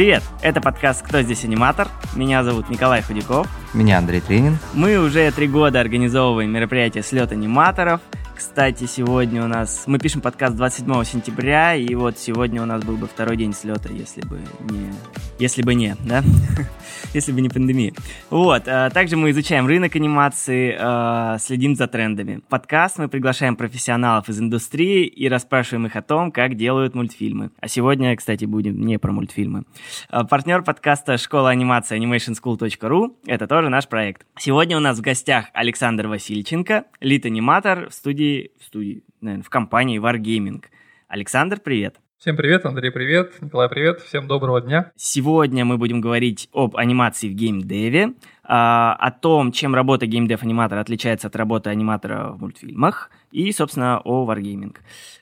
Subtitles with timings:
[0.00, 0.22] Привет!
[0.40, 1.86] Это подкаст «Кто здесь аниматор?».
[2.16, 3.46] Меня зовут Николай Худяков.
[3.74, 4.56] Меня Андрей Тренин.
[4.72, 8.00] Мы уже три года организовываем мероприятие «Слет аниматоров».
[8.40, 9.84] Кстати, сегодня у нас...
[9.86, 13.92] Мы пишем подкаст 27 сентября, и вот сегодня у нас был бы второй день слета,
[13.92, 14.40] если бы
[14.70, 14.90] не...
[15.38, 16.24] Если бы не, да?
[17.12, 17.92] если бы не пандемия.
[18.30, 18.62] Вот.
[18.66, 22.40] А также мы изучаем рынок анимации, а, следим за трендами.
[22.48, 27.50] Подкаст мы приглашаем профессионалов из индустрии и расспрашиваем их о том, как делают мультфильмы.
[27.60, 29.64] А сегодня, кстати, будем не про мультфильмы.
[30.08, 34.26] А, партнер подкаста «Школа анимации animationschool.ru»— это тоже наш проект.
[34.38, 40.00] Сегодня у нас в гостях Александр Васильченко, лид-аниматор в студии в студии, наверное, в компании
[40.00, 40.64] Wargaming.
[41.08, 41.96] Александр, привет.
[42.18, 44.92] Всем привет, Андрей, привет, Николай, привет, всем доброго дня.
[44.94, 48.12] Сегодня мы будем говорить об анимации в геймдеве,
[48.44, 54.26] а, о том, чем работа геймдев-аниматора отличается от работы аниматора в мультфильмах и, собственно, о
[54.26, 54.76] Wargaming.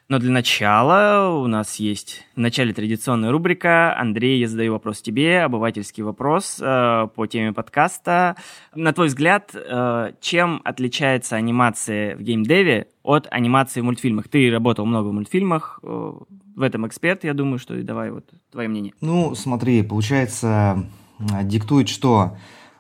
[0.09, 3.95] Но для начала у нас есть в начале традиционная рубрика.
[3.99, 8.37] Андрей, я задаю вопрос тебе, обывательский вопрос э, по теме подкаста.
[8.75, 14.29] На твой взгляд, э, чем отличается анимация в геймдеве от анимации в мультфильмах?
[14.29, 16.13] Ты работал много в мультфильмах, э,
[16.57, 18.95] в этом эксперт, я думаю, что и давай вот твое мнение.
[19.03, 20.87] Ну, смотри, получается,
[21.19, 22.37] диктует что?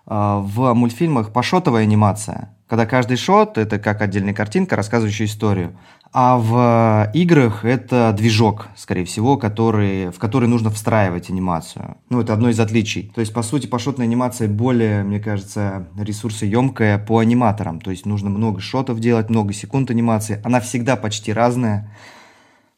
[0.08, 5.76] Э, в мультфильмах пошотовая анимация, когда каждый шот– это как отдельная картинка, рассказывающая историю.
[6.12, 11.96] А в играх это движок, скорее всего, который, в который нужно встраивать анимацию.
[12.08, 13.10] Ну, это одно из отличий.
[13.14, 17.80] То есть, по сути, пошотная анимация более, мне кажется, ресурсоемкая по аниматорам.
[17.80, 20.40] То есть, нужно много шотов делать, много секунд анимации.
[20.44, 21.90] Она всегда почти разная.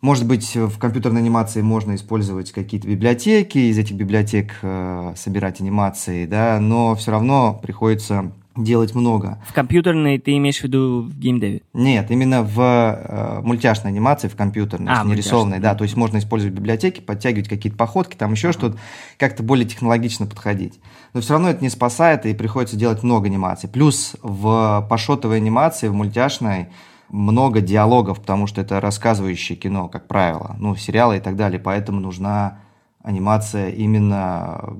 [0.01, 6.27] Может быть, в компьютерной анимации можно использовать какие-то библиотеки, из этих библиотек э, собирать анимации,
[6.27, 9.39] да, но все равно приходится делать много.
[9.47, 11.63] В компьютерной ты имеешь в виду в геймдеве?
[11.73, 15.75] Нет, именно в э, мультяшной анимации, в компьютерной, а, не рисованной, да.
[15.75, 18.53] То есть можно использовать библиотеки, подтягивать какие-то походки, там еще uh-huh.
[18.53, 18.79] что-то,
[19.19, 20.81] как-то более технологично подходить.
[21.15, 23.69] Но все равно это не спасает, и приходится делать много анимаций.
[23.69, 26.69] Плюс в пошотовой анимации, в мультяшной,
[27.09, 32.01] много диалогов, потому что это рассказывающее кино, как правило, ну, сериалы и так далее, поэтому
[32.01, 32.61] нужна
[33.03, 34.77] анимация именно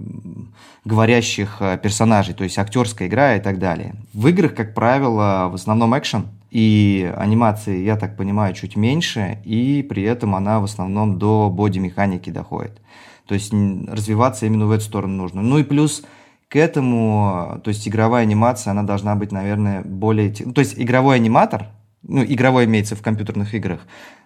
[0.85, 3.95] говорящих э, персонажей, то есть актерская игра и так далее.
[4.13, 9.87] В играх, как правило, в основном экшен, и анимации, я так понимаю, чуть меньше, и
[9.89, 12.81] при этом она в основном до боди-механики доходит.
[13.27, 15.43] То есть развиваться именно в эту сторону нужно.
[15.43, 16.03] Ну и плюс
[16.49, 20.31] к этому, то есть игровая анимация, она должна быть, наверное, более...
[20.33, 21.69] То есть игровой аниматор,
[22.03, 23.81] ну, игровой имеется в компьютерных играх,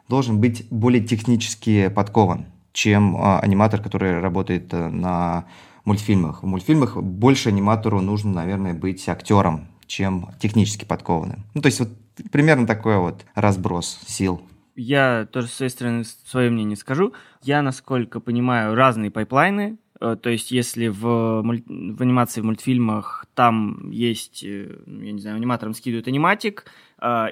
[0.08, 5.46] должен быть более технически подкован чем а, аниматор, который работает э, на
[5.84, 6.42] мультфильмах.
[6.42, 11.44] В мультфильмах больше аниматору нужно, наверное, быть актером, чем технически подкованным.
[11.54, 11.90] Ну, то есть вот
[12.32, 14.42] примерно такой вот разброс сил.
[14.74, 17.12] Я тоже с своей стороны свое мнение скажу.
[17.42, 19.78] Я, насколько понимаю, разные пайплайны.
[20.00, 25.36] Э, то есть, если в, в анимации в мультфильмах там есть, э, я не знаю,
[25.36, 26.66] аниматорам скидывают аниматик,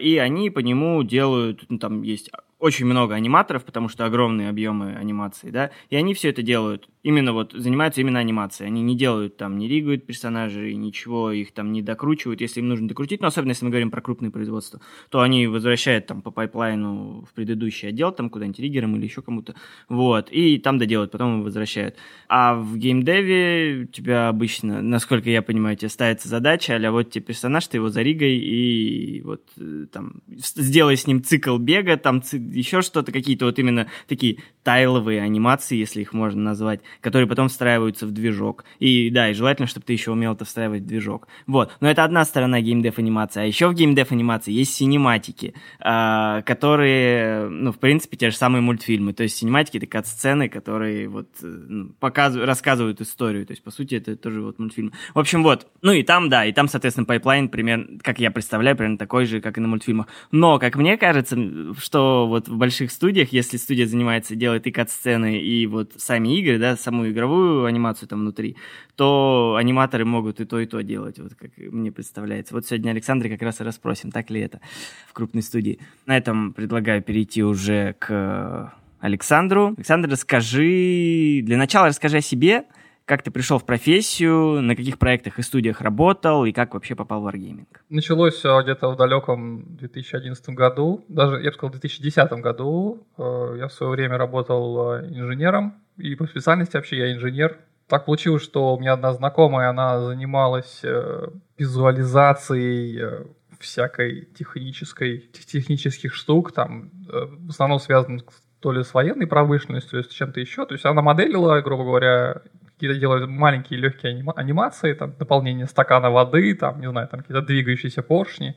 [0.02, 2.30] и они по нему делают, ну, там есть
[2.62, 7.32] очень много аниматоров, потому что огромные объемы анимации, да, и они все это делают именно
[7.32, 8.68] вот занимаются именно анимацией.
[8.68, 12.88] Они не делают там, не ригают персонажей, ничего, их там не докручивают, если им нужно
[12.88, 13.20] докрутить.
[13.20, 14.80] Но особенно, если мы говорим про крупные производства,
[15.10, 19.54] то они возвращают там по пайплайну в предыдущий отдел, там куда-нибудь риггером или еще кому-то.
[19.88, 20.28] Вот.
[20.30, 21.96] И там доделают, потом возвращают.
[22.28, 27.24] А в геймдеве у тебя обычно, насколько я понимаю, тебе ставится задача, а вот тебе
[27.24, 32.38] персонаж, ты его заригай и вот э, там сделай с ним цикл бега, там ци-
[32.38, 38.06] еще что-то, какие-то вот именно такие тайловые анимации, если их можно назвать, которые потом встраиваются
[38.06, 38.64] в движок.
[38.78, 41.28] И да, и желательно, чтобы ты еще умел это встраивать в движок.
[41.46, 41.72] Вот.
[41.80, 43.42] Но это одна сторона геймдев анимации.
[43.42, 48.62] А еще в геймдев анимации есть синематики, э, которые, ну, в принципе, те же самые
[48.62, 49.12] мультфильмы.
[49.12, 53.46] То есть синематики это кат-сцены, которые вот э, ну, показывают, рассказывают историю.
[53.46, 54.92] То есть, по сути, это тоже вот мультфильм.
[55.14, 55.66] В общем, вот.
[55.82, 59.40] Ну и там, да, и там, соответственно, пайплайн примерно, как я представляю, примерно такой же,
[59.40, 60.06] как и на мультфильмах.
[60.30, 61.36] Но, как мне кажется,
[61.78, 66.58] что вот в больших студиях, если студия занимается, делает и кат-сцены, и вот сами игры,
[66.58, 68.56] да, саму игровую анимацию там внутри,
[68.96, 72.54] то аниматоры могут и то, и то делать, вот как мне представляется.
[72.54, 74.60] Вот сегодня Александра как раз и расспросим, так ли это
[75.08, 75.78] в крупной студии.
[76.06, 79.74] На этом предлагаю перейти уже к Александру.
[79.76, 82.64] Александр, расскажи, для начала расскажи о себе,
[83.04, 87.22] как ты пришел в профессию, на каких проектах и студиях работал, и как вообще попал
[87.22, 87.66] в Wargaming?
[87.88, 93.06] Началось все где-то в далеком 2011 году, даже, я бы сказал, в 2010 году.
[93.18, 97.58] Э, я в свое время работал э, инженером, и по специальности вообще я инженер.
[97.88, 101.28] Так получилось, что у меня одна знакомая, она занималась э,
[101.58, 103.26] визуализацией
[103.58, 108.24] всякой технической, технических штук, там, в основном связанных
[108.62, 110.64] то ли с военной промышленностью, то ли с чем-то еще.
[110.66, 112.42] То есть она моделила, грубо говоря,
[112.82, 117.46] какие-то делают маленькие легкие анима- анимации, там, наполнение стакана воды, там, не знаю, там какие-то
[117.46, 118.56] двигающиеся поршни.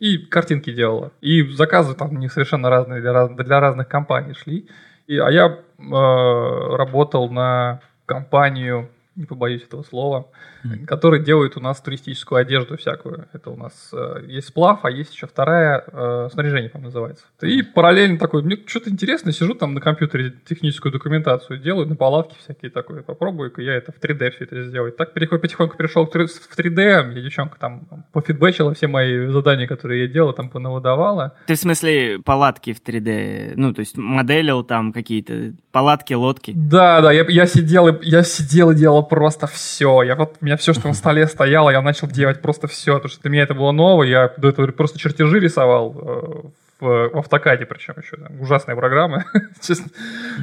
[0.00, 1.12] И картинки делала.
[1.22, 4.68] И заказы там не совершенно разные для, для разных компаний шли.
[5.06, 10.28] И, а я э, работал на компанию не побоюсь этого слова,
[10.64, 10.86] mm-hmm.
[10.86, 13.28] которые делают у нас туристическую одежду всякую.
[13.32, 17.24] Это у нас э, есть сплав, а есть еще вторая, э, снаряжение, по называется.
[17.42, 22.36] И параллельно такой, мне что-то интересно, сижу там на компьютере техническую документацию делаю, на палатке
[22.40, 24.96] всякие такое, попробую-ка я это в 3D все это сделать.
[24.96, 30.32] Так потихоньку перешел в 3D, мне девчонка там пофидбэчила все мои задания, которые я делал,
[30.32, 31.34] там понавыдавала.
[31.46, 36.52] Ты в смысле палатки в 3D, ну, то есть моделил там какие-то палатки, лодки?
[36.54, 40.02] Да, да, я, я сидел, я сидел и делал просто все.
[40.02, 42.94] Я вот, у меня все, что на столе стояло, я начал делать просто все.
[42.94, 44.02] Потому что для меня это было ново.
[44.02, 46.48] Я до этого просто чертежи рисовал э,
[46.80, 48.16] в, в автокаде, причем еще.
[48.16, 49.24] Там, ужасная программа,
[49.60, 49.86] честно.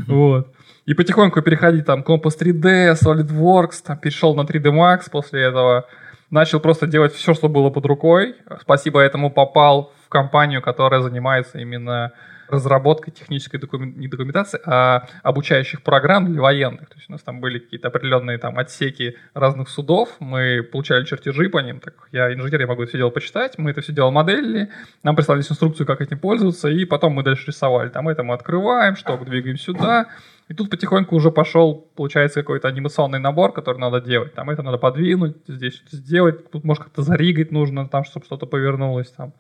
[0.08, 0.48] Вот.
[0.86, 5.86] И потихоньку переходить там Compass 3D, SolidWorks, там перешел на 3D Max после этого.
[6.30, 8.36] Начал просто делать все, что было под рукой.
[8.62, 12.14] Спасибо этому попал в компанию, которая занимается именно
[12.52, 16.90] разработкой технической документ, не документации, а обучающих программ для военных.
[16.90, 21.50] То есть у нас там были какие-то определенные там отсеки разных судов, мы получали чертежи
[21.50, 24.12] по ним, так я инженер, я могу это все дело почитать, мы это все дело
[24.12, 24.70] моделили,
[25.04, 27.90] нам прислали инструкцию, как этим пользоваться, и потом мы дальше рисовали.
[27.90, 30.08] Там это мы открываем, что двигаем сюда,
[30.50, 34.34] и тут потихоньку уже пошел, получается, какой-то анимационный набор, который надо делать.
[34.34, 38.46] Там это надо подвинуть, здесь что-то сделать, тут может как-то заригать нужно, там, чтобы что-то
[38.46, 39.10] повернулось.
[39.12, 39.34] Там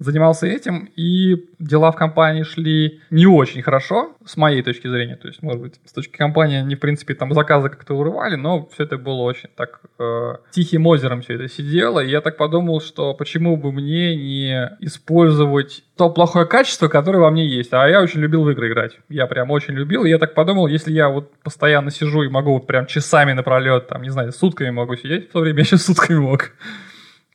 [0.00, 5.16] занимался этим, и дела в компании шли не очень хорошо, с моей точки зрения.
[5.16, 8.66] То есть, может быть, с точки компании они, в принципе, там заказы как-то урывали, но
[8.72, 12.00] все это было очень так э, тихим озером все это сидело.
[12.00, 17.30] И я так подумал, что почему бы мне не использовать то плохое качество, которое во
[17.30, 17.74] мне есть.
[17.74, 18.98] А я очень любил в игры играть.
[19.10, 20.04] Я прям очень любил.
[20.04, 23.88] И я так подумал, если я вот постоянно сижу и могу вот прям часами напролет,
[23.88, 26.52] там, не знаю, сутками могу сидеть, в то время я сейчас сутками мог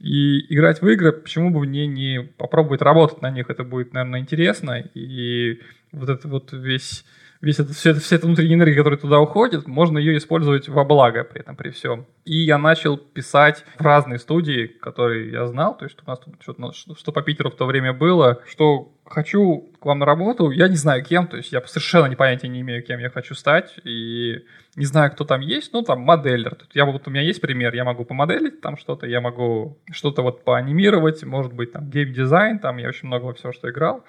[0.05, 4.19] и играть в игры, почему бы мне не попробовать работать на них, это будет, наверное,
[4.19, 5.59] интересно, и
[5.91, 7.03] вот это вот весь,
[7.41, 11.23] весь это, все, вся эта внутренняя энергия, которая туда уходит, можно ее использовать во благо
[11.23, 12.05] при этом, при всем.
[12.23, 16.35] И я начал писать в разные студии, которые я знал, то есть у нас тут
[16.41, 20.67] что-то, что по Питеру в то время было, что хочу к вам на работу, я
[20.67, 23.75] не знаю кем, то есть я совершенно не понятия не имею, кем я хочу стать,
[23.83, 24.43] и
[24.75, 26.55] не знаю, кто там есть, ну, там, моделлер.
[26.55, 30.21] Тут я, вот у меня есть пример, я могу помоделить там что-то, я могу что-то
[30.21, 34.03] вот поанимировать, может быть, там, гейм-дизайн, там, я очень много во все, что играл.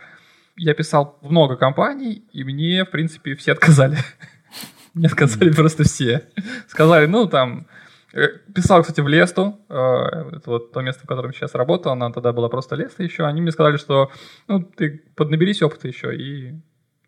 [0.57, 3.99] Я писал в много компаний, и мне, в принципе, все отказали.
[4.95, 6.29] Мне отказали просто все.
[6.69, 7.67] Сказали, ну, там,
[8.15, 12.11] э, Писал, кстати, в Лесту, э, это вот то место, в котором сейчас работал, она
[12.11, 13.25] тогда была просто Леста еще.
[13.27, 14.11] Они мне сказали, что
[14.49, 16.55] ну, ты поднаберись опыта еще и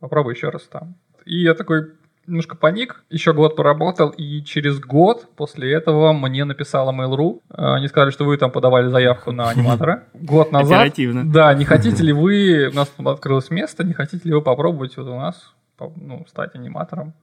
[0.00, 0.96] попробуй еще раз там.
[1.24, 1.92] И я такой,
[2.28, 7.40] немножко паник, еще год поработал, и через год после этого мне написала Mail.ru.
[7.50, 10.04] Э, они сказали, что вы там подавали заявку на аниматора.
[10.14, 10.80] Год назад.
[10.80, 11.30] Оперативно.
[11.30, 15.08] Да, не хотите ли вы, у нас открылось место, не хотите ли вы попробовать вот
[15.08, 15.54] у нас
[15.96, 17.14] ну, стать аниматором?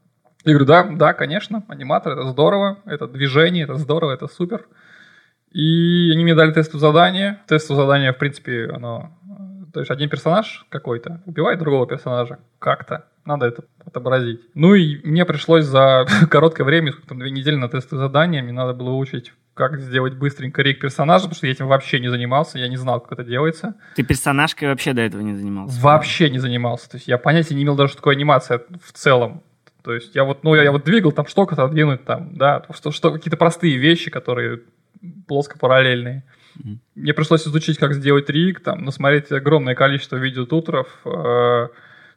[0.43, 4.67] Я говорю, да, да, конечно, аниматор, это здорово, это движение, это здорово, это супер.
[5.51, 7.39] И они мне дали тестовое задание.
[7.47, 9.11] Тестовое задание, в принципе, оно...
[9.75, 14.39] То есть один персонаж какой-то убивает другого персонажа как-то надо это отобразить.
[14.53, 18.73] Ну и мне пришлось за короткое время, там две недели на тестовые задания, мне надо
[18.73, 22.69] было учить как сделать быстренько рейк персонажа, потому что я этим вообще не занимался, я
[22.69, 23.75] не знал, как это делается.
[23.97, 25.77] Ты персонажкой вообще до этого не занимался?
[25.81, 26.89] Вообще не занимался.
[26.89, 29.43] То есть я понятия не имел даже, что такое анимация в целом.
[29.83, 32.91] То есть я вот, ну, я, я вот двигал там что-то двинуть там, да, что,
[32.91, 34.61] что какие-то простые вещи, которые
[35.27, 36.23] плоско-параллельные.
[36.57, 36.77] Mm-hmm.
[36.95, 41.67] Мне пришлось изучить, как сделать риг, там, насмотреть огромное количество видеотуторов, э-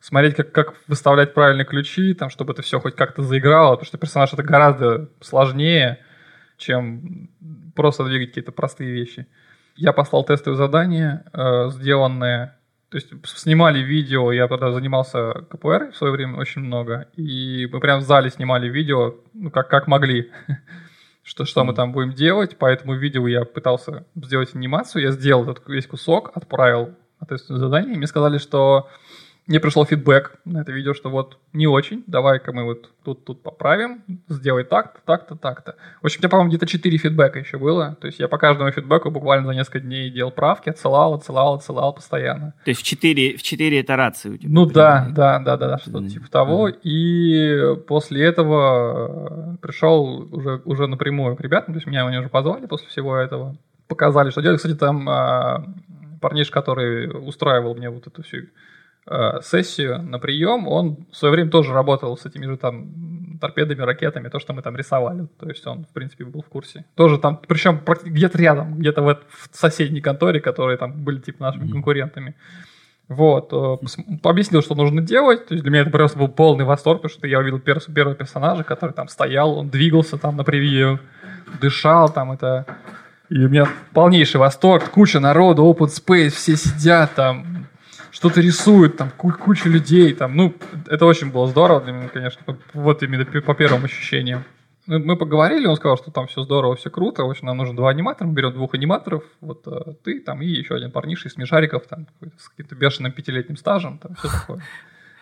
[0.01, 3.99] смотреть, как, как выставлять правильные ключи, там, чтобы это все хоть как-то заиграло, потому что
[3.99, 5.99] персонаж это гораздо сложнее,
[6.57, 7.31] чем
[7.75, 9.27] просто двигать какие-то простые вещи.
[9.77, 12.55] Я послал тестовые задания, э, сделанные,
[12.91, 17.81] то есть снимали видео, я тогда занимался КПР в свое время очень много, и мы
[17.81, 20.31] прям в зале снимали видео, ну, как, как могли,
[21.29, 25.43] что, что мы там будем делать, по этому видео я пытался сделать анимацию, я сделал
[25.43, 26.95] этот весь кусок, отправил
[27.29, 28.89] тестовое задание, и мне сказали, что
[29.49, 33.43] мне пришел фидбэк на это видео, что вот не очень, давай-ка мы вот тут, тут
[33.43, 35.75] поправим, сделай так-то, так-то, так-то.
[36.03, 37.97] В общем, у меня, по-моему, где-то 4 фидбэка еще было.
[37.99, 41.95] То есть я по каждому фидбэку буквально за несколько дней делал правки, отсылал, отсылал, отсылал
[41.95, 42.53] постоянно.
[42.63, 44.51] То есть в 4, в 4 итерации у тебя?
[44.53, 46.09] Ну да, да, да, да, да, что-то mm-hmm.
[46.09, 46.69] типа того.
[46.69, 46.81] Mm-hmm.
[46.83, 52.67] И после этого пришел уже, уже напрямую к ребятам, то есть меня они уже позвали
[52.67, 53.57] после всего этого.
[53.87, 54.59] Показали, что делать.
[54.59, 55.65] Кстати, там а,
[56.21, 58.49] парниш, который устраивал мне вот эту всю
[59.11, 63.81] Э, сессию на прием, он в свое время тоже работал с этими же там торпедами,
[63.81, 65.29] ракетами, то, что мы там рисовали.
[65.41, 66.85] То есть он, в принципе, был в курсе.
[66.95, 71.65] Тоже там, причем где-то рядом, где-то в, в соседней конторе, которые там были типа нашими
[71.65, 71.73] mm-hmm.
[71.73, 72.35] конкурентами.
[73.09, 75.47] Вот, э, объяснил, что нужно делать.
[75.47, 78.15] То есть для меня это просто был полный восторг, потому что я увидел пер первого
[78.15, 81.01] персонажа, который там стоял, он двигался там на превью,
[81.63, 82.67] дышал там это.
[83.31, 87.59] И у меня полнейший восторг, куча народу, open space, все сидят там,
[88.11, 90.55] что-то рисуют, там куча людей, там, ну,
[90.87, 92.43] это очень было здорово для меня, конечно,
[92.75, 94.45] вот именно по первым ощущениям.
[94.87, 97.91] Мы поговорили, он сказал, что там все здорово, все круто, в общем, нам нужно два
[97.91, 101.87] аниматора, мы берем двух аниматоров, вот а, ты там и еще один парниша из смешариков,
[101.87, 102.07] там,
[102.39, 104.63] с каким-то бешеным пятилетним стажем, там, все такое.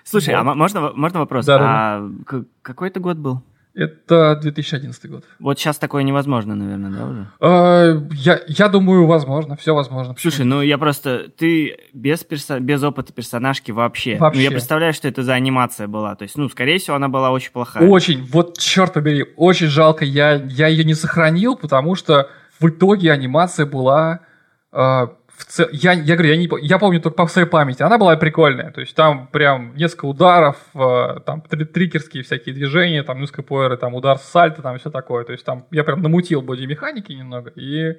[0.04, 0.52] Слушай, а вот.
[0.52, 1.46] а можно, можно вопрос?
[1.46, 2.44] Да, а да.
[2.62, 3.42] какой это год был?
[3.76, 5.24] Это 2011 год.
[5.38, 7.26] Вот сейчас такое невозможно, наверное, да, уже?
[7.40, 10.14] Э, я, я думаю, возможно, все возможно.
[10.14, 10.30] Почему?
[10.30, 11.28] Слушай, ну я просто...
[11.36, 12.58] Ты без, перso...
[12.58, 14.16] без опыта персонажки вообще.
[14.16, 14.38] вообще.
[14.38, 16.14] Ну я представляю, что это за анимация была.
[16.14, 17.86] То есть, ну, скорее всего, она была очень плохая.
[17.86, 18.24] Очень.
[18.24, 20.06] Вот, черт побери, очень жалко.
[20.06, 24.20] Я, я ее не сохранил, потому что в итоге анимация была...
[24.72, 25.68] Э, в цел...
[25.72, 28.80] я, я говорю, я, не, я помню только по своей памяти, она была прикольная, то
[28.80, 34.22] есть там прям несколько ударов, э, там трикерские всякие движения, там поэры, там удар с
[34.22, 37.98] сальто, там все такое, то есть там я прям намутил боди-механики немного, и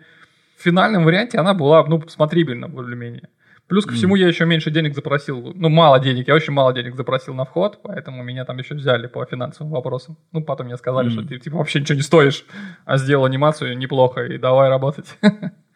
[0.58, 3.30] в финальном варианте она была, ну, смотрибельна более-менее.
[3.68, 6.96] Плюс ко всему я еще меньше денег запросил, ну, мало денег, я очень мало денег
[6.96, 10.18] запросил на вход, поэтому меня там еще взяли по финансовым вопросам.
[10.32, 11.12] Ну, потом мне сказали, mm-hmm.
[11.12, 12.46] что ты, типа, вообще ничего не стоишь,
[12.86, 15.18] а сделал анимацию неплохо, и давай работать.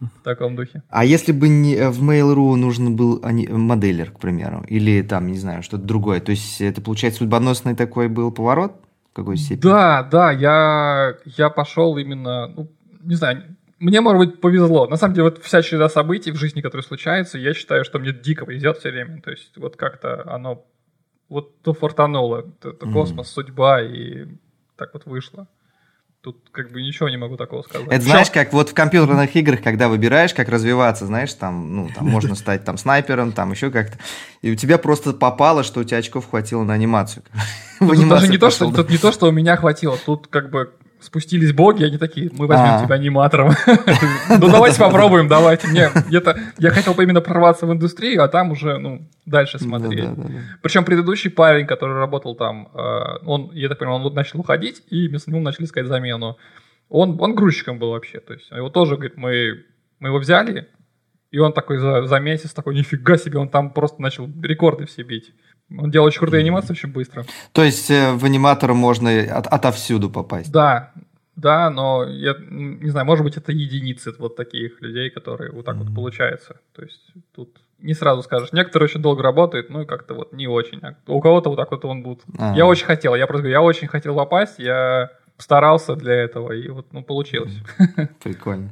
[0.00, 0.82] в таком духе.
[0.88, 5.38] А если бы не э, в Mail.ru нужен был моделлер, к примеру, или там, не
[5.38, 8.80] знаю, что-то другое, то есть это, получается, судьбоносный такой был поворот
[9.12, 9.62] в какой степени?
[9.62, 12.70] Да, да, я, я пошел именно, ну,
[13.02, 14.86] не знаю, мне, может быть, повезло.
[14.86, 18.12] На самом деле, вот вся череда событий в жизни, которые случаются, я считаю, что мне
[18.12, 19.22] дико повезет все время.
[19.22, 20.66] То есть вот как-то оно
[21.30, 22.40] вот то фортануло.
[22.40, 23.32] Это, это космос, mm.
[23.32, 24.26] судьба, и
[24.76, 25.48] так вот вышло.
[26.22, 27.88] Тут как бы ничего не могу такого сказать.
[27.90, 32.06] Это знаешь, как вот в компьютерных играх, когда выбираешь, как развиваться, знаешь, там, ну, там
[32.06, 33.96] можно стать там снайпером, там еще как-то.
[34.42, 37.22] И у тебя просто попало, что у тебя очков хватило на анимацию.
[37.82, 40.50] Ну, тут даже не то, что, тут не то, что у меня хватило, тут как
[40.50, 42.84] бы спустились боги, они такие, мы возьмем А-а-а.
[42.84, 43.52] тебя аниматором.
[44.28, 45.66] Ну, давайте попробуем, давайте.
[45.66, 50.08] Мне это я хотел бы именно прорваться в индустрию, а там уже, ну, дальше смотреть.
[50.62, 55.08] Причем предыдущий парень, который работал там, э, он, я так понимаю, он начал уходить, и
[55.08, 56.36] вместо него начали искать замену.
[56.88, 59.64] Он, он грузчиком был вообще, то есть его тоже, говорит, мы,
[60.00, 60.68] мы его взяли,
[61.30, 65.02] и он такой за, за месяц такой, нифига себе, он там просто начал рекорды все
[65.02, 65.32] бить.
[65.78, 67.24] Он делал очень крутые анимации очень быстро.
[67.52, 70.50] То есть э, в аниматор можно от, отовсюду попасть?
[70.50, 70.92] Да,
[71.36, 75.76] да, но я не знаю, может быть, это единицы вот таких людей, которые вот так
[75.76, 75.84] mm-hmm.
[75.84, 76.60] вот получается.
[76.74, 78.52] То есть тут не сразу скажешь.
[78.52, 80.80] Некоторые очень долго работают, ну и как-то вот не очень.
[80.82, 82.20] А у кого-то вот так вот он будет.
[82.38, 82.56] А-а-а.
[82.56, 86.68] Я очень хотел, я просто говорю, я очень хотел попасть, я старался для этого, и
[86.68, 87.54] вот, ну, получилось.
[88.22, 88.70] Прикольно.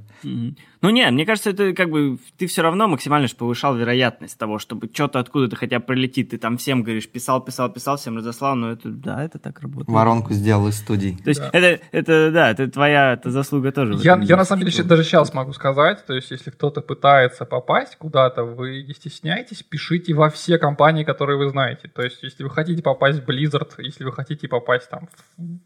[0.81, 4.59] Ну, не, мне кажется, это как бы ты все равно максимально же повышал вероятность того,
[4.59, 6.31] чтобы что-то откуда-то хотя бы пролетит.
[6.31, 9.89] Ты там всем говоришь, писал, писал, писал, всем разослал, но это, да, это так работает.
[9.89, 11.17] Воронку сделал из студии.
[11.25, 11.51] То есть да.
[11.53, 13.95] это, это, да, это твоя это заслуга тоже.
[13.95, 17.97] Я, я на самом деле даже сейчас могу сказать, то есть если кто-то пытается попасть
[17.97, 21.89] куда-то, вы не стесняйтесь, пишите во все компании, которые вы знаете.
[21.89, 25.09] То есть если вы хотите попасть в Blizzard, если вы хотите попасть там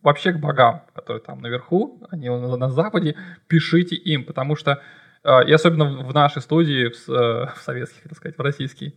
[0.02, 3.14] вообще к богам, которые там наверху, они на, на западе,
[3.46, 4.80] пишите им, потому что
[5.24, 8.94] и особенно в нашей студии, в, э, в советских, так сказать, в российский,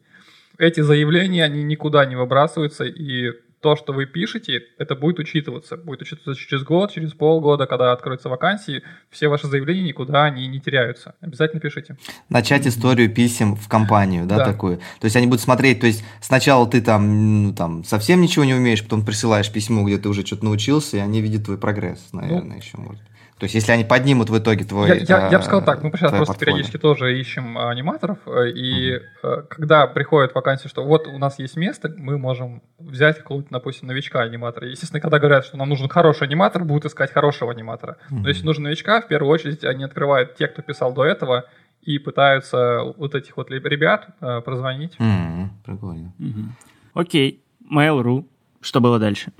[0.57, 3.31] эти заявления, они никуда не выбрасываются, и
[3.65, 5.75] то, что вы пишете, это будет учитываться.
[5.75, 10.59] Будет учитываться через год, через полгода, когда откроются вакансии, все ваши заявления никуда они не
[10.59, 11.15] теряются.
[11.19, 11.97] Обязательно пишите.
[12.29, 14.45] Начать историю писем в компанию, да, да.
[14.45, 14.77] такую.
[14.77, 18.53] То есть они будут смотреть, то есть сначала ты там, ну, там совсем ничего не
[18.53, 22.43] умеешь, потом присылаешь письмо, где ты уже что-то научился, и они видят твой прогресс, наверное,
[22.43, 23.01] ну, еще может.
[23.37, 24.87] То есть, если они поднимут в итоге твой...
[24.87, 26.53] Я, я, я бы сказал так, мы сейчас просто портфолио.
[26.53, 29.47] периодически тоже ищем аниматоров, э, и mm-hmm.
[29.49, 34.69] когда приходит вакансия, что вот у нас есть место, мы можем взять какого-то, допустим, новичка-аниматора.
[34.69, 37.97] Естественно, когда говорят, что нам нужен хороший аниматор, будут искать хорошего аниматора.
[38.09, 38.19] Mm-hmm.
[38.21, 41.43] Но если нужен новичка, в первую очередь они открывают те, кто писал до этого,
[41.81, 44.95] и пытаются вот этих вот ребят э, прозвонить.
[44.97, 45.47] Mm-hmm.
[45.65, 46.13] Прикольно.
[46.19, 46.45] Mm-hmm.
[46.93, 48.25] Окей, Mail.ru.
[48.61, 49.31] Что было дальше?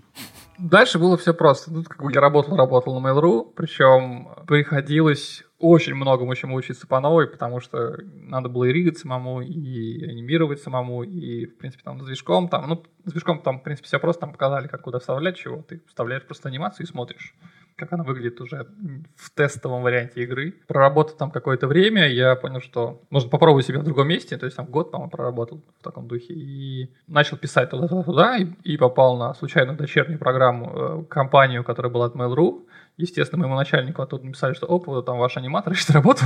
[0.58, 1.72] Дальше было все просто.
[1.72, 7.00] Тут как бы я работал, работал на Mail.ru, причем приходилось очень многому чему учиться по
[7.00, 12.02] новой, потому что надо было и ригать самому, и анимировать самому, и, в принципе, там
[12.02, 15.00] с движком, там, ну, с движком там, в принципе, все просто, там показали, как куда
[15.00, 17.34] вставлять чего, ты вставляешь просто анимацию и смотришь.
[17.76, 18.68] Как она выглядит уже
[19.16, 20.54] в тестовом варианте игры.
[20.68, 24.58] Проработав там какое-то время, я понял, что можно попробовать себя в другом месте, то есть
[24.58, 29.34] там год, по-моему, проработал в таком духе, и начал писать туда-туда, и, и попал на
[29.34, 32.66] случайную дочернюю программу, э, компанию, которая была от Mail.ru,
[32.98, 36.22] Естественно, моему начальнику оттуда написали, что оп, вот там ваш аниматор ищет работу.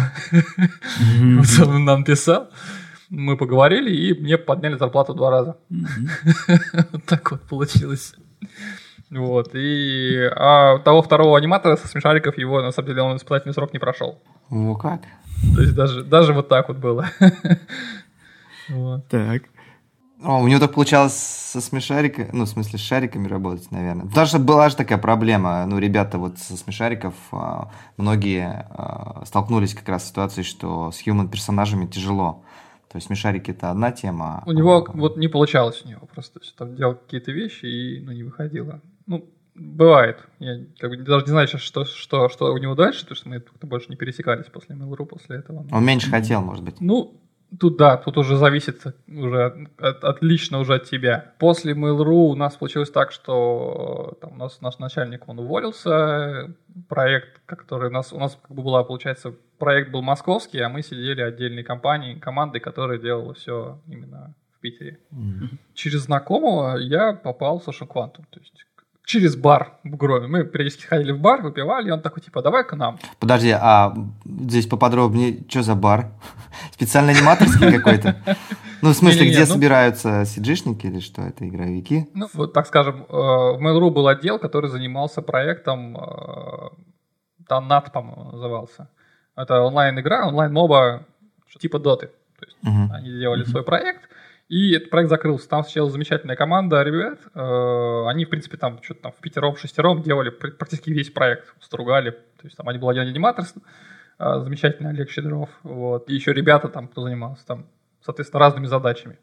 [1.65, 2.50] Он нам писал.
[3.10, 5.58] Мы поговорили, и мне подняли зарплату два раза.
[6.91, 8.13] Вот так вот получилось.
[9.12, 9.56] Вот.
[9.56, 13.80] И а того второго аниматора со смешариков его, на самом деле, он испытательный срок не
[13.80, 14.20] прошел.
[14.50, 15.01] Ну как?
[15.56, 17.08] То есть даже, даже вот так вот было.
[18.70, 19.08] Вот.
[19.08, 19.42] Так.
[20.22, 24.06] О, у него так получалось со смешариками, ну, в смысле, с шариками работать, наверное.
[24.06, 29.74] Потому что была же такая проблема, ну, ребята вот со смешариков, а, многие а, столкнулись
[29.74, 32.44] как раз с ситуацией, что с human персонажами тяжело.
[32.89, 34.44] То есть смешарики это одна тема.
[34.46, 38.12] У него а, вот не получалось у него просто там делал какие-то вещи и ну,
[38.12, 38.82] не выходило.
[39.10, 40.20] Ну, бывает.
[40.39, 43.30] Я как бы даже не знаю сейчас, что, что, что у него дальше, потому что
[43.30, 45.66] мы больше не пересекались после Mail.ru после этого.
[45.72, 46.80] Он меньше хотел, может быть.
[46.80, 47.20] Ну,
[47.60, 51.34] Тут да, тут уже зависит уже от, от, лично уже от тебя.
[51.39, 56.54] После Mail.ru у нас получилось так, что там, у нас наш начальник, он уволился,
[56.88, 60.84] проект, который у нас, у нас как бы была, получается, проект был московский, а мы
[60.84, 65.00] сидели отдельной компанией, командой, которая делала все именно в Питере.
[65.12, 65.58] Mm-hmm.
[65.74, 68.25] Через знакомого я попал в Social Quantum.
[68.30, 68.63] То есть
[69.06, 70.27] через бар в Громе.
[70.27, 73.00] Мы периодически ходили в бар, выпивали, и он такой, типа, давай к нам.
[73.20, 73.94] Подожди, а
[74.25, 76.12] здесь поподробнее, что за бар?
[76.72, 78.15] Специально аниматорский какой-то?
[78.82, 82.08] Ну, в смысле, где ну собираются сиджишники или что это, игровики?
[82.13, 86.70] Ну, вот так скажем, э, в Mail.ru был отдел, который занимался проектом, э,
[87.48, 88.89] Танат, по-моему, назывался.
[89.36, 91.06] Это онлайн-игра, онлайн-моба,
[91.60, 92.12] типа доты.
[92.39, 94.09] То есть они делали свой проект,
[94.50, 95.48] и этот проект закрылся.
[95.48, 97.20] Там сначала замечательная команда ребят.
[97.36, 102.12] Э, они, в принципе, там что-то там в пятером, шестером делали практически весь проект, стругали.
[102.12, 105.50] То есть там они был один аниматор, э, замечательный Олег Щедров.
[105.62, 106.10] Вот.
[106.10, 107.68] И еще ребята там, кто занимался там,
[108.03, 109.20] соответственно, разными задачами.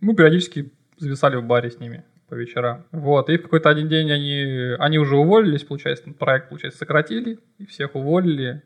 [0.00, 2.84] Мы периодически зависали в баре с ними по вечерам.
[2.92, 3.30] Вот.
[3.30, 7.96] И в какой-то один день они, они уже уволились, получается, проект, получается, сократили, и всех
[7.96, 8.62] уволили.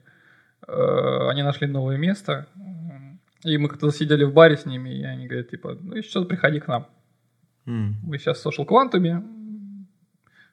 [0.68, 2.48] Э, они нашли новое место.
[3.44, 6.24] И мы как-то сидели в баре с ними, и они говорят, типа, ну, еще что
[6.24, 6.88] приходи к нам.
[7.66, 7.92] Mm.
[8.02, 9.24] Мы сейчас в Social Quantum.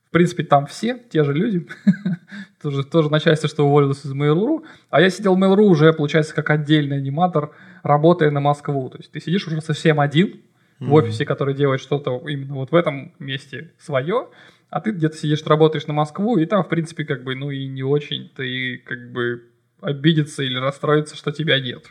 [0.06, 1.68] В принципе, там все, те же люди.
[2.62, 4.64] тоже, тоже начальство, что уволилось из Mail.ru.
[4.90, 8.90] А я сидел в Mail.ru уже, получается, как отдельный аниматор, работая на Москву.
[8.90, 10.42] То есть ты сидишь уже совсем один
[10.80, 10.88] mm.
[10.88, 14.28] в офисе, который делает что-то именно вот в этом месте свое,
[14.70, 17.68] а ты где-то сидишь, работаешь на Москву, и там, в принципе, как бы, ну и
[17.68, 19.44] не очень ты как бы
[19.82, 21.90] обидеться или расстроиться, что тебя нет.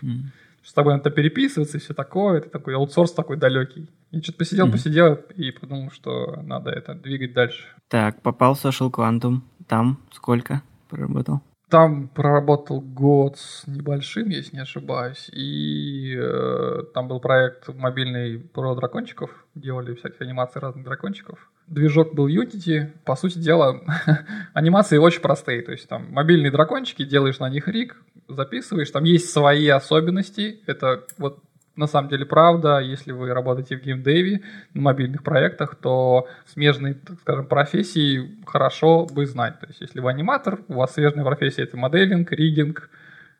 [0.63, 3.91] Mm с тобой надо переписываться и все такое, это такой аутсорс такой далекий.
[4.11, 4.73] И что-то посидел, mm-hmm.
[4.73, 7.67] посидел и подумал, что надо это двигать дальше.
[7.89, 9.41] Так, попал в Social Quantum.
[9.67, 11.41] Там сколько проработал?
[11.69, 15.31] Там проработал год с небольшим, если не ошибаюсь.
[15.33, 19.31] И э, там был проект мобильный про дракончиков.
[19.55, 21.51] Делали всякие анимации разных дракончиков.
[21.67, 22.91] Движок был Unity.
[23.05, 23.81] По сути дела,
[24.55, 25.63] анимации очень простые.
[25.63, 27.97] То есть там мобильные дракончики, делаешь на них рик,
[28.29, 28.91] записываешь.
[28.91, 30.61] Там есть свои особенности.
[30.67, 31.39] Это вот
[31.77, 34.43] на самом деле правда, если вы работаете в геймдеве
[34.75, 39.59] на мобильных проектах, то смежные, так скажем, профессии хорошо бы знать.
[39.61, 42.91] То есть, если вы аниматор, у вас смежная профессия это моделинг, ригинг,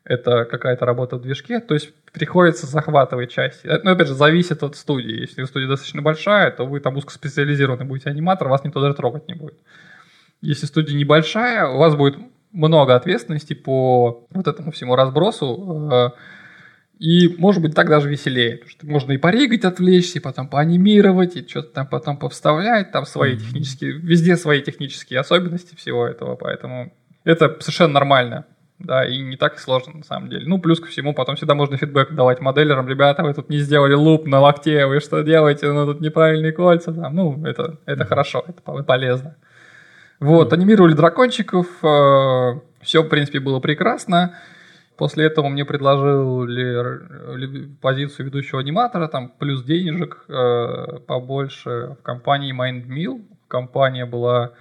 [0.05, 3.69] это какая-то работа в движке, то есть приходится захватывать части.
[3.85, 5.21] Но, опять же, зависит от студии.
[5.21, 9.35] Если студия достаточно большая, то вы там узкоспециализированный будете аниматор, вас никто даже трогать не
[9.35, 9.59] будет.
[10.41, 12.17] Если студия небольшая, у вас будет
[12.53, 16.11] много ответственности по вот этому всему разбросу, э,
[16.99, 18.59] и, может быть, так даже веселее.
[18.59, 23.07] Потому что можно и поригать, отвлечься, и потом поанимировать, и что-то там потом повставлять, там
[23.07, 26.93] свои технические, везде свои технические особенности всего этого, поэтому
[27.25, 28.47] это совершенно нормально.
[28.85, 30.45] Да, и не так сложно на самом деле.
[30.47, 32.89] Ну, плюс ко всему, потом всегда можно фидбэк давать моделерам.
[32.89, 35.71] Ребята, вы тут не сделали луп на локте, вы что делаете?
[35.71, 36.93] Ну, тут неправильные кольца.
[36.93, 37.15] Там.
[37.15, 39.37] Ну, это, это хорошо, это полезно.
[40.19, 44.35] Вот, анимировали дракончиков, э, все, в принципе, было прекрасно.
[44.97, 53.23] После этого мне предложили позицию ведущего аниматора, там плюс денежек э, побольше в компании MindMill.
[53.49, 54.53] Компания была...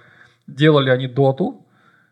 [0.48, 1.61] Делали они доту,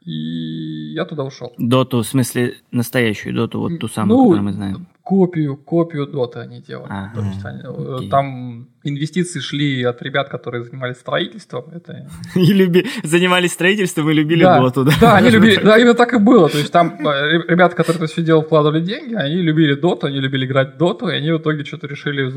[0.05, 1.53] и я туда ушел.
[1.59, 4.87] Доту, в смысле настоящую доту, вот ту самую, ну, которую мы знаем?
[5.11, 6.89] копию, копию доты они делали.
[6.89, 7.63] А, То есть они.
[7.65, 11.65] Э, там инвестиции шли от ребят, которые занимались строительством.
[11.75, 12.09] Это...
[12.37, 12.87] И люби...
[13.03, 14.93] занимались строительством и любили да, доту, да?
[15.01, 16.49] Да, они любили, да, именно так и было.
[16.49, 20.21] То есть там э, ребята, которые это все дело вкладывали деньги, они любили доту, они
[20.21, 22.31] любили играть в доту, и они в итоге что-то решили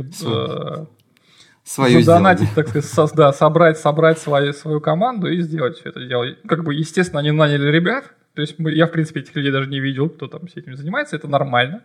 [1.63, 2.71] свою задонатить, сделать.
[2.73, 6.25] так сказать, да, собрать, собрать свою, свою команду и сделать все это дело.
[6.47, 9.69] Как бы, естественно, они наняли ребят, то есть мы, я, в принципе, этих людей даже
[9.69, 11.83] не видел, кто там с этим занимается, это нормально.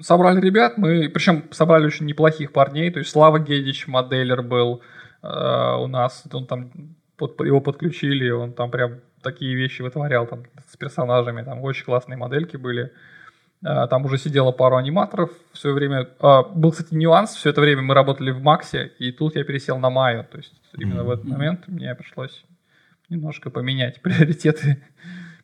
[0.00, 4.82] Собрали ребят, мы, причем собрали очень неплохих парней, то есть Слава Гедич, моделер был
[5.22, 6.70] э, у нас, он там,
[7.16, 12.16] под, его подключили, он там прям такие вещи вытворял там с персонажами, там очень классные
[12.16, 12.92] модельки были.
[13.64, 16.08] Э, там уже сидело пару аниматоров все время.
[16.20, 19.78] А, был, кстати, нюанс, все это время мы работали в Максе, и тут я пересел
[19.78, 21.04] на Майю, то есть именно mm-hmm.
[21.04, 22.44] в этот момент мне пришлось
[23.08, 24.82] немножко поменять приоритеты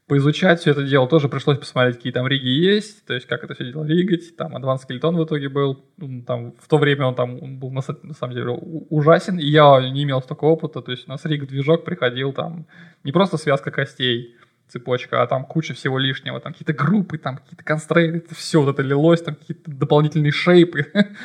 [0.08, 3.54] поизучать все это дело тоже пришлось посмотреть, какие там риги есть, то есть как это
[3.54, 4.34] все дело ригать.
[4.36, 5.84] Там Advanced Skeleton в итоге был.
[6.26, 9.78] Там, в то время он там он был на, на самом деле ужасен, и я
[9.90, 10.80] не имел столько опыта.
[10.80, 12.66] То есть у нас риг-движок приходил там
[13.04, 14.34] не просто связка костей,
[14.68, 18.82] цепочка, а там куча всего лишнего, там какие-то группы, там какие-то констрейты, все вот это
[18.82, 20.86] лилось, там какие-то дополнительные шейпы.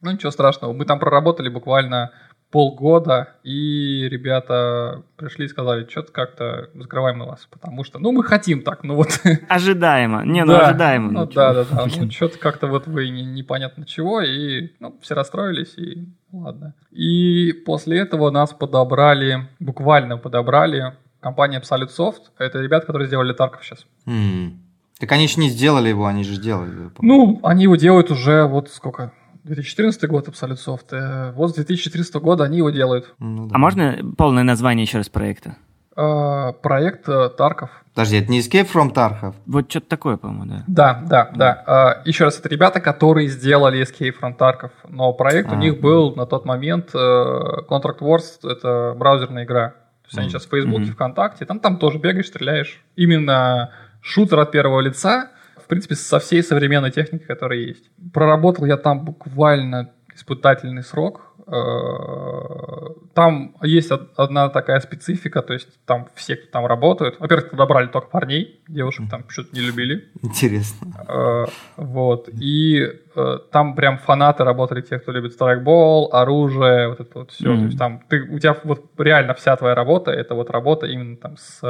[0.00, 0.74] Ну, ничего страшного.
[0.74, 2.12] Мы там проработали буквально
[2.54, 8.22] полгода, и ребята пришли и сказали, что-то как-то закрываем мы вас, потому что, ну, мы
[8.22, 9.08] хотим так, ну вот.
[9.48, 11.10] Ожидаемо, не, ну да, ожидаемо.
[11.10, 15.16] Ну, да, да, да, ну, что-то как-то вот вы не, непонятно чего, и, ну, все
[15.16, 16.74] расстроились, и ладно.
[16.92, 20.92] И после этого нас подобрали, буквально подобрали
[21.24, 23.86] компания Absolute Soft, это ребята, которые сделали Тарков сейчас.
[24.06, 24.52] Mm.
[25.00, 26.90] Так они еще не сделали его, они же сделали.
[27.00, 29.10] Ну, они его делают уже вот сколько,
[29.44, 30.92] 2014 год Absolute Soft.
[30.92, 33.14] Э, вот с 2014 года они его делают.
[33.18, 33.56] Ну, да.
[33.56, 35.56] А можно полное название еще раз проекта?
[35.96, 37.70] Э, проект э, Тарков.
[37.94, 39.34] Подожди, это не Escape from Tarkov?
[39.46, 40.64] Вот что-то такое, по-моему, да.
[40.66, 42.02] Да, да, да.
[42.04, 45.80] Э, еще раз, это ребята, которые сделали Escape from Tarkov, но проект а, у них
[45.80, 49.74] был на тот момент э, Contract Wars, это браузерная игра.
[50.04, 50.92] То есть они сейчас в Фейсбуке, mm-hmm.
[50.92, 52.82] ВКонтакте, там, там тоже бегаешь, стреляешь.
[52.94, 57.90] Именно шутер от первого лица, в принципе, со всей современной техникой, которая есть.
[58.12, 66.36] Проработал я там буквально испытательный срок, там есть одна такая специфика, то есть там все,
[66.36, 70.08] кто там работают, во-первых, подобрали только парней, девушек там что-то не любили.
[70.22, 70.88] Интересно.
[71.06, 71.44] Э,
[71.76, 72.82] вот, и
[73.14, 77.52] э, там прям фанаты работали, те, кто любит страйкбол, оружие, вот это вот все.
[77.52, 77.58] Mm-hmm.
[77.58, 81.16] То есть там ты, у тебя вот реально вся твоя работа, это вот работа именно
[81.16, 81.60] там с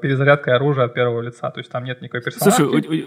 [0.00, 2.62] перезарядкой оружия от первого лица, то есть там нет никакой персонажки.
[2.62, 3.06] Слушай,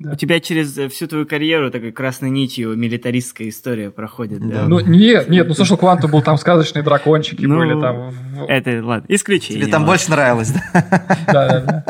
[0.00, 0.12] да.
[0.12, 4.62] У тебя через э, всю твою карьеру такой красной нитью милитаристская история проходит, да?
[4.62, 4.66] да?
[4.66, 8.14] Ну, нет, нет, ну, слушай, Кванту был там сказочные дракончики ну, были там.
[8.48, 9.60] Это, ладно, исключение.
[9.60, 9.92] Тебе там ладно.
[9.92, 11.06] больше нравилось, да?
[11.30, 11.84] Да, да, да.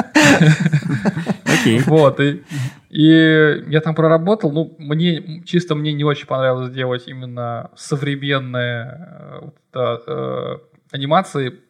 [1.44, 1.78] Окей.
[1.86, 2.42] Вот, и,
[2.88, 9.54] и я там проработал, ну, мне, чисто мне не очень понравилось делать именно современные вот,
[9.72, 10.58] да, э,
[10.90, 11.60] анимации,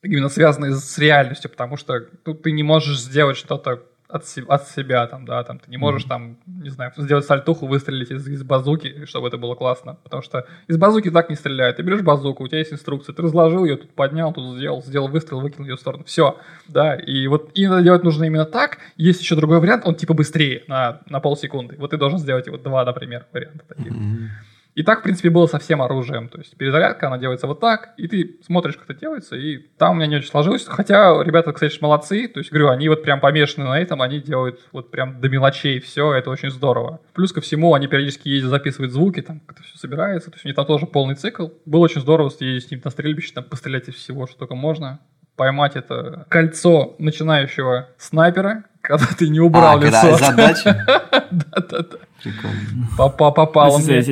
[0.00, 5.06] именно связанные с реальностью, потому что ну, ты не можешь сделать что-то от, от себя,
[5.06, 9.04] там, да, там, ты не можешь, там, не знаю, сделать сальтуху, выстрелить из, из базуки,
[9.06, 12.48] чтобы это было классно, потому что из базуки так не стреляют, ты берешь базуку, у
[12.48, 15.80] тебя есть инструкция, ты разложил ее, тут поднял, тут сделал, сделал выстрел, выкинул ее в
[15.80, 16.38] сторону, все,
[16.68, 20.64] да, и вот именно делать нужно именно так, есть еще другой вариант, он типа быстрее,
[20.68, 23.92] на, на полсекунды, вот ты должен сделать вот два, например, варианта таких.
[23.92, 24.28] Mm-hmm.
[24.76, 26.28] И так, в принципе, было со всем оружием.
[26.28, 29.92] То есть перезарядка, она делается вот так, и ты смотришь, как это делается, и там
[29.92, 30.66] у меня не очень сложилось.
[30.66, 32.28] Хотя ребята, кстати, молодцы.
[32.28, 35.80] То есть, говорю, они вот прям помешаны на этом, они делают вот прям до мелочей
[35.80, 37.00] все, это очень здорово.
[37.14, 40.30] Плюс ко всему, они периодически ездят записывать звуки, там как это все собирается.
[40.30, 41.48] То есть у них там тоже полный цикл.
[41.64, 45.00] Было очень здорово съездить с ним на стрельбище, там пострелять из всего, что только можно.
[45.36, 50.00] Поймать это кольцо начинающего снайпера, когда ты не убрал а, лицо.
[50.02, 50.84] Когда задача?
[51.30, 51.98] Да-да-да.
[52.22, 52.88] Прикольно.
[52.96, 54.02] Попал мне.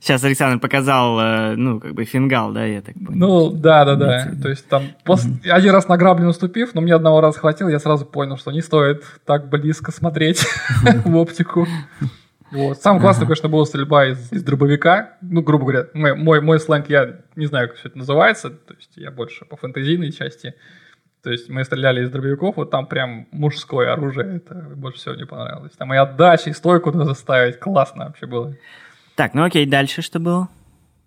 [0.00, 3.18] Сейчас Александр показал, э, ну, как бы фингал, да, я так понял.
[3.18, 4.32] Ну, да-да-да.
[4.40, 4.84] То есть там
[5.44, 8.60] один раз на грабли наступив, но мне одного раза хватило, я сразу понял, что не
[8.60, 10.46] стоит так близко смотреть
[11.04, 11.66] в оптику.
[12.50, 12.80] Вот.
[12.80, 15.16] Самое классное, конечно, была стрельба из, из дробовика.
[15.20, 18.50] Ну, грубо говоря, мой, мой, мой сленг, я не знаю, как все это называется.
[18.50, 20.54] То есть я больше по фэнтезийной части.
[21.28, 25.26] То есть мы стреляли из дробовиков, вот там прям мужское оружие, это больше всего не
[25.26, 25.72] понравилось.
[25.76, 28.56] Там и отдача, и стойку надо заставить, классно вообще было.
[29.14, 30.48] Так, ну окей, дальше что было?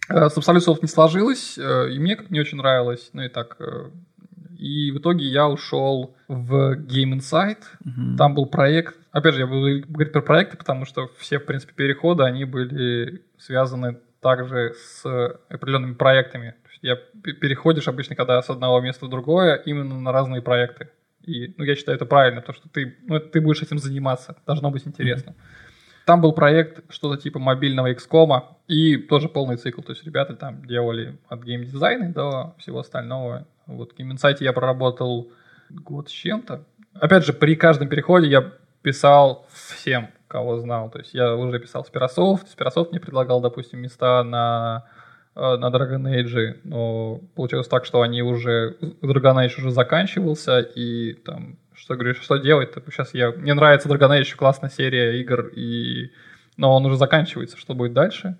[0.09, 3.55] Э, с Absolute не сложилось, э, и мне как не очень нравилось, ну и так.
[3.59, 3.89] Э,
[4.59, 8.15] и в итоге я ушел в Game Insight, угу.
[8.15, 11.73] там был проект, опять же, я буду говорить про проекты, потому что все, в принципе,
[11.73, 15.03] переходы, они были связаны также с
[15.49, 20.89] определенными проектами я переходишь обычно, когда с одного места в другое, именно на разные проекты.
[21.21, 24.71] И, ну, я считаю, это правильно, потому что ты, ну, ты будешь этим заниматься, должно
[24.71, 25.31] быть интересно.
[25.31, 26.05] Mm-hmm.
[26.05, 30.65] Там был проект что-то типа мобильного XCOM, и тоже полный цикл, то есть ребята там
[30.65, 33.45] делали от геймдизайна до всего остального.
[33.67, 35.31] Вот в Game Insight я проработал
[35.69, 36.65] год с чем-то.
[36.95, 40.89] Опять же, при каждом переходе я писал всем, кого знал.
[40.89, 44.85] То есть я уже писал Спирософт, Спирософт мне предлагал, допустим, места на
[45.35, 51.57] на Dragon Age, но получилось так, что они уже, Dragon Age уже заканчивался, и там,
[51.73, 52.73] что говоришь, что делать?
[52.87, 56.11] Сейчас я, мне нравится Dragon Age, классная серия игр, и,
[56.57, 58.37] но он уже заканчивается, что будет дальше?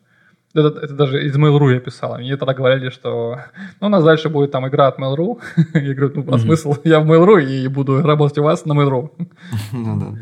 [0.54, 2.17] Это, это даже из Mail.ru я писал.
[2.17, 3.39] Мне тогда говорили, что
[3.80, 5.41] ну, у нас дальше будет там игра от Mail.ru.
[5.73, 6.75] я говорю, ну, а смысл?
[6.84, 9.12] Я в Mail.ru и буду работать у вас на Mail.ru.
[9.71, 10.17] ну.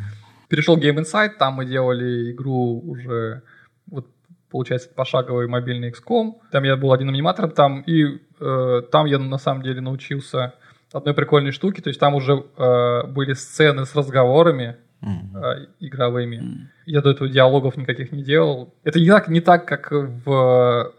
[0.47, 3.43] Перешел Game Insight, там мы делали игру уже,
[3.87, 4.07] вот,
[4.49, 6.35] получается, пошаговый мобильный XCOM.
[6.51, 10.53] Там я был один аниматором там, и э, там я на самом деле научился
[10.91, 15.67] одной прикольной штуки, то есть там уже э, были сцены с разговорами, mm-hmm.
[15.79, 16.35] игровыми.
[16.37, 16.67] Mm-hmm.
[16.87, 18.73] Я до этого диалогов никаких не делал.
[18.83, 20.93] Это не так, не так как в, в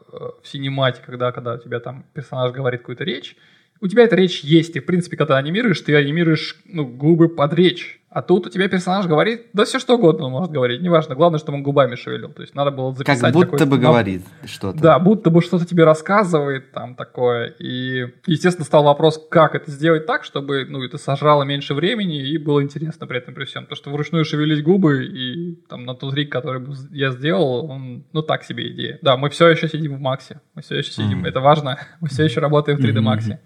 [0.45, 3.37] синемате, когда, когда у тебя там персонаж говорит какую-то речь.
[3.81, 7.55] У тебя эта речь есть, и в принципе, когда анимируешь, ты анимируешь ну, губы под
[7.55, 8.00] речь.
[8.11, 11.39] А тут у тебя персонаж говорит, да все что угодно он может говорить, неважно, главное,
[11.39, 12.33] чтобы он губами шевелил.
[12.33, 14.81] То есть надо было записать Как будто бы говорит что-то.
[14.81, 17.55] Да, будто бы что-то тебе рассказывает там такое.
[17.61, 22.37] И, естественно, стал вопрос, как это сделать так, чтобы ну, это сожрало меньше времени и
[22.37, 23.63] было интересно при этом при всем.
[23.63, 28.23] Потому что вручную шевелить губы и там на тот рик, который я сделал, он, ну
[28.23, 28.99] так себе идея.
[29.03, 30.41] Да, мы все еще сидим в Максе.
[30.57, 31.29] Мы все еще сидим, mm-hmm.
[31.29, 33.29] это важно, мы все еще работаем в 3D Max.
[33.29, 33.39] Mm-hmm.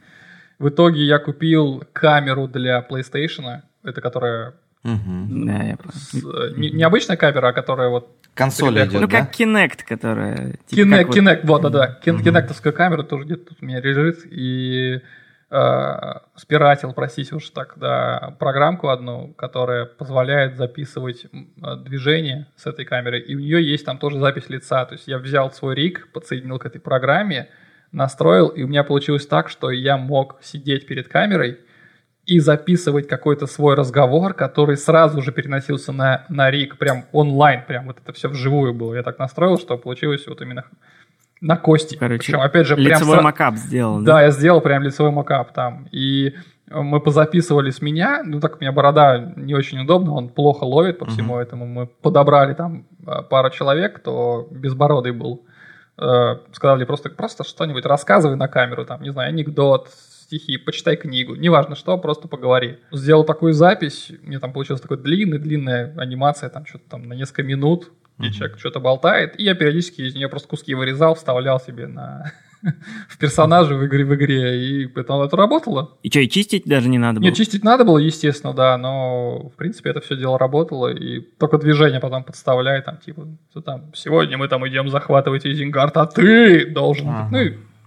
[0.59, 5.46] В итоге я купил камеру для PlayStation, это которая Угу.
[5.46, 6.12] Да, я С,
[6.56, 8.10] не, не обычная камера, а которая вот...
[8.34, 10.56] Консоль идет, Ну, как Kinect, которая...
[10.66, 11.16] Типа Kinect, вот...
[11.16, 11.98] Kinect, вот, да-да.
[12.04, 12.22] Kin- угу.
[12.22, 14.26] Kinectовская камера тоже где-то тут у меня лежит.
[14.30, 15.00] И
[15.50, 15.94] э,
[16.36, 21.26] спиратил, простите уж так, да, программку одну, которая позволяет записывать
[21.84, 23.20] движение с этой камеры.
[23.20, 24.84] И у нее есть там тоже запись лица.
[24.84, 27.48] То есть я взял свой рик, подсоединил к этой программе,
[27.90, 31.60] настроил, и у меня получилось так, что я мог сидеть перед камерой,
[32.26, 37.87] и записывать какой-то свой разговор, который сразу же переносился на, на Рик, прям онлайн, прям
[37.87, 38.94] вот это все вживую было.
[38.94, 40.64] Я так настроил, что получилось вот именно
[41.40, 41.96] на кости.
[41.96, 43.24] Короче, Причем, опять же, лицевой прям...
[43.24, 43.98] макап сделал.
[44.00, 44.14] Да?
[44.14, 45.87] да, я сделал прям лицевой макап там.
[45.92, 46.34] И
[46.70, 50.98] мы позаписывали с меня, ну так у меня борода не очень удобно, он плохо ловит
[50.98, 51.42] по всему uh-huh.
[51.42, 51.66] этому.
[51.66, 55.44] Мы подобрали там а, пару человек, кто безбородый был.
[55.96, 59.90] Э, сказали просто, просто что-нибудь рассказывай на камеру, там, не знаю, анекдот,
[60.24, 62.78] стихи, почитай книгу, неважно что, просто поговори.
[62.92, 67.92] Сделал такую запись, мне там получилась такая длинная-длинная анимация, там что-то там на несколько минут,
[68.18, 68.32] где mm-hmm.
[68.32, 72.32] человек что-то болтает, и я периодически из нее просто куски вырезал, вставлял себе на
[73.08, 75.98] в персонажа в игре, в игре, и это, это работало.
[76.02, 77.26] И что, и чистить даже не надо было?
[77.26, 81.58] Нет, чистить надо было, естественно, да, но, в принципе, это все дело работало, и только
[81.58, 86.66] движение потом подставляй, там, типа, что там, сегодня мы там идем захватывать Изенгард, а ты
[86.66, 87.28] должен, ага.
[87.30, 87.38] ну,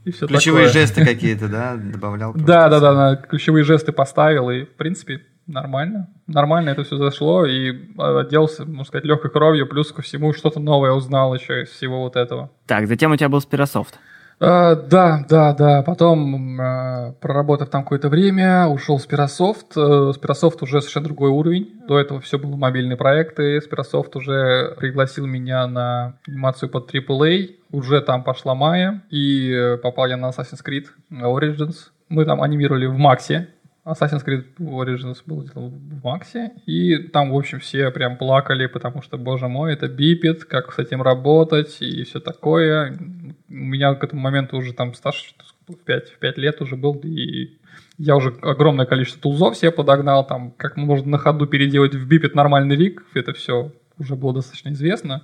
[0.08, 0.82] и все Ключевые такое.
[0.82, 2.34] жесты какие-то, да, добавлял?
[2.34, 6.08] Да, да, да, ключевые жесты поставил, и, в принципе, нормально.
[6.28, 10.92] Нормально это все зашло, и отделался, можно сказать, легкой кровью, плюс ко всему что-то новое
[10.92, 12.50] узнал еще из всего вот этого.
[12.66, 14.00] Так, затем у тебя был Спирософт.
[14.40, 15.82] Uh, да, да, да.
[15.82, 19.76] Потом, uh, проработав там какое-то время, ушел Спирософт.
[19.76, 21.82] Uh, Спирософт уже совершенно другой уровень.
[21.88, 23.60] До этого все было мобильные проекты.
[23.62, 27.56] Спирософт уже пригласил меня на анимацию под AAA.
[27.72, 29.04] Уже там пошла Майя.
[29.10, 31.92] И попал я на Assassin's Creed Origins.
[32.10, 33.50] Мы там анимировали в Максе.
[33.88, 39.18] Assassin's Creed Origins был в Максе, и там, в общем, все прям плакали, потому что,
[39.18, 42.98] боже мой, это бипит, как с этим работать и все такое.
[43.48, 45.34] У меня к этому моменту уже там стаж
[45.70, 47.58] в 5, в 5 лет уже был, и
[47.98, 52.36] я уже огромное количество тулзов себе подогнал, там, как можно на ходу переделать в бипит
[52.36, 55.24] нормальный рик, это все уже было достаточно известно.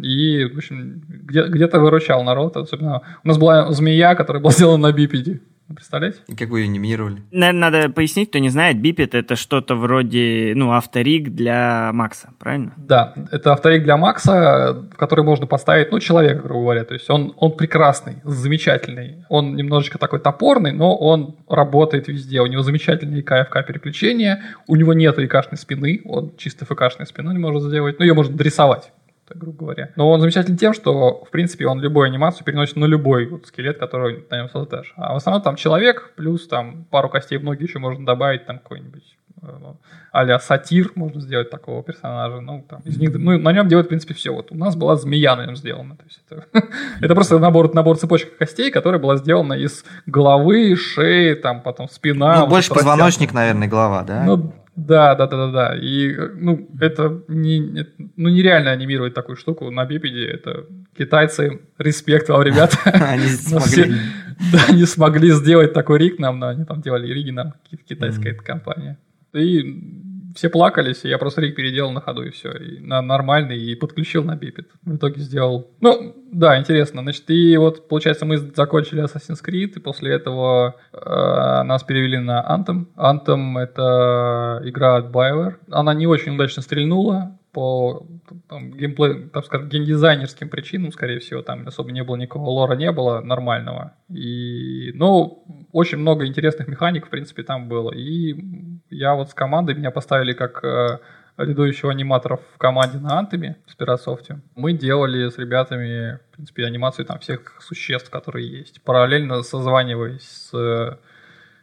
[0.00, 3.02] И, в общем, где- где-то выручал народ, особенно...
[3.22, 5.40] У нас была змея, которая была сделана на бипеде.
[5.74, 6.18] Представляете?
[6.28, 7.22] И как вы ее анимировали?
[7.30, 12.74] Наверное, надо пояснить, кто не знает, Бипет это что-то вроде, ну, авторик для Макса, правильно?
[12.76, 16.84] Да, это авторик для Макса, в который можно поставить, ну, человека, грубо говоря.
[16.84, 19.24] То есть он, он прекрасный, замечательный.
[19.30, 22.42] Он немножечко такой топорный, но он работает везде.
[22.42, 27.38] У него замечательные ИК переключения, у него нет ИКшной спины, он чисто ФКшной спину не
[27.38, 28.92] может сделать, но ее можно дорисовать
[29.26, 29.90] так, грубо говоря.
[29.96, 33.78] Но он замечателен тем, что, в принципе, он любую анимацию переносит на любой вот скелет,
[33.78, 34.92] который на нем создашь.
[34.96, 38.58] А в основном там человек, плюс там пару костей в ноги еще можно добавить, там
[38.58, 39.46] какой-нибудь э,
[40.12, 42.40] а сатир можно сделать такого персонажа.
[42.40, 44.32] Ну, там, из них, ну, на нем делают, в принципе, все.
[44.32, 45.96] Вот у нас была змея на нем сделана.
[45.96, 46.46] То есть это,
[47.00, 52.34] это просто набор, набор цепочек костей, которая была сделана из головы, шеи, там, потом спина.
[52.34, 54.22] Ну, вот больше позвоночник, наверное, голова, да?
[54.24, 55.76] Ну, да, да, да, да, да.
[55.76, 60.26] И ну, это не, ну, нереально анимировать такую штуку на бипеде.
[60.26, 62.76] Это китайцы, респект вам, ребята.
[62.84, 63.94] Они смогли.
[64.52, 67.54] Да, не смогли сделать такой риг нам, но они там делали риги нам,
[67.88, 68.98] китайская компания.
[69.32, 69.62] И
[70.34, 72.52] все плакались, и я просто рик переделал на ходу, и все.
[72.52, 74.68] И на нормальный, и подключил на бипет.
[74.82, 75.70] В итоге сделал.
[75.80, 77.02] Ну, да, интересно.
[77.02, 82.42] Значит, и вот, получается, мы закончили Assassin's Creed, и после этого э, нас перевели на
[82.42, 82.86] Anthem.
[82.96, 85.54] Anthem— это игра от BioWare.
[85.70, 88.04] Она не очень удачно стрельнула, по
[88.48, 92.90] там, геймплей, так скажем, геймдизайнерским причинам, скорее всего, там особо не было никакого лора, не
[92.90, 93.94] было нормального.
[94.10, 97.92] И, ну, очень много интересных механик, в принципе, там было.
[97.92, 98.34] И
[98.94, 100.98] я вот с командой, меня поставили как э,
[101.36, 104.40] рядующего аниматоров в команде на Антами в Спирософте.
[104.54, 108.82] Мы делали с ребятами, в принципе, анимацию там всех существ, которые есть.
[108.82, 110.98] Параллельно созваниваясь с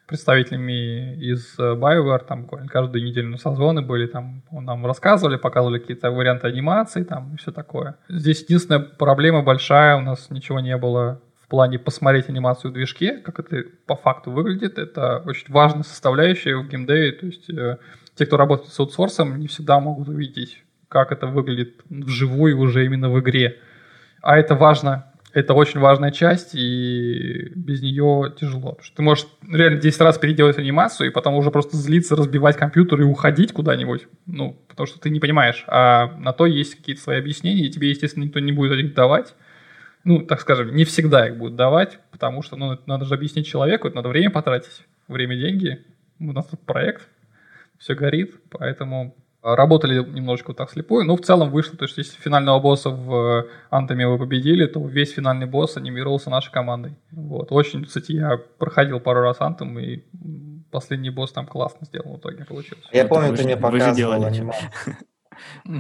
[0.08, 6.48] представителями из э, BioWare, там каждую неделю созвоны были, там нам рассказывали, показывали какие-то варианты
[6.48, 7.96] анимации, там и все такое.
[8.10, 13.40] Здесь единственная проблема большая, у нас ничего не было плане посмотреть анимацию в движке, как
[13.40, 14.78] это по факту выглядит.
[14.78, 17.78] Это очень важная составляющая в геймдеве, то есть э,
[18.16, 23.10] те, кто работает с аутсорсом, не всегда могут увидеть, как это выглядит вживую уже именно
[23.10, 23.60] в игре.
[24.22, 28.74] А это важно это очень важная часть, и без нее тяжело.
[28.74, 32.58] Потому что ты можешь реально 10 раз переделать анимацию, и потом уже просто злиться, разбивать
[32.58, 34.08] компьютер и уходить куда-нибудь.
[34.26, 35.64] Ну, потому что ты не понимаешь.
[35.68, 39.34] А на то есть какие-то свои объяснения, и тебе, естественно, никто не будет их давать.
[40.04, 43.88] Ну, так скажем, не всегда их будут давать, потому что ну, надо же объяснить человеку,
[43.88, 44.86] это надо время потратить.
[45.08, 45.86] Время– деньги.
[46.20, 47.08] У нас тут проект,
[47.78, 52.22] все горит, поэтому Работали немножечко вот так слепую, но в целом вышло, то есть если
[52.22, 56.96] финального босса в Антоме вы победили, то весь финальный босс анимировался нашей командой.
[57.12, 57.52] Вот.
[57.52, 60.04] Очень, кстати, я проходил пару раз Антом, и
[60.70, 62.84] последний босс там классно сделал в итоге получилось.
[62.92, 64.70] Я помню, ты мне показывал анимацию.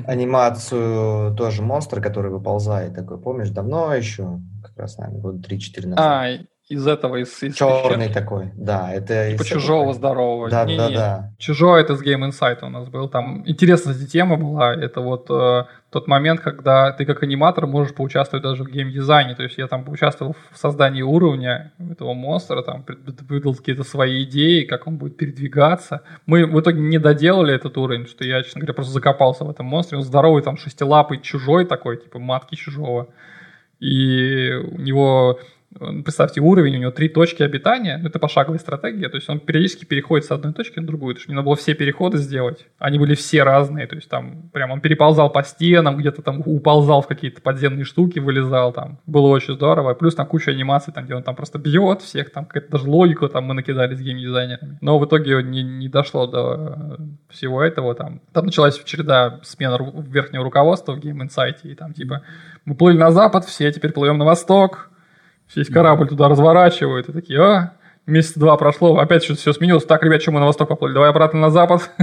[0.05, 5.99] Анимацию тоже монстра, который выползает такой, помнишь, давно еще, как раз, наверное, года 3-4 назад.
[5.99, 6.27] А,
[6.71, 8.93] из этого, из, из Черный такой, да.
[8.93, 9.93] Это типа чужого этого...
[9.93, 10.49] здорового.
[10.49, 10.95] Да, не, да, не.
[10.95, 11.31] да.
[11.37, 13.09] Чужой это с Game Insight у нас был.
[13.09, 14.73] Там интересная тема была.
[14.73, 19.35] Это вот э, тот момент, когда ты как аниматор можешь поучаствовать даже в геймдизайне.
[19.35, 22.85] То есть я там поучаствовал в создании уровня этого монстра, там
[23.27, 26.03] выдал какие-то свои идеи, как он будет передвигаться.
[26.25, 29.65] Мы в итоге не доделали этот уровень, что я, честно говоря, просто закопался в этом
[29.65, 29.97] монстре.
[29.97, 33.09] Он здоровый, там шестилапый чужой такой, типа матки чужого.
[33.81, 35.39] И у него
[35.79, 39.85] Представьте, уровень, у него три точки обитания, ну, это пошаговая стратегия, то есть он периодически
[39.85, 42.99] переходит с одной точки на другую, то есть мне надо было все переходы сделать, они
[42.99, 47.07] были все разные, то есть там прям он переползал по стенам, где-то там уползал в
[47.07, 51.23] какие-то подземные штуки, вылезал там, было очень здорово, плюс там куча анимаций, там, где он
[51.23, 55.05] там просто бьет всех, там какая-то даже логику там мы накидали с геймдизайнерами, но в
[55.05, 56.97] итоге не, не дошло до
[57.29, 62.23] всего этого, там, там началась череда смена верхнего руководства в Game Insight, и там типа
[62.65, 64.91] мы плыли на запад, все теперь плывем на восток,
[65.55, 67.73] Весь корабль туда разворачивают, и такие, а,
[68.05, 69.85] месяца два прошло, опять что-то все сменилось.
[69.85, 70.93] Так, ребят, что мы на восток поплыли?
[70.93, 71.91] Давай обратно на запад.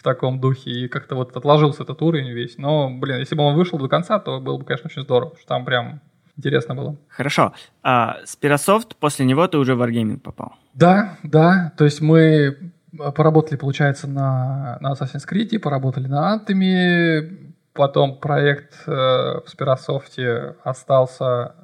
[0.00, 0.70] в таком духе.
[0.70, 2.56] И как-то вот отложился этот уровень весь.
[2.56, 5.34] Но, блин, если бы он вышел до конца, то было бы, конечно, очень здорово.
[5.36, 6.00] Что там прям
[6.38, 6.96] интересно было.
[7.08, 7.52] Хорошо.
[7.82, 10.54] А Спирософт, после него ты уже в Wargaming попал?
[10.72, 11.74] Да, да.
[11.76, 12.72] То есть мы
[13.14, 21.56] поработали, получается, на, на Assassin's Creed, поработали на Anthem, потом проект э, в Спирософте остался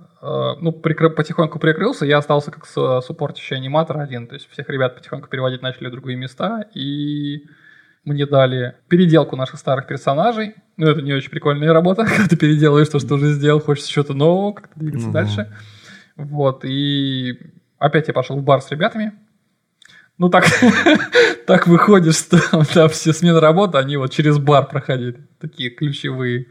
[0.60, 5.28] ну, прикры, потихоньку прикрылся, я остался как суппортящий аниматор один, то есть всех ребят потихоньку
[5.28, 7.46] переводить начали в другие места, и
[8.04, 10.54] мне дали переделку наших старых персонажей.
[10.76, 14.14] Ну, это не очень прикольная работа, когда ты переделаешь то, что уже сделал, хочется что-то
[14.14, 15.12] нового, как-то двигаться mm-hmm.
[15.12, 15.52] дальше.
[16.16, 17.38] Вот, и
[17.78, 19.12] опять я пошел в бар с ребятами.
[20.18, 20.46] Ну, так,
[21.46, 22.38] так выходит, что
[22.72, 26.46] там все смены работы, они вот через бар проходили, такие ключевые.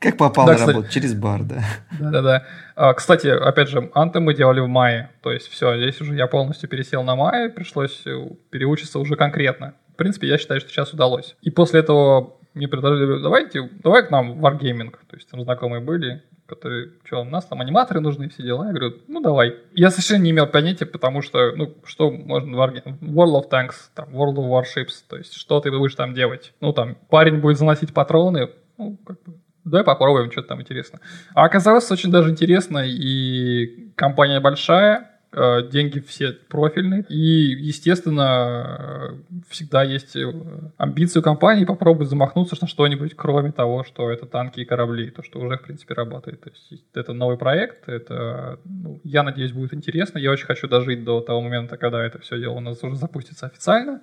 [0.00, 0.92] Как попал да, на кстати, работу?
[0.92, 1.64] Через бар, да.
[1.98, 2.46] Да-да-да.
[2.76, 5.10] А, кстати, опять же, Anthem мы делали в мае.
[5.22, 9.74] То есть все, здесь уже я полностью пересел на мае, пришлось э, переучиться уже конкретно.
[9.92, 11.34] В принципе, я считаю, что сейчас удалось.
[11.42, 14.92] И после этого мне предложили, давайте, давай к нам в Wargaming.
[15.08, 18.66] То есть там знакомые были, которые, что, у нас там аниматоры нужны, все дела.
[18.66, 19.56] Я говорю, ну давай.
[19.74, 24.10] Я совершенно не имел понятия, потому что, ну, что можно в World of Tanks, там,
[24.10, 26.54] World of Warships, то есть что ты будешь там делать?
[26.60, 29.34] Ну, там, парень будет заносить патроны, ну, как бы,
[29.68, 31.00] давай попробуем, что-то там интересно.
[31.34, 39.14] А оказалось очень даже интересно, и компания большая, э, деньги все профильные, и, естественно,
[39.48, 40.32] всегда есть э,
[40.76, 45.22] амбиции у компании попробовать замахнуться на что-нибудь, кроме того, что это танки и корабли, то,
[45.22, 46.40] что уже, в принципе, работает.
[46.40, 50.18] То есть это новый проект, это, ну, я надеюсь, будет интересно.
[50.18, 53.46] Я очень хочу дожить до того момента, когда это все дело у нас уже запустится
[53.46, 54.00] официально.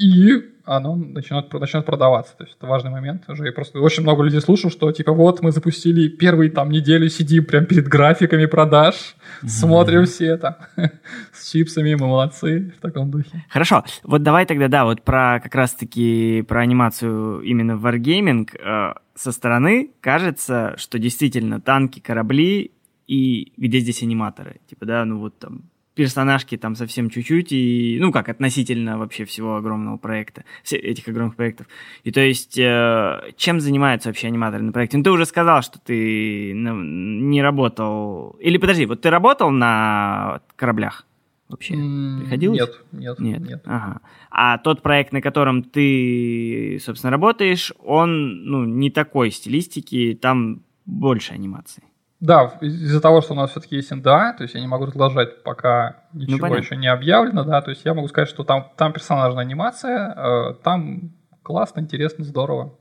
[0.00, 2.36] И оно начнет, начнет продаваться.
[2.36, 3.28] То есть это важный момент.
[3.28, 7.08] Уже я просто очень много людей слушал, что типа вот мы запустили первые там неделю,
[7.08, 9.48] сидим прям перед графиками продаж, mm-hmm.
[9.48, 10.56] смотрим все там
[11.32, 13.44] с чипсами, мы молодцы в таком духе.
[13.50, 18.48] Хорошо, вот давай тогда, да, вот про как раз-таки про анимацию именно в Wargaming.
[18.58, 22.70] Э, со стороны кажется, что действительно танки, корабли
[23.06, 24.60] и где здесь аниматоры?
[24.66, 25.62] Типа, да, ну вот там
[25.94, 31.66] персонажки там совсем чуть-чуть, и, ну, как относительно вообще всего огромного проекта, этих огромных проектов.
[32.04, 34.98] И то есть, э, чем занимаются вообще аниматоры на проекте?
[34.98, 38.36] Ну, ты уже сказал, что ты не работал...
[38.40, 41.06] Или подожди, вот ты работал на кораблях?
[41.48, 41.74] Вообще?
[41.74, 42.60] Приходилось?
[42.60, 43.40] Нет, нет, нет.
[43.40, 43.62] нет.
[43.66, 44.00] Ага.
[44.30, 51.32] А тот проект, на котором ты, собственно, работаешь, он, ну, не такой стилистики, там больше
[51.32, 51.82] анимации.
[52.20, 55.42] Да, из-за того, что у нас все-таки есть НДА, то есть я не могу разглашать,
[55.42, 58.70] пока ну, ничего ну, еще не объявлено, да, то есть я могу сказать, что там,
[58.76, 61.12] там персонажная анимация, э, там
[61.42, 62.74] классно, интересно, здорово.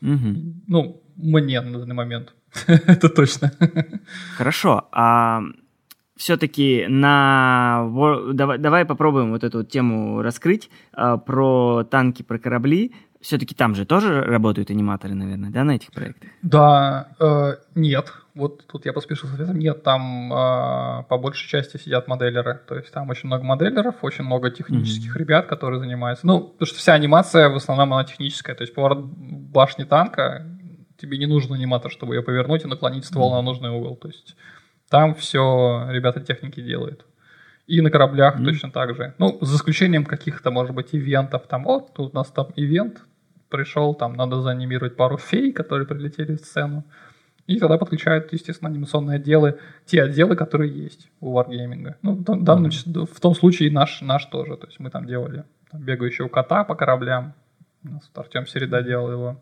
[0.00, 0.34] Угу.
[0.66, 2.34] Ну, мне на данный момент,
[2.66, 3.52] это точно.
[4.38, 5.42] Хорошо, а
[6.16, 7.86] все-таки на...
[8.32, 12.94] Давай, давай попробуем вот эту вот тему раскрыть э, про танки, про корабли.
[13.20, 16.30] Все-таки там же тоже работают аниматоры, наверное, да, на этих проектах?
[16.42, 18.12] Да, э, нет.
[18.34, 19.58] Вот тут я поспешил с ответом.
[19.58, 22.60] Нет, там э, по большей части сидят моделеры.
[22.68, 25.20] То есть там очень много моделеров, очень много технических mm-hmm.
[25.20, 26.26] ребят, которые занимаются.
[26.26, 28.54] Ну, потому что вся анимация в основном она техническая.
[28.54, 30.46] То есть поворот башни танка,
[30.98, 33.36] тебе не нужен аниматор, чтобы ее повернуть и наклонить ствол mm-hmm.
[33.36, 33.96] на нужный угол.
[33.96, 34.36] То есть
[34.90, 37.06] там все ребята техники делают.
[37.66, 38.44] И на кораблях mm-hmm.
[38.44, 39.14] точно так же.
[39.18, 41.46] Ну, за исключением каких-то, может быть, ивентов.
[41.48, 43.02] Там, вот, тут у нас там ивент
[43.48, 46.84] пришел, там надо заанимировать пару фей, которые прилетели в сцену.
[47.46, 51.94] И тогда подключают, естественно, анимационные отделы, те отделы, которые есть у Wargaming.
[52.02, 54.56] Ну, в, данном, в том случае наш, наш тоже.
[54.56, 57.34] То есть мы там делали там, бегающего кота по кораблям.
[57.84, 59.40] У нас вот Артем Середа делал его.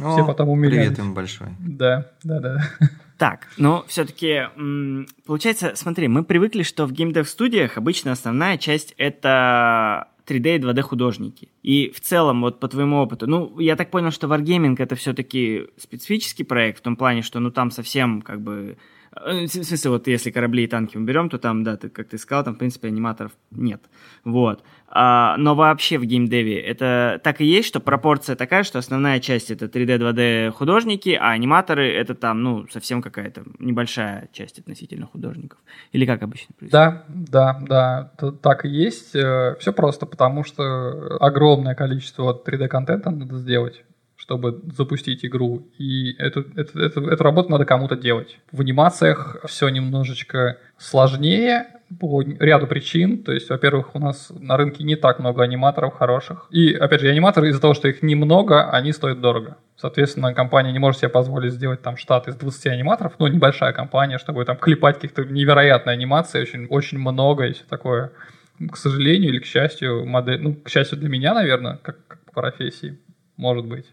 [0.00, 0.88] О, Все потом умилялись.
[0.88, 1.48] Привет им большой.
[1.58, 2.64] Да, да, да.
[3.18, 4.48] Так, но все-таки,
[5.24, 11.48] получается, смотри, мы привыкли, что в геймдев-студиях обычно основная часть— это 3D и 2D художники.
[11.62, 15.68] И в целом, вот по твоему опыту, ну, я так понял, что Wargaming это все-таки
[15.78, 18.76] специфический проект в том плане, что, ну, там совсем как бы
[19.24, 22.18] в смысле, вот если корабли и танки мы берем, то там, да, ты, как ты
[22.18, 23.82] сказал, там, в принципе, аниматоров нет.
[24.24, 24.62] Вот.
[24.88, 29.50] А, но вообще в геймдеве это так и есть, что пропорция такая, что основная часть
[29.50, 35.58] это 3D, 2D художники, а аниматоры это там, ну, совсем какая-то небольшая часть относительно художников.
[35.92, 36.72] Или как обычно происходит?
[36.72, 39.14] Да, да, да, так и есть.
[39.16, 43.84] Э, Все просто потому, что огромное количество 3D-контента надо сделать
[44.26, 45.68] чтобы запустить игру.
[45.78, 48.38] И эту, эту, эту, эту работу надо кому-то делать.
[48.50, 51.66] В анимациях все немножечко сложнее
[52.00, 53.22] по ряду причин.
[53.22, 56.48] То есть, во-первых, у нас на рынке не так много аниматоров хороших.
[56.50, 59.58] И, опять же, аниматоры из-за того, что их немного, они стоят дорого.
[59.76, 64.18] Соответственно, компания не может себе позволить сделать там штат из 20 аниматоров, ну, небольшая компания,
[64.18, 68.10] чтобы там клепать каких-то невероятные анимации, очень, очень много и все такое.
[68.72, 72.40] К сожалению или к счастью, модель, ну, к счастью для меня, наверное, как, как по
[72.40, 72.98] профессии,
[73.36, 73.86] может быть.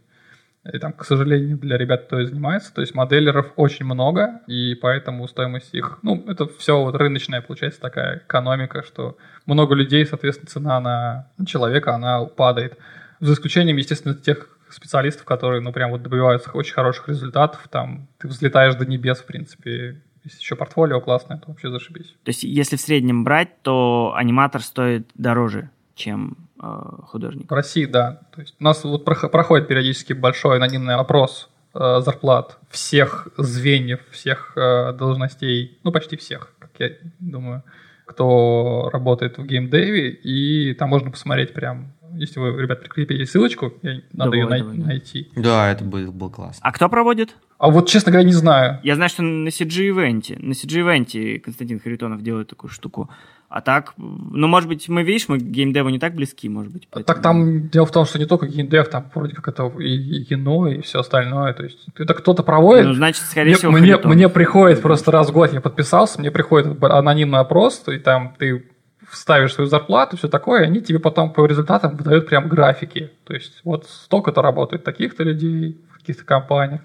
[0.72, 5.28] И там, к сожалению, для ребят, кто занимается, то есть моделеров очень много, и поэтому
[5.28, 10.80] стоимость их, ну, это все вот рыночная, получается, такая экономика, что много людей, соответственно, цена
[10.80, 12.78] на человека, она падает.
[13.20, 18.30] За исключением, естественно, тех специалистов, которые, ну, прям вот добиваются очень хороших результатов, там, ты
[18.30, 22.16] взлетаешь до небес, в принципе, если еще портфолио классное, то вообще зашибись.
[22.24, 27.52] То есть, если в среднем брать, то аниматор стоит дороже, чем Э, художник.
[27.52, 28.22] В России, да.
[28.34, 34.54] То есть у нас вот проходит периодически большой анонимный опрос э, зарплат всех звеньев, всех
[34.56, 37.64] э, должностей, ну почти всех, как я думаю,
[38.06, 44.02] кто работает в геймдеве, и там можно посмотреть прям если вы, ребят, прикрепите ссылочку, я,
[44.14, 44.78] надо давай, ее най- давай.
[44.78, 45.32] найти.
[45.36, 46.60] Да, это был, был класс.
[46.62, 47.36] А кто проводит?
[47.58, 48.80] А вот, честно говоря, не знаю.
[48.84, 53.10] Я знаю, что на CG-ивенте, на CG-ивенте Константин Харитонов делает такую штуку.
[53.54, 56.88] А так, ну, может быть, мы, видишь, мы к геймдеву не так близки, может быть.
[56.90, 57.06] Поэтому...
[57.06, 60.26] Так там дело в том, что не только геймдев, там вроде как это и, и
[60.26, 61.54] кино, и все остальное.
[61.54, 62.88] То есть это кто-то проводит.
[62.88, 66.32] Ну, значит, скорее мне, всего, мне, мне приходит просто раз в год, я подписался, мне
[66.32, 68.72] приходит анонимный опрос, и там ты
[69.12, 73.12] ставишь свою зарплату, все такое, и они тебе потом по результатам выдают прям графики.
[73.24, 76.82] То есть вот столько-то работает таких-то людей в каких-то компаниях,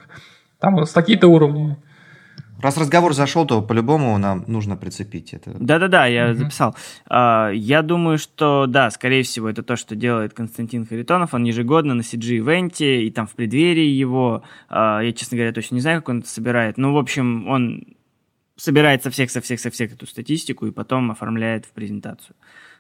[0.61, 1.79] там с такие-то уровни.
[2.61, 5.54] Раз разговор зашел, то по-любому нам нужно прицепить это.
[5.59, 6.34] Да-да-да, я mm-hmm.
[6.34, 6.76] записал.
[7.09, 11.34] Uh, я думаю, что да, скорее всего, это то, что делает Константин Харитонов.
[11.34, 14.42] Он ежегодно на CG-ивенте и там в преддверии его.
[14.68, 16.78] Uh, я, честно говоря, точно не знаю, как он это собирает.
[16.78, 17.84] Ну, в общем, он
[18.56, 22.34] собирает со всех, со всех, со всех эту статистику и потом оформляет в презентацию.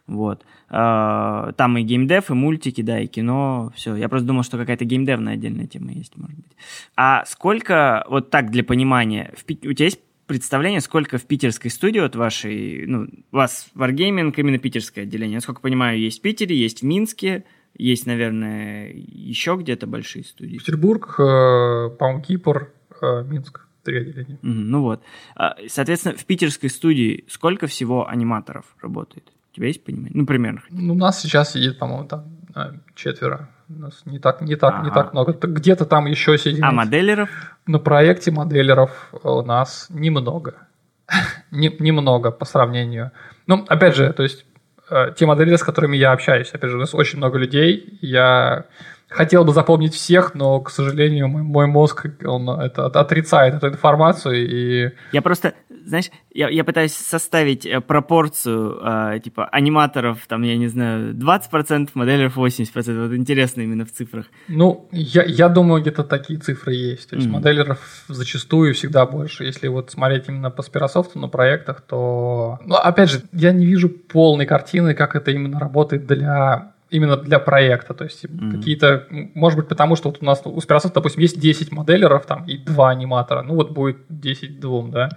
[0.08, 0.42] Вот.
[0.70, 3.94] А, там и геймдев, и мультики, да, и кино, все.
[3.94, 6.56] Я просто думал, что какая-то геймдевная отдельная тема есть, может быть.
[6.96, 12.00] А сколько, вот так для понимания, в, у тебя есть представление, сколько в питерской студии
[12.00, 16.80] вот вашей, ну, у вас Wargaming именно питерское отделение, насколько понимаю, есть в Питере, есть
[16.80, 17.44] в Минске,
[17.76, 20.58] есть, наверное, еще где-то большие студии.
[20.58, 24.38] Петербург, э, по-моему, Кипр, э, Минск, три отделения.
[24.42, 25.02] Ну вот.
[25.34, 29.32] А, соответственно, в питерской студии сколько всего аниматоров работает?
[29.58, 30.12] Тебя есть понимание?
[30.14, 30.62] Ну, примерно.
[30.70, 33.48] Ну, у нас сейчас сидит, по-моему, там э, четверо.
[33.68, 34.84] У нас не так, не так, ага.
[34.84, 35.32] не так много.
[35.32, 36.62] Где-то там еще сидит.
[36.62, 37.28] А моделеров?
[37.66, 40.54] На проекте моделеров у нас немного.
[41.50, 43.10] немного по сравнению.
[43.48, 44.46] Ну, опять же, то есть
[44.90, 47.98] э, те модели, с которыми я общаюсь, опять же, у нас очень много людей.
[48.00, 48.66] Я
[49.08, 54.34] хотел бы запомнить всех, но, к сожалению, мой, мой мозг он это отрицает эту информацию
[54.36, 54.90] и.
[55.12, 55.54] Я просто,
[55.84, 61.90] знаешь, я, я пытаюсь составить э, пропорцию э, типа аниматоров, там, я не знаю, 20%,
[61.94, 63.08] моделеров 80%.
[63.08, 64.26] Вот интересно именно в цифрах.
[64.48, 67.10] Ну, я, я думаю, где-то такие цифры есть.
[67.10, 67.32] То есть mm-hmm.
[67.32, 69.44] моделеров зачастую всегда больше.
[69.44, 72.58] Если вот смотреть именно по спирософту на проектах, то.
[72.64, 77.38] Ну, опять же, я не вижу полной картины, как это именно работает для именно для
[77.38, 77.94] проекта.
[77.94, 78.52] То есть mm-hmm.
[78.52, 82.44] какие-то, может быть, потому что вот у нас у Spirasoft, допустим, есть 10 моделеров там
[82.44, 83.42] и 2 аниматора.
[83.42, 85.10] Ну вот будет 10 двум, да.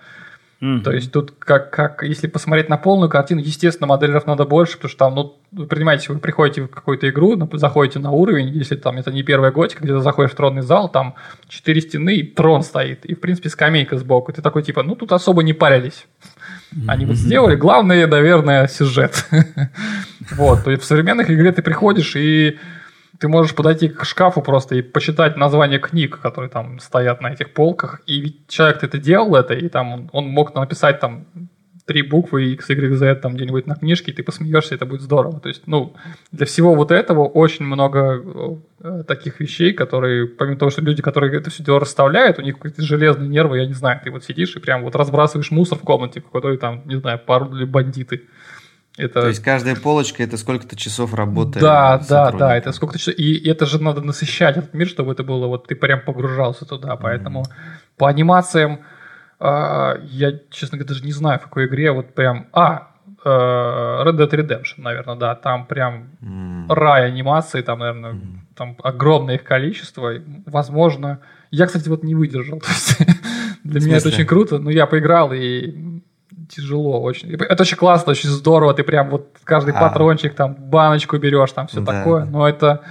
[0.62, 0.82] Mm-hmm.
[0.82, 4.90] То есть тут как, как, если посмотреть на полную картину, естественно, моделеров надо больше, потому
[4.90, 8.98] что там, ну, вы понимаете, вы приходите в какую-то игру, заходите на уровень, если там
[8.98, 11.16] это не первая готика, где ты заходишь в тронный зал, там
[11.48, 14.32] четыре стены и трон стоит, и, в принципе, скамейка сбоку.
[14.34, 16.06] Ты такой, типа, ну, тут особо не парились.
[16.88, 17.56] Они вот сделали.
[17.56, 19.26] Главное, наверное, сюжет.
[20.38, 20.64] Вот.
[20.64, 22.58] То есть в современных игре ты приходишь и
[23.20, 27.54] ты можешь подойти к шкафу просто и почитать название книг, которые там стоят на этих
[27.54, 28.02] полках.
[28.06, 31.26] И ведь человек это делал это, и там он, он мог написать там
[31.86, 35.40] три буквы X, Y, Z там где-нибудь на книжке, и ты посмеешься, это будет здорово.
[35.40, 35.94] То есть, ну,
[36.32, 41.36] для всего вот этого очень много э, таких вещей, которые, помимо того, что люди, которые
[41.38, 44.56] это все дело расставляют, у них какие-то железные нервы, я не знаю, ты вот сидишь
[44.56, 48.24] и прям вот разбрасываешь мусор в комнате, в которой там, не знаю, пару или бандиты.
[48.98, 49.22] Это...
[49.22, 51.60] То есть каждая полочка это сколько-то часов работы.
[51.60, 53.16] Да, да, да, это сколько-то часов.
[53.18, 56.96] И это же надо насыщать этот мир, чтобы это было, вот ты прям погружался туда.
[56.98, 57.98] Поэтому mm-hmm.
[57.98, 58.82] по анимациям
[59.44, 62.48] а, я, честно говоря, даже не знаю, в какой игре вот прям...
[62.54, 62.92] А,
[63.26, 66.74] э, Red Dead Redemption, наверное, да, там прям mm.
[66.74, 68.20] рай анимации, там, наверное, mm.
[68.56, 70.14] там огромное их количество.
[70.46, 72.62] Возможно, я, кстати, вот не выдержал.
[73.64, 76.02] Для меня это очень круто, но я поиграл и
[76.48, 77.34] тяжело очень.
[77.34, 79.80] Это очень классно, очень здорово, ты прям вот каждый а.
[79.80, 82.00] патрончик, там, баночку берешь, там все да.
[82.00, 82.82] такое, но это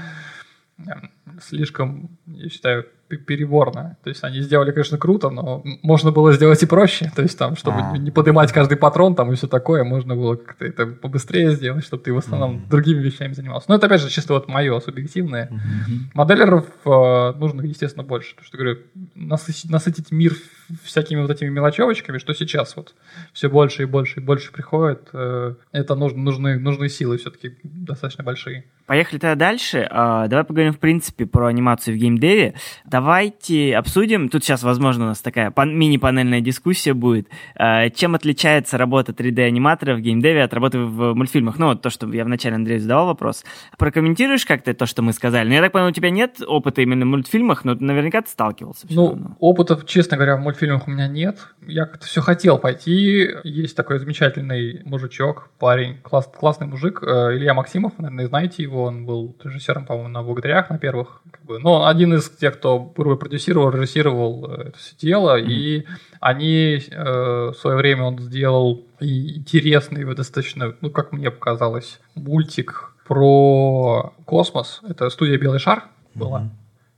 [1.41, 2.87] слишком, я считаю,
[3.17, 3.97] переборно.
[4.03, 7.11] То есть они сделали, конечно, круто, но можно было сделать и проще.
[7.15, 7.97] То есть там, чтобы а.
[7.97, 12.03] не поднимать каждый патрон там и все такое, можно было как-то это побыстрее сделать, чтобы
[12.03, 12.69] ты в основном mm-hmm.
[12.71, 13.67] другими вещами занимался.
[13.69, 15.49] Но это, опять же, чисто вот мое субъективное.
[15.51, 15.99] Mm-hmm.
[16.15, 18.31] Моделеров э, нужно, естественно, больше.
[18.31, 18.79] Потому что, говорю,
[19.15, 20.35] насытить, насытить мир
[20.83, 22.95] всякими вот этими мелочевочками, что сейчас вот
[23.33, 28.25] все больше и больше и больше приходит, э, это нужно, нужны, нужны силы все-таки достаточно
[28.25, 28.65] большие.
[28.91, 29.87] Поехали тогда дальше.
[29.89, 32.55] А, давай поговорим, в принципе, про анимацию в геймдеве.
[32.85, 39.13] Давайте обсудим, тут сейчас, возможно, у нас такая мини-панельная дискуссия будет, а, чем отличается работа
[39.13, 41.57] 3D-аниматора в геймдеве от работы в мультфильмах.
[41.61, 43.45] Ну, вот то, что я вначале Андрею задавал вопрос.
[43.79, 45.47] Прокомментируешь как-то то, что мы сказали?
[45.47, 48.89] Ну, я так понимаю, у тебя нет опыта именно в мультфильмах, но наверняка ты сталкивался.
[48.91, 51.39] Ну, опыта, честно говоря, в мультфильмах у меня нет.
[51.65, 53.29] Я как-то все хотел пойти.
[53.45, 59.07] Есть такой замечательный мужичок, парень, класс, классный мужик, э, Илья Максимов, наверное, знаете его, он
[59.07, 61.23] был режиссером, по-моему, на «Благодарях», на первых.
[61.31, 61.59] Как бы.
[61.59, 65.47] Но один из тех, кто продюсировал, режиссировал э, это все дело, mm-hmm.
[65.47, 65.87] и
[66.21, 74.13] они э, в свое время он сделал интересный, достаточно, ну, как мне показалось, мультик про
[74.25, 74.81] космос.
[74.89, 76.41] Это студия «Белый шар» была.
[76.41, 76.49] Mm-hmm.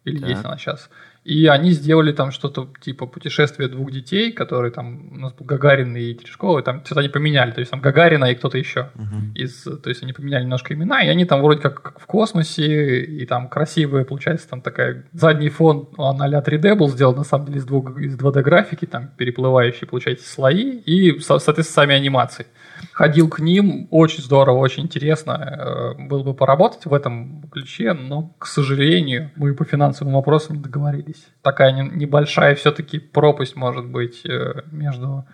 [0.05, 0.29] Или так.
[0.29, 0.91] есть она сейчас.
[1.25, 5.97] И они сделали там что-то типа путешествия двух детей, которые там у нас был Гагарин
[5.97, 8.91] и Терешкова, там что-то они поменяли, то есть там Гагарина и кто-то еще.
[8.97, 9.33] Uh-huh.
[9.35, 13.05] Из, то есть они поменяли немножко имена, и они там вроде как, как в космосе,
[13.05, 17.47] и там красивая, получается, там такая задний фон, он а 3D был сделан на самом
[17.47, 22.47] деле из, двух, из 2D графики, там переплывающие, получается, слои, и, соответственно, сами анимации
[22.93, 28.35] ходил к ним, очень здорово, очень интересно э, было бы поработать в этом ключе, но,
[28.39, 31.27] к сожалению, мы по финансовым вопросам не договорились.
[31.43, 35.25] Такая небольшая все-таки пропасть может быть э, между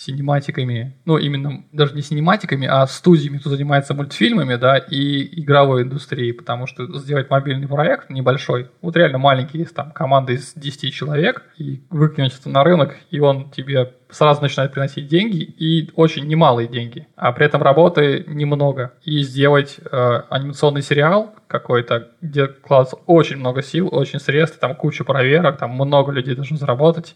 [0.00, 6.32] синематиками, ну, именно даже не синематиками, а студиями, кто занимается мультфильмами, да, и игровой индустрией,
[6.32, 11.44] потому что сделать мобильный проект небольшой, вот реально маленький, есть там команда из 10 человек,
[11.58, 16.66] и выкинуть это на рынок, и он тебе сразу начинает приносить деньги, и очень немалые
[16.66, 18.94] деньги, а при этом работы немного.
[19.04, 25.04] И сделать э, анимационный сериал какой-то, где вкладывается очень много сил, очень средств, там куча
[25.04, 27.14] проверок, там много людей должны заработать,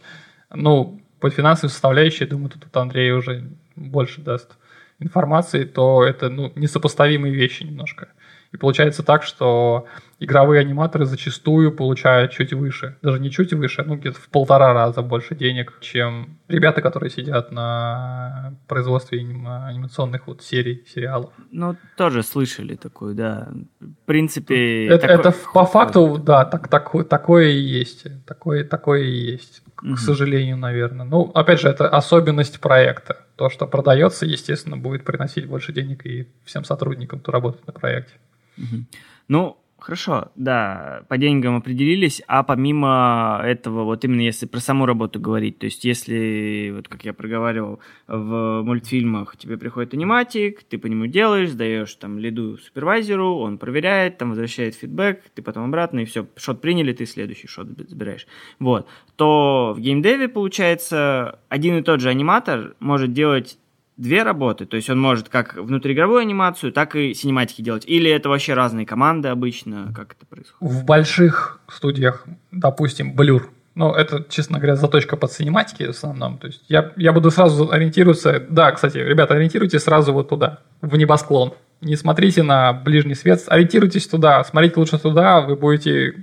[0.52, 3.44] ну, под финансовой составляющей, думаю, тут Андрей уже
[3.76, 4.58] больше даст
[4.98, 8.08] информации, то это ну, несопоставимые вещи немножко.
[8.52, 9.86] И получается так, что
[10.18, 15.00] игровые аниматоры зачастую получают чуть выше, даже не чуть выше, ну где-то в полтора раза
[15.00, 21.32] больше денег, чем ребята, которые сидят на производстве анимационных вот серий, сериалов.
[21.50, 23.48] Ну, тоже слышали такую, да.
[23.80, 24.88] В принципе...
[24.88, 25.20] Это, такой...
[25.20, 28.04] это по факту, да, так, так, такое и есть.
[28.26, 29.94] Такое, такое и есть угу.
[29.94, 31.06] к сожалению, наверное.
[31.06, 33.26] Ну, опять же, это особенность проекта.
[33.36, 38.14] То, что продается, естественно, будет приносить больше денег и всем сотрудникам, кто работает на проекте.
[38.58, 38.84] Угу.
[39.28, 45.20] Ну, Хорошо, да, по деньгам определились, а помимо этого, вот именно если про саму работу
[45.20, 50.86] говорить, то есть если, вот как я проговаривал, в мультфильмах тебе приходит аниматик, ты по
[50.86, 56.06] нему делаешь, сдаешь там лиду супервайзеру, он проверяет, там возвращает фидбэк, ты потом обратно, и
[56.06, 58.26] все, шот приняли, ты следующий шот забираешь.
[58.58, 63.58] Вот, то в геймдеве, получается, один и тот же аниматор может делать
[63.96, 67.84] две работы, то есть он может как внутриигровую анимацию, так и синематики делать.
[67.86, 70.74] Или это вообще разные команды обычно, как это происходит?
[70.74, 73.42] В больших студиях, допустим, Blur,
[73.74, 76.38] ну, это, честно говоря, заточка под синематики в основном.
[76.38, 78.44] То есть я, я буду сразу ориентироваться...
[78.48, 81.54] Да, кстати, ребята, ориентируйтесь сразу вот туда, в небосклон.
[81.80, 86.14] Не смотрите на ближний свет, ориентируйтесь туда, смотрите лучше туда, вы будете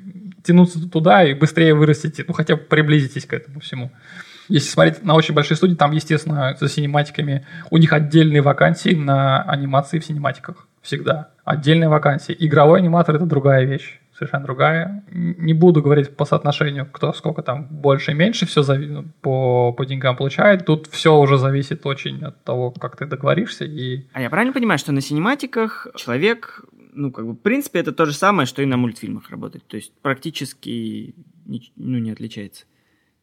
[0.44, 3.92] тянуться туда и быстрее вырастите, ну, хотя бы приблизитесь к этому всему.
[4.52, 9.42] Если смотреть на очень большие студии, там, естественно, за синематиками у них отдельные вакансии на
[9.44, 10.68] анимации в синематиках.
[10.82, 11.30] Всегда.
[11.46, 12.36] Отдельные вакансии.
[12.38, 15.04] Игровой аниматор– это другая вещь совершенно другая.
[15.10, 19.74] Не буду говорить по соотношению, кто сколько там больше и меньше все зави- ну, по,
[19.74, 20.64] по деньгам получает.
[20.64, 23.66] Тут все уже зависит очень от того, как ты договоришься.
[23.66, 24.06] И...
[24.14, 28.06] А я правильно понимаю, что на синематиках человек, ну, как бы, в принципе, это то
[28.06, 29.66] же самое, что и на мультфильмах работать.
[29.66, 31.16] То есть практически
[31.76, 32.66] ну, не отличается.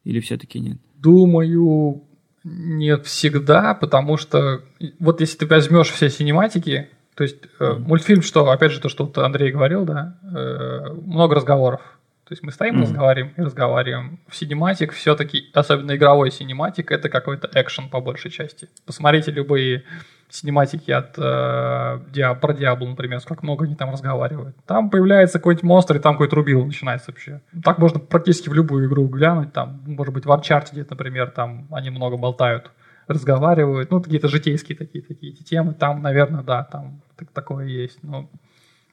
[0.03, 0.77] Или все-таки нет?
[0.95, 2.03] Думаю,
[2.43, 4.61] нет всегда, потому что
[4.99, 9.05] вот если ты возьмешь все синематики, то есть э, мультфильм, что, опять же, то, что
[9.05, 11.81] вот Андрей говорил, да, э, много разговоров.
[12.23, 12.83] То есть мы стоим, mm-hmm.
[12.83, 14.19] разговариваем и разговариваем.
[14.27, 18.69] В синематик все-таки, особенно игровой синематик, это какой-то экшен по большей части.
[18.85, 19.83] Посмотрите любые
[20.29, 24.55] синематики от э, Диа, про Диабло, например, как много они там разговаривают.
[24.65, 27.41] Там появляется какой-нибудь монстр, и там какой-то рубил начинается вообще.
[27.63, 31.89] Так можно практически в любую игру глянуть, там, может быть, в Uncharted, например, там они
[31.89, 32.71] много болтают,
[33.07, 38.29] разговаривают, ну, какие-то житейские такие, такие темы, там, наверное, да, там так, такое есть, но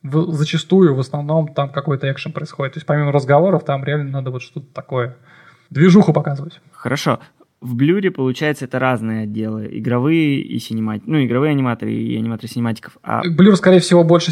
[0.03, 2.75] в, зачастую, в основном, там какой-то экшен происходит.
[2.75, 5.17] То есть помимо разговоров, там реально надо вот что-то такое
[5.69, 6.61] движуху показывать.
[6.73, 7.19] Хорошо
[7.61, 9.69] в Blur е, получается, это разные отделы.
[9.71, 11.09] Игровые и синематики.
[11.09, 12.99] Ну, игровые аниматоры и аниматоры синематиков.
[13.03, 13.23] А...
[13.25, 14.31] Blur, скорее всего, больше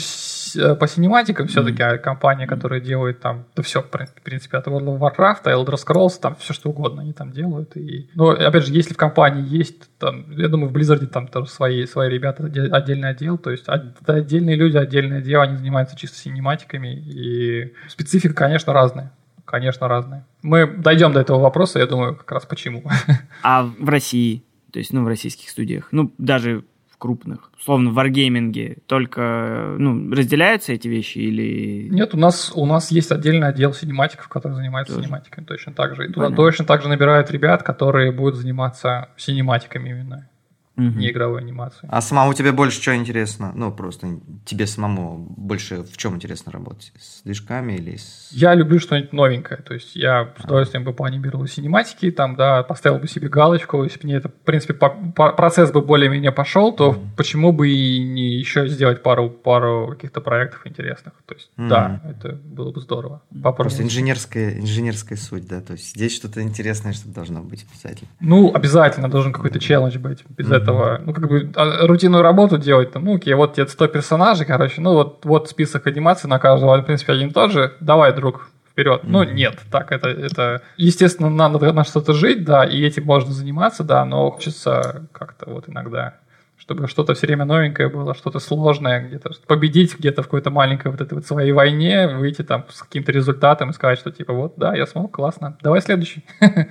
[0.57, 1.95] э, по синематикам все-таки, mm-hmm.
[1.95, 3.89] а компания, которая делает там, да все, в
[4.22, 7.77] принципе, от World of Warcraft, Elder Scrolls, там все что угодно они там делают.
[7.77, 8.11] И...
[8.14, 11.87] Но, опять же, если в компании есть, там, я думаю, в Blizzard там тоже свои,
[11.87, 13.64] свои ребята, отдельный отдел, то есть
[14.07, 19.12] отдельные люди, отдельное дело, они занимаются чисто синематиками, и специфика, конечно, разная
[19.45, 20.24] конечно, разные.
[20.42, 22.82] Мы дойдем до этого вопроса, я думаю, как раз почему.
[23.42, 27.95] А в России, то есть, ну, в российских студиях, ну, даже в крупных, условно, в
[27.95, 31.88] варгейминге, только, ну, разделяются эти вещи или...
[31.90, 35.07] Нет, у нас, у нас есть отдельный отдел синематиков, который занимается Тоже.
[35.07, 36.09] синематиками точно так же.
[36.09, 40.28] И туда точно так же набирают ребят, которые будут заниматься синематиками именно
[40.77, 40.87] угу.
[40.87, 41.89] не игровой анимации.
[41.91, 43.53] А самому тебе больше что интересно?
[43.55, 46.93] Ну, просто тебе самому больше в чем интересно работать?
[46.99, 48.29] С движками или с...
[48.33, 49.61] Я люблю что-нибудь новенькое.
[49.62, 53.83] То есть я с удовольствием бы поанимировал синематики, там, да, поставил бы себе галочку.
[53.85, 57.53] Если бы мне это, в принципе, по, по, процесс бы более-менее пошел, то mm почему
[57.53, 61.14] бы и не еще сделать пару, пару каких-то проектов интересных?
[61.27, 63.22] То есть, mm да, это было бы здорово.
[63.31, 63.57] Попробовать.
[63.57, 68.11] Просто инженерская, инженерская суть, да, то есть здесь что-то интересное, что должно быть обязательно.
[68.20, 70.25] Ну, обязательно должен какой-то челлендж быть.
[70.31, 73.67] Без mm этого, ну, как бы а, рутинную работу делать, там, ну, окей, вот тебе
[73.67, 77.53] 100 персонажей, короче, ну, вот, вот список анимаций на каждого, в принципе, один и тот
[77.53, 79.05] же, давай, друг, вперед.
[79.05, 79.09] Mm-hmm.
[79.09, 83.85] Ну, нет, так, это, это, естественно, надо на что-то жить, да, и этим можно заниматься,
[83.85, 86.15] да, но хочется как-то вот иногда
[86.57, 91.01] чтобы что-то все время новенькое было, что-то сложное, где-то победить где-то в какой-то маленькой вот
[91.01, 94.75] этой вот своей войне, выйти там с каким-то результатом и сказать, что типа вот, да,
[94.75, 96.25] я смог, классно, давай следующий.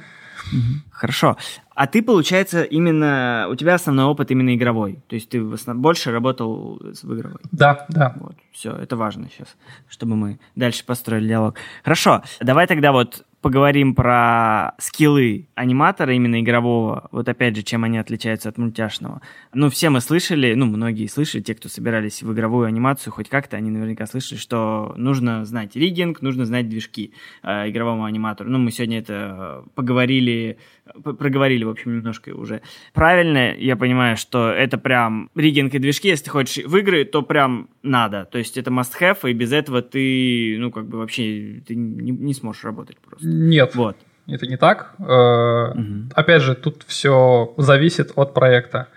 [0.92, 1.38] Хорошо.
[1.76, 3.48] А ты, получается, именно...
[3.50, 5.00] У тебя основной опыт именно игровой.
[5.08, 7.40] То есть ты в основном больше работал в игровой.
[7.52, 8.14] Да, да.
[8.20, 9.56] Вот, все, это важно сейчас,
[9.90, 11.56] чтобы мы дальше построили диалог.
[11.84, 17.10] Хорошо, давай тогда вот поговорим про скиллы аниматора, именно игрового.
[17.12, 19.22] Вот опять же, чем они отличаются от мультяшного.
[19.54, 23.58] Ну, все мы слышали, ну, многие слышали, те, кто собирались в игровую анимацию, хоть как-то,
[23.58, 27.14] они наверняка слышали, что нужно знать риггинг, нужно знать движки
[27.44, 28.50] э, игровому аниматору.
[28.50, 30.58] Ну, мы сегодня это поговорили,
[31.04, 32.62] проговорили, в общем, немножко уже.
[32.94, 37.22] Правильно я понимаю, что это прям риггинг и движки, если ты хочешь в игры, то
[37.22, 38.26] прям надо.
[38.26, 42.34] То есть это must-have, и без этого ты, ну, как бы вообще ты не, не
[42.34, 43.28] сможешь работать просто.
[43.28, 43.76] Нет.
[43.76, 43.98] Вот.
[44.28, 44.96] Это не так.
[45.00, 46.10] Угу.
[46.16, 48.88] Опять же, тут все зависит от проекта.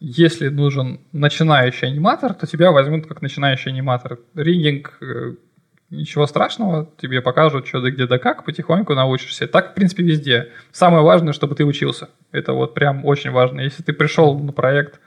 [0.00, 4.18] Если нужен начинающий аниматор, то тебя возьмут как начинающий аниматор.
[4.34, 5.34] Риггинг э,
[5.92, 9.46] ничего страшного, тебе покажут, что да где да как, потихоньку научишься.
[9.46, 10.48] Так, в принципе, везде.
[10.72, 12.08] Самое важное, чтобы ты учился.
[12.32, 13.60] Это вот прям очень важно.
[13.60, 15.00] Если ты пришел на проект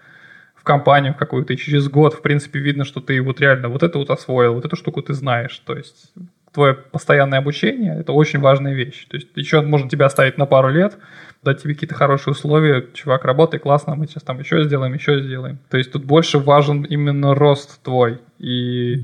[0.55, 3.97] в компанию какую-то, и через год, в принципе, видно, что ты вот реально вот это
[3.97, 5.57] вот освоил, вот эту штуку ты знаешь.
[5.65, 6.13] То есть
[6.53, 9.07] твое постоянное обучение– это очень важная вещь.
[9.09, 10.97] То есть еще можно тебя оставить на пару лет,
[11.43, 15.57] дать тебе какие-то хорошие условия, чувак, работай классно, мы сейчас там еще сделаем, еще сделаем.
[15.69, 19.03] То есть тут больше важен именно рост твой, и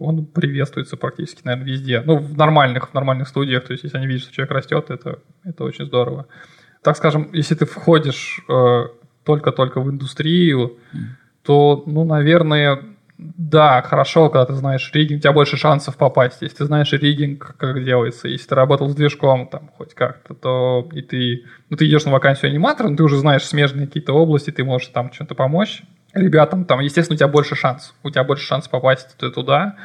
[0.00, 2.02] он приветствуется практически, наверное, везде.
[2.04, 5.18] Ну, в нормальных, в нормальных студиях, то есть если они видят, что человек растет, это,
[5.44, 6.26] это очень здорово.
[6.82, 8.84] Так скажем, если ты входишь э,
[9.24, 10.78] только-только в индустрию,
[11.42, 12.82] то, ну, наверное,
[13.18, 16.40] да, хорошо, когда ты знаешь риггинг, у тебя больше шансов попасть.
[16.40, 20.88] Если ты знаешь риггинг, как делается, если ты работал с движком там хоть как-то, то
[20.92, 24.50] и ты, ну, ты идешь на вакансию аниматора, но ты уже знаешь смежные какие-то области,
[24.50, 25.82] ты можешь там что-то помочь
[26.18, 27.94] ребятам, там, естественно, у тебя больше шанс.
[28.02, 29.76] У тебя больше шанс попасть туда,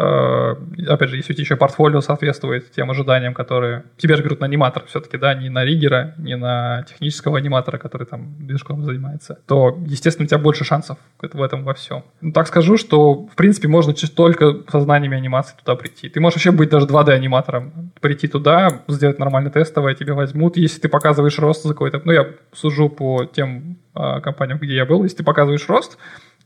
[0.00, 3.84] опять же, если у тебя еще портфолио соответствует тем ожиданиям, которые...
[3.96, 8.06] Тебе же берут на аниматора все-таки, да, не на риггера, не на технического аниматора, который
[8.06, 12.04] там движком занимается, то, естественно, у тебя больше шансов в этом во всем.
[12.20, 16.08] Ну, так скажу, что, в принципе, можно только со знаниями анимации туда прийти.
[16.08, 20.88] Ты можешь вообще быть даже 2D-аниматором, прийти туда, сделать нормально тестовое, тебя возьмут, если ты
[20.88, 22.00] показываешь рост за какой-то...
[22.04, 25.98] Ну, я сужу по тем э, компаниям, где я был, если ты показываешь рост,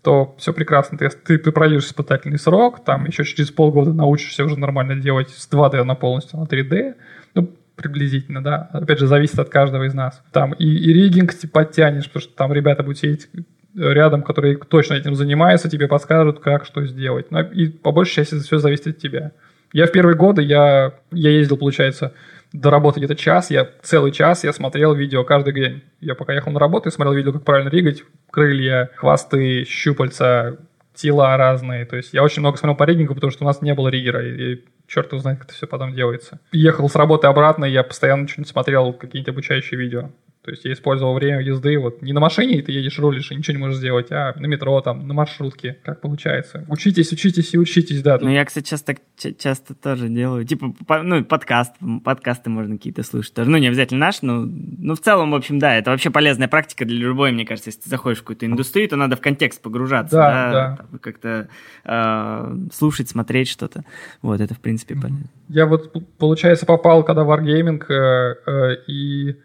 [0.05, 0.98] то все прекрасно.
[0.98, 5.82] Ты, ты, пройдешь испытательный срок, там еще через полгода научишься уже нормально делать с 2D
[5.82, 6.94] на полностью на 3D.
[7.34, 8.68] Ну, приблизительно, да.
[8.72, 10.22] Опять же, зависит от каждого из нас.
[10.30, 13.28] Там и, и риггинг ты подтянешь, потому что там ребята будут сидеть
[13.74, 17.30] рядом, которые точно этим занимаются, тебе подскажут, как, что сделать.
[17.30, 19.32] Но и по большей части все зависит от тебя.
[19.72, 22.12] Я в первые годы, я, я ездил, получается,
[22.55, 25.82] до работы где-то час, я целый час я смотрел видео каждый день.
[26.00, 30.57] Я пока ехал на работу, я смотрел видео, как правильно ригать, крылья, хвосты, щупальца,
[30.94, 31.84] тела разные.
[31.84, 34.24] То есть я очень много смотрел по риггингу, потому что у нас не было риггера,
[34.24, 36.38] и, и черт его знает, как это все потом делается.
[36.52, 40.11] Ехал с работы обратно, я постоянно что-нибудь смотрел, какие-нибудь обучающие видео.
[40.45, 43.57] То есть я использовал время езды, вот не на машине ты едешь, рулишь и ничего
[43.57, 46.66] не можешь сделать, а на метро, там, на маршрутке, как получается.
[46.68, 48.18] Учитесь, учитесь и учитесь, да.
[48.20, 48.97] Ну, я, кстати, часто,
[49.38, 50.45] часто тоже делаю.
[50.45, 51.72] Типа, ну, подкаст,
[52.05, 53.49] подкасты можно какие-то слушать тоже.
[53.49, 56.84] Ну, не обязательно наш, но, ну, в целом, в общем, да, это вообще полезная практика
[56.84, 60.16] для любой, мне кажется, если ты заходишь в какую-то индустрию, то надо в контекст погружаться,
[60.16, 60.99] да, да, да.
[60.99, 61.49] как-то
[61.86, 63.82] э, слушать, смотреть что-то.
[64.20, 65.24] Вот, это, в принципе, полезно.
[65.49, 69.36] Я вот, получается, попал, когда в Wargaming, э, э, и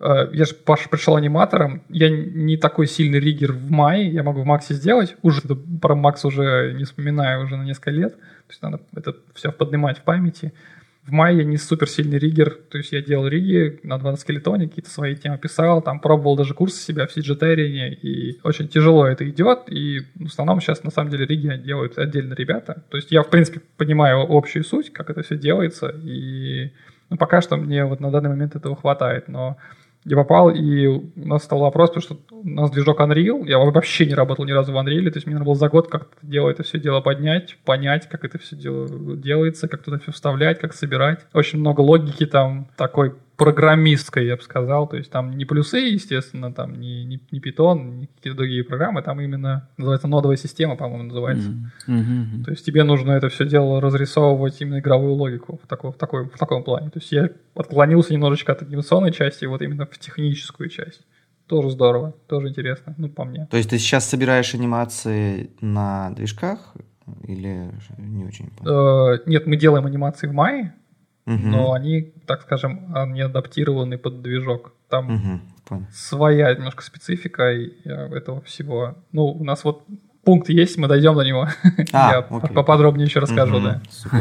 [0.00, 4.74] я же пришел аниматором, я не такой сильный риггер в мае, я могу в Максе
[4.74, 5.42] сделать, уже
[5.80, 9.98] про Макс уже не вспоминаю уже на несколько лет, то есть надо это все поднимать
[9.98, 10.52] в памяти.
[11.06, 14.68] В мае я не супер сильный риггер, то есть я делал риги на 2 скелетоне,
[14.68, 19.28] какие-то свои темы писал, там пробовал даже курсы себя в Сиджетерине, и очень тяжело это
[19.28, 22.84] идет, и в основном сейчас на самом деле риги делают отдельно ребята.
[22.90, 26.70] То есть я, в принципе, понимаю общую суть, как это все делается, и
[27.08, 29.56] ну, пока что мне вот на данный момент этого хватает, но
[30.04, 34.06] я попал, и у нас стал вопрос, потому что у нас движок Unreal, я вообще
[34.06, 36.48] не работал ни разу в Unreal, то есть мне надо было за год как-то дело
[36.48, 40.72] это все дело поднять, понять, как это все дело делается, как туда все вставлять, как
[40.72, 41.26] собирать.
[41.34, 44.86] Очень много логики там такой программистской, я бы сказал.
[44.86, 49.00] То есть там не плюсы, естественно, там не, не, не Python, не какие-то другие программы,
[49.00, 51.48] там именно называется нодовая система, по-моему, называется.
[51.48, 51.88] Mm-hmm.
[51.88, 52.44] Mm-hmm.
[52.44, 56.26] То есть тебе нужно это все дело разрисовывать именно игровую логику в, такой, в, такой,
[56.26, 56.90] в таком плане.
[56.90, 61.00] То есть я отклонился немножечко от анимационной части, вот именно в техническую часть.
[61.46, 63.48] Тоже здорово, тоже интересно, ну, по мне.
[63.50, 66.74] То есть ты сейчас собираешь анимации на движках
[67.24, 68.50] или не очень?
[68.66, 70.74] Э, нет, мы делаем анимации в мае,
[71.30, 71.46] угу.
[71.46, 74.72] но они, так скажем, не адаптированы под движок.
[74.88, 78.96] Там угу, своя немножко специфика этого всего.
[79.12, 79.84] Ну, у нас вот
[80.24, 81.48] пункт есть, мы дойдем до него.
[81.92, 82.54] А, Я окей.
[82.54, 83.80] поподробнее еще расскажу, угу, да.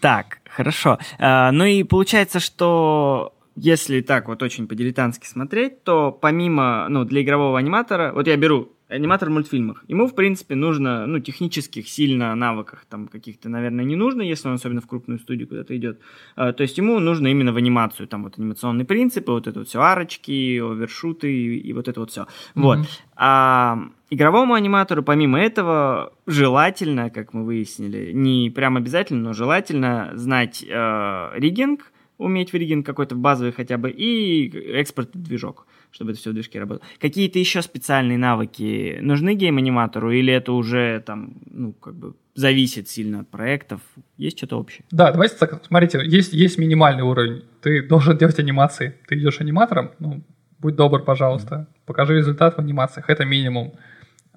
[0.00, 0.98] Так, хорошо.
[1.18, 7.22] А, ну и получается, что если так вот очень по-дилетантски смотреть, то помимо, ну, для
[7.22, 9.84] игрового аниматора, вот я беру аниматор в мультфильмах.
[9.88, 14.54] Ему, в принципе, нужно, ну, технических сильно навыках там каких-то, наверное, не нужно, если он
[14.54, 16.00] особенно в крупную студию куда-то идет.
[16.36, 19.68] А, то есть ему нужно именно в анимацию, там вот анимационные принципы, вот это вот
[19.68, 22.22] все арочки, овершуты и, и вот это вот все.
[22.22, 22.26] Mm-hmm.
[22.54, 22.78] Вот.
[23.16, 23.78] А
[24.10, 31.30] игровому аниматору, помимо этого, желательно, как мы выяснили, не прям обязательно, но желательно знать э,
[31.34, 36.34] риггинг, уметь в риггинг какой-то базовый хотя бы, и экспорт движок чтобы это все в
[36.34, 36.86] движке работало.
[37.00, 43.20] Какие-то еще специальные навыки нужны гейм-аниматору, или это уже там, ну, как бы зависит сильно
[43.20, 43.80] от проектов?
[44.16, 44.84] Есть что-то общее?
[44.90, 47.44] Да, давайте так, смотрите, есть, есть минимальный уровень.
[47.62, 48.94] Ты должен делать анимации.
[49.08, 50.22] Ты идешь аниматором, ну,
[50.58, 53.74] будь добр, пожалуйста, покажи результат в анимациях, это минимум.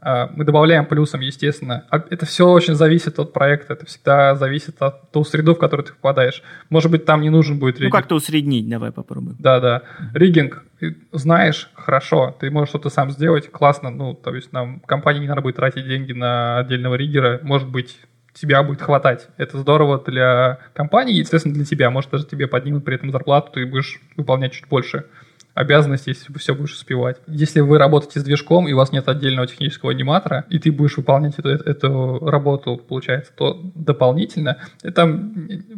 [0.04, 1.86] А, мы добавляем плюсом, естественно.
[1.92, 5.86] А это все очень зависит от проекта, это всегда зависит от ту среду, в которую
[5.86, 6.42] ты попадаешь.
[6.70, 7.94] Может быть, там не нужен будет риггинг.
[7.94, 9.36] Ну, как-то усреднить, давай попробуем.
[9.40, 9.84] Да-да.
[10.14, 10.64] Риггинг,
[11.12, 15.42] знаешь, хорошо, ты можешь что-то сам сделать, классно, ну, то есть нам компании не надо
[15.42, 17.98] будет тратить деньги на отдельного риггера, может быть,
[18.34, 19.28] тебя будет хватать.
[19.38, 21.90] Это здорово для компании, естественно, для тебя.
[21.90, 25.06] Может, даже тебе поднимут при этом зарплату, ты будешь выполнять чуть больше
[25.54, 27.18] обязанности, если все будешь успевать.
[27.28, 30.98] Если вы работаете с движком, и у вас нет отдельного технического аниматора, и ты будешь
[30.98, 35.20] выполнять эту, эту работу, получается, то дополнительно, это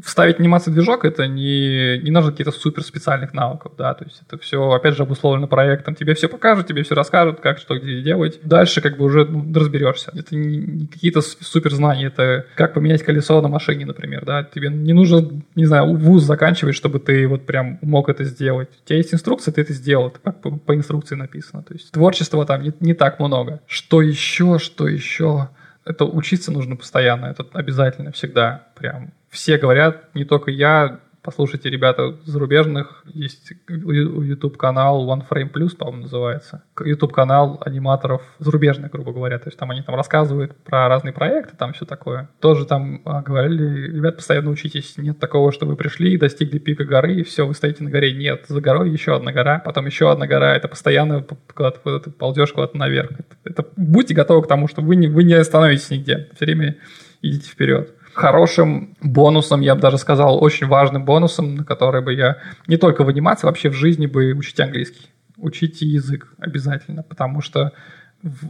[0.03, 4.37] вставить анимацию движок, это не, не нужно каких-то супер специальных навыков, да, то есть это
[4.41, 5.95] все, опять же, обусловлено проектом.
[5.95, 8.39] Тебе все покажут, тебе все расскажут, как, что, где делать.
[8.43, 10.11] Дальше как бы уже ну, разберешься.
[10.13, 14.43] Это не, какие-то супер знания, это как поменять колесо на машине, например, да.
[14.43, 18.69] Тебе не нужно, не знаю, вуз заканчивать, чтобы ты вот прям мог это сделать.
[18.83, 21.63] У тебя есть инструкция, ты это сделал, это как по, по инструкции написано.
[21.63, 23.61] То есть творчества там не, не так много.
[23.67, 25.49] Что еще, что еще?
[25.85, 28.67] Это учиться нужно постоянно, это обязательно всегда.
[28.75, 36.01] Прям все говорят, не только я, Послушайте, ребята, зарубежных есть YouTube-канал One Frame Plus, по-моему,
[36.01, 36.63] называется.
[36.77, 39.39] YouTube-канал аниматоров зарубежных, грубо говоря.
[39.39, 42.29] То есть там они там рассказывают про разные проекты, там все такое.
[42.41, 44.97] Тоже там а, говорили, ребят, постоянно учитесь.
[44.97, 48.11] Нет такого, что вы пришли, достигли пика горы, и все, вы стоите на горе.
[48.11, 50.57] Нет, за горой еще одна гора, потом еще одна гора.
[50.57, 53.11] Это постоянно куда-то ты ползешь куда-то наверх.
[53.11, 56.29] Это, это, будьте готовы к тому, что вы не, вы не остановитесь нигде.
[56.35, 56.75] Все время
[57.21, 62.37] идите вперед хорошим бонусом, я бы даже сказал, очень важным бонусом, на который бы я
[62.67, 65.09] не только в анимации, вообще в жизни бы учить английский.
[65.37, 67.73] Учите язык обязательно, потому что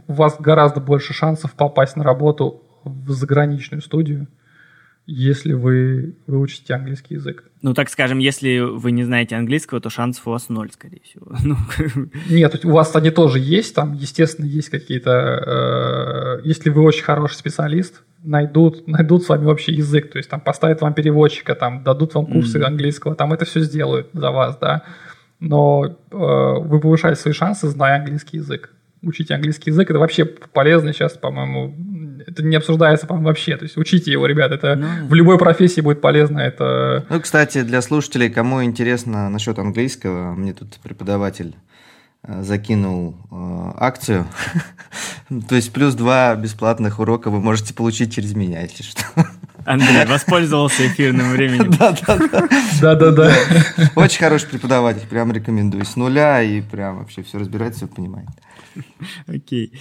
[0.06, 4.28] у вас гораздо больше шансов попасть на работу в заграничную студию,
[5.06, 7.44] если вы выучите английский язык.
[7.62, 11.34] Ну, так скажем, если вы не знаете английского, то шансов у вас ноль, скорее всего.
[11.44, 11.56] Ну.
[12.30, 16.40] Нет, у вас они тоже есть, там, естественно, есть какие-то...
[16.40, 20.40] Э, если вы очень хороший специалист, найдут, найдут с вами общий язык, то есть там
[20.40, 22.64] поставят вам переводчика, там дадут вам курсы mm-hmm.
[22.64, 24.82] английского, там это все сделают за вас, да.
[25.40, 28.70] Но э, вы повышаете свои шансы, зная английский язык.
[29.02, 31.74] Учите английский язык, это вообще полезно сейчас, по-моему,
[32.26, 33.56] это не обсуждается, по-моему, вообще.
[33.56, 36.38] То есть учите его, ребят, это ну, в любой профессии будет полезно.
[36.38, 37.04] Это...
[37.10, 41.56] Ну, кстати, для слушателей, кому интересно насчет английского, мне тут преподаватель
[42.26, 44.26] закинул э, акцию.
[45.48, 49.02] То есть плюс два бесплатных урока вы можете получить через меня, если что.
[49.64, 51.70] Андрей воспользовался эфирным временем.
[51.78, 52.48] Да-да-да.
[52.80, 53.34] Да-да-да.
[53.94, 55.84] Очень хороший преподаватель, прям рекомендую.
[55.84, 58.28] С нуля и прям вообще все разбирается, все понимает.
[59.26, 59.72] Окей.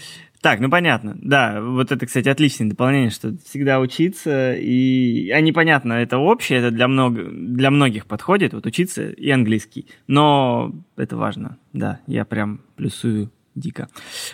[0.44, 1.16] Так, ну понятно.
[1.22, 5.30] Да, вот это, кстати, отличное дополнение, что всегда учиться, и...
[5.32, 7.24] А непонятно, это общее, это для, много...
[7.32, 9.88] для многих подходит, вот учиться и английский.
[10.06, 13.88] Но это важно, да, я прям плюсую дико.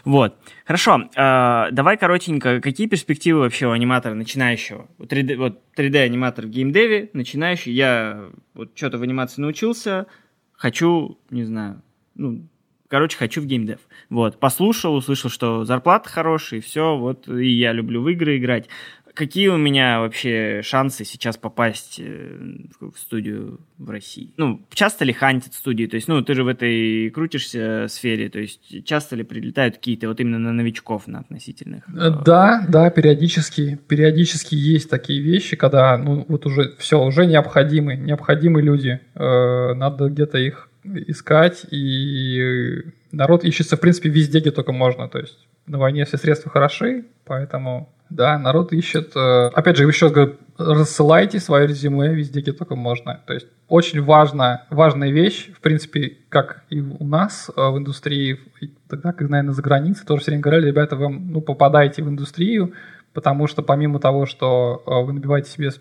[0.04, 0.36] Вот.
[0.66, 4.88] Хорошо, э, давай коротенько, какие перспективы вообще у аниматора начинающего?
[4.98, 10.08] 3D, вот 3D-аниматор в геймдеве, начинающий, я вот что-то в анимации научился,
[10.54, 11.84] хочу, не знаю,
[12.16, 12.48] ну,
[12.90, 13.80] короче, хочу в геймдев.
[14.10, 18.68] Вот, послушал, услышал, что зарплата хорошая, и все, вот, и я люблю в игры играть.
[19.14, 22.38] Какие у меня вообще шансы сейчас попасть э,
[22.80, 24.34] в студию в России?
[24.38, 25.88] Ну, часто ли хантят студии?
[25.88, 30.08] То есть, ну, ты же в этой крутишься сфере, то есть, часто ли прилетают какие-то
[30.08, 31.84] вот именно на новичков, на относительных?
[31.90, 33.80] Э, да, да, периодически.
[33.88, 39.02] Периодически есть такие вещи, когда, ну, вот уже все, уже необходимы, необходимы люди.
[39.16, 45.08] Э, надо где-то их искать, и народ ищется, в принципе, везде, где только можно.
[45.08, 49.16] То есть на войне все средства хороши, поэтому, да, народ ищет.
[49.16, 53.22] Э, опять же, еще раз говорю, рассылайте свое резюме везде, где только можно.
[53.26, 58.40] То есть очень важно, важная вещь, в принципе, как и у нас э, в индустрии,
[58.88, 62.74] тогда, как, наверное, за границей, тоже все время говорили, ребята, вы ну, попадаете в индустрию,
[63.14, 65.72] потому что помимо того, что э, вы набиваете себе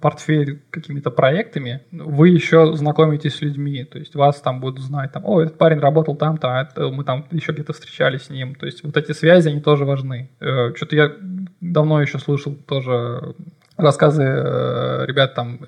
[0.00, 5.24] портфель какими-то проектами, вы еще знакомитесь с людьми, то есть вас там будут знать, там,
[5.26, 8.82] о, этот парень работал там-то, а мы там еще где-то встречались с ним, то есть
[8.82, 10.30] вот эти связи, они тоже важны.
[10.40, 11.12] Э, что-то я
[11.60, 13.34] давно еще слышал тоже
[13.76, 15.60] рассказы э, ребят там,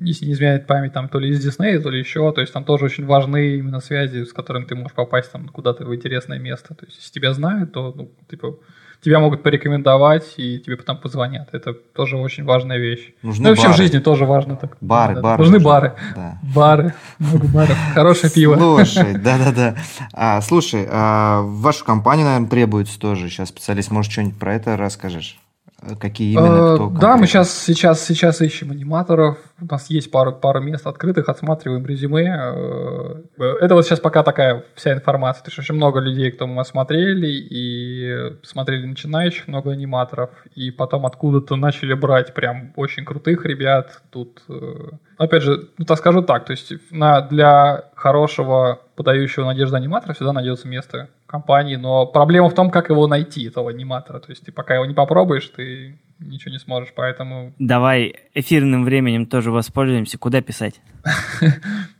[0.00, 2.64] если не изменяет память, там то ли из Диснея, то ли еще, то есть там
[2.64, 6.74] тоже очень важны именно связи, с которыми ты можешь попасть там куда-то в интересное место.
[6.74, 8.56] То есть если тебя знают, то, ну, типа,
[9.02, 11.48] тебя могут порекомендовать, и тебе потом позвонят.
[11.52, 13.12] Это тоже очень важная вещь.
[13.22, 13.74] Нужны ну, вообще бары.
[13.74, 14.56] в жизни тоже важно.
[14.56, 15.38] Так, бары, да, бары.
[15.38, 15.66] Нужны нужны.
[15.66, 15.94] бары.
[16.14, 16.38] Да.
[16.54, 16.94] Бары.
[17.18, 17.76] Много баров.
[17.94, 18.56] Хорошее пиво.
[18.56, 19.74] Слушай, да-да-да.
[20.12, 23.90] А, слушай, а, в вашу компанию, наверное, требуется тоже сейчас специалист.
[23.90, 25.36] Может, что-нибудь про это расскажешь?
[25.98, 26.74] Какие именно?
[26.74, 29.38] Кто да, мы сейчас, сейчас, сейчас ищем аниматоров.
[29.60, 32.28] У нас есть пару, пару мест открытых, отсматриваем резюме.
[32.28, 35.42] Э, это вот сейчас пока такая вся информация.
[35.44, 40.30] То есть очень много людей, кто мы осмотрели, и смотрели начинающих, много аниматоров.
[40.54, 44.02] И потом откуда-то начали брать прям очень крутых ребят.
[44.10, 44.90] Тут, э,
[45.24, 50.32] опять же, ну, так скажу так, то есть на, для хорошего подающего надежды аниматора всегда
[50.32, 54.20] найдется место компании, но проблема в том, как его найти, этого аниматора.
[54.20, 57.52] То есть ты пока его не попробуешь, ты ничего не сможешь, поэтому...
[57.58, 60.18] Давай эфирным временем тоже воспользуемся.
[60.18, 60.80] Куда писать?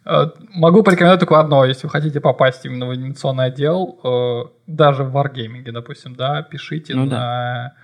[0.05, 1.64] Э, могу порекомендовать только одно.
[1.64, 6.97] Если вы хотите попасть именно в анимационный отдел, э, даже в Wargaming, допустим, да, пишите
[6.97, 7.75] ну, на...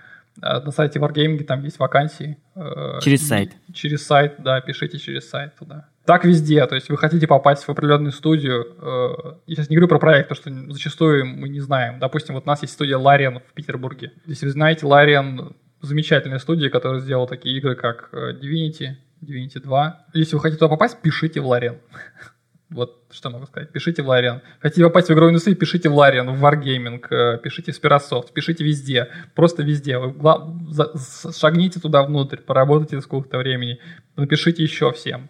[0.41, 0.61] Да.
[0.61, 2.37] На сайте Wargaming там есть вакансии.
[2.55, 3.51] Э, через сайт.
[3.73, 5.89] Через сайт, да, пишите через сайт туда.
[6.05, 6.65] Так везде.
[6.65, 8.65] То есть вы хотите попасть в определенную студию.
[8.81, 11.99] Э, я сейчас не говорю про проект, потому что зачастую мы не знаем.
[11.99, 14.13] Допустим, вот у нас есть студия Larian в Петербурге.
[14.25, 20.05] Если вы знаете, Larian замечательная студия, которая сделала такие игры, как э, Divinity, Divinity 2.
[20.13, 21.77] Если вы хотите туда попасть, пишите в Larian.
[22.69, 23.71] Вот что могу сказать.
[23.71, 24.41] Пишите в Larian.
[24.59, 28.63] Хотите попасть в игровую индустрию, пишите в Larian, в Wargaming, э, пишите в Spirasoft, пишите
[28.63, 29.09] везде.
[29.33, 29.99] Просто везде.
[31.35, 33.79] Шагните туда внутрь, поработайте сколько-то времени,
[34.15, 35.29] напишите еще всем.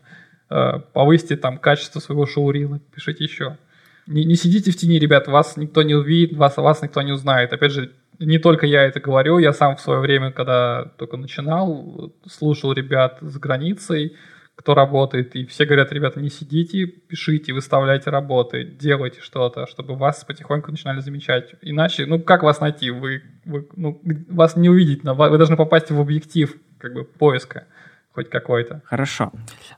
[0.49, 3.57] Э, повысьте там качество своего шоурила, пишите еще.
[4.05, 7.53] Не, не сидите в тени, ребят, вас никто не увидит, вас, вас никто не узнает.
[7.53, 12.11] Опять же, не только я это говорю, я сам в свое время, когда только начинал,
[12.27, 14.17] слушал ребят с границей,
[14.59, 20.25] кто работает, и все говорят, ребята, не сидите, пишите, выставляйте работы, делайте что-то, чтобы вас
[20.25, 21.51] потихоньку начинали замечать.
[21.61, 22.91] Иначе, ну, как вас найти?
[22.91, 27.67] Вы, вы ну, вас не увидеть, вы должны попасть в объектив как бы поиска
[28.19, 28.81] хоть какой-то.
[28.83, 29.31] Хорошо.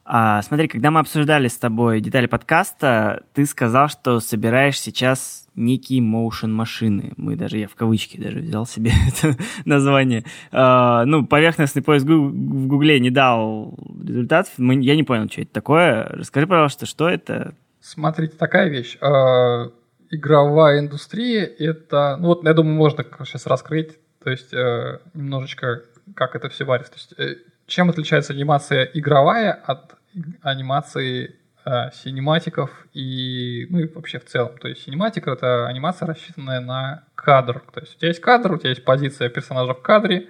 [0.03, 6.01] А, смотри, когда мы обсуждали с тобой детали подкаста, ты сказал, что собираешь сейчас некие
[6.01, 7.13] motion машины.
[7.17, 10.23] Мы даже, я в кавычки даже взял себе это название.
[10.51, 14.53] А, ну, поверхностный поиск в Гугле не дал результатов.
[14.57, 16.05] Мы, я не понял, что это такое.
[16.09, 17.53] Расскажи, пожалуйста, что это?
[17.79, 18.97] Смотрите, такая вещь.
[19.01, 19.71] А,
[20.09, 22.17] игровая индустрия— это...
[22.19, 25.83] Ну, вот, я думаю, можно сейчас раскрыть, то есть э, немножечко
[26.15, 26.91] как это все варится.
[26.91, 29.95] То есть, э, чем отличается анимация игровая от
[30.41, 34.57] анимации э, синематиков и, ну и вообще в целом.
[34.57, 37.63] То есть синематик— это анимация, рассчитанная на кадр.
[37.73, 40.27] То есть у тебя есть кадр, у тебя есть позиция персонажа в кадре,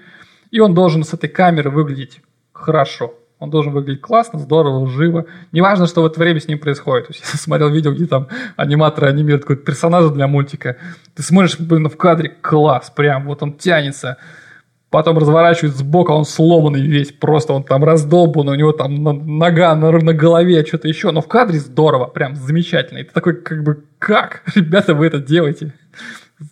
[0.52, 2.22] и он должен с этой камеры выглядеть
[2.54, 3.16] хорошо.
[3.40, 5.26] Он должен выглядеть классно, здорово, живо.
[5.52, 7.08] Неважно, что в это время с ним происходит.
[7.08, 10.78] То есть, я смотрел видео, где там аниматоры анимируют какой-то персонажа для мультика.
[11.16, 14.18] Ты смотришь, блин, в кадре класс, прям вот он тянется
[14.92, 19.92] потом разворачивает сбоку, он сломанный весь, просто он там раздолбан, у него там нога на,
[19.92, 23.00] на голове, что-то еще, но в кадре здорово, прям замечательно.
[23.00, 25.74] И ты такой, как бы, как, ребята, вы это делаете?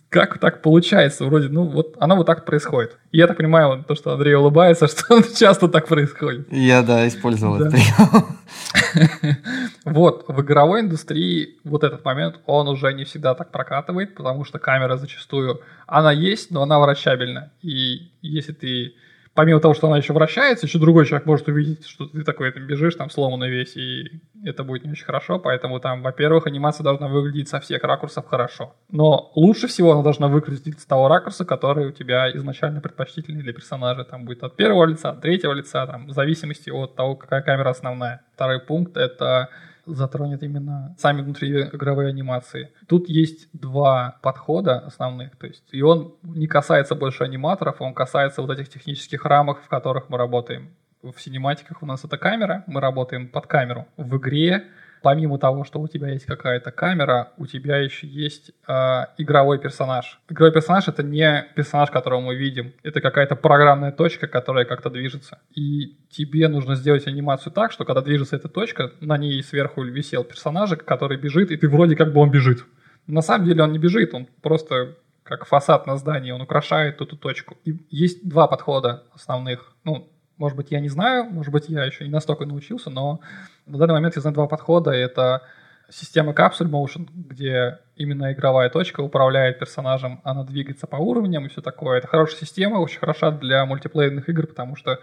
[0.08, 1.24] Как так получается?
[1.24, 2.98] Вроде, ну, вот оно вот так происходит.
[3.12, 6.52] И я так понимаю, то, что Андрей улыбается, что часто так происходит.
[6.52, 7.68] Я, да, использовал да.
[7.68, 7.76] это
[9.84, 14.58] Вот, в игровой индустрии вот этот момент, он уже не всегда так прокатывает, потому что
[14.58, 17.50] камера зачастую, она есть, но она вращабельна.
[17.62, 18.94] И если ты
[19.34, 22.66] помимо того, что она еще вращается, еще другой человек может увидеть, что ты такой там
[22.66, 27.08] бежишь, там сломанный весь, и это будет не очень хорошо, поэтому там, во-первых, анимация должна
[27.08, 28.74] выглядеть со всех ракурсов хорошо.
[28.90, 33.52] Но лучше всего она должна выглядеть с того ракурса, который у тебя изначально предпочтительный для
[33.52, 34.04] персонажа.
[34.04, 37.70] Там будет от первого лица, от третьего лица, там, в зависимости от того, какая камера
[37.70, 38.22] основная.
[38.34, 39.48] Второй пункт— это
[39.86, 42.72] затронет именно сами внутриигровые анимации.
[42.86, 48.42] Тут есть два подхода основных, то есть и он не касается больше аниматоров, он касается
[48.42, 50.70] вот этих технических рамок, в которых мы работаем.
[51.02, 53.86] В синематиках у нас это камера, мы работаем под камеру.
[53.96, 54.66] В игре
[55.02, 58.72] помимо того, что у тебя есть какая-то камера, у тебя еще есть э,
[59.18, 60.20] игровой персонаж.
[60.28, 65.38] Игровой персонаж это не персонаж, которого мы видим, это какая-то программная точка, которая как-то движется.
[65.54, 70.24] И тебе нужно сделать анимацию так, что когда движется эта точка, на ней сверху висел
[70.24, 72.64] персонаж, который бежит, и ты вроде как бы он бежит.
[73.06, 77.16] На самом деле он не бежит, он просто как фасад на здании, он украшает эту
[77.16, 77.56] точку.
[77.64, 79.74] И есть два подхода основных.
[79.84, 80.08] Ну,
[80.40, 83.20] может быть, я не знаю, может быть, я еще не настолько научился, но
[83.66, 84.90] на данный момент я знаю два подхода.
[84.90, 85.42] Это
[85.90, 91.60] система Capsule Motion, где именно игровая точка управляет персонажем, она двигается по уровням и все
[91.60, 91.98] такое.
[91.98, 94.98] Это хорошая система, очень хороша для мультиплеерных игр, потому что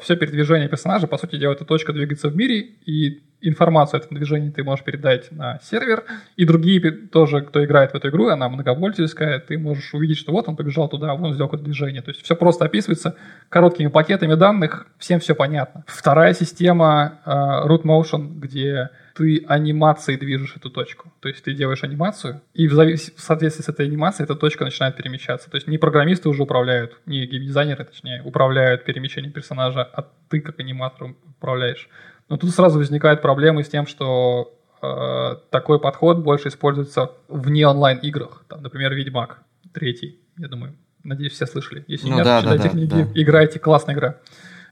[0.00, 4.16] все передвижение персонажа, по сути дела, эта точка двигается в мире, и информацию о этом
[4.16, 6.04] движении ты можешь передать на сервер,
[6.36, 10.48] и другие тоже, кто играет в эту игру, она многопользовательская, ты можешь увидеть, что вот
[10.48, 12.02] он побежал туда, вот он сделал какое-то движение.
[12.02, 13.16] То есть все просто описывается
[13.48, 15.84] короткими пакетами данных, всем все понятно.
[15.86, 21.12] Вторая система uh, Root Motion, где ты анимацией движешь эту точку.
[21.20, 23.12] То есть ты делаешь анимацию, и в, завис...
[23.16, 25.50] в соответствии с этой анимацией эта точка начинает перемещаться.
[25.50, 30.58] То есть не программисты уже управляют, не геймдизайнеры, точнее, управляют перемещением персонажа, а ты как
[30.58, 31.88] аниматор управляешь.
[32.28, 38.44] Но тут сразу возникает проблема с тем, что э, такой подход больше используется вне онлайн-играх.
[38.48, 39.42] Там, например, Ведьмак
[39.72, 40.74] третий, я думаю.
[41.04, 41.84] Надеюсь, все слышали.
[41.86, 43.08] Если ну, нет, да, читайте да, книги, да.
[43.14, 44.16] играйте, классная игра.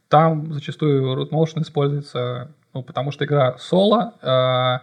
[0.09, 4.79] Там зачастую root motion используется ну, потому что игра соло, э,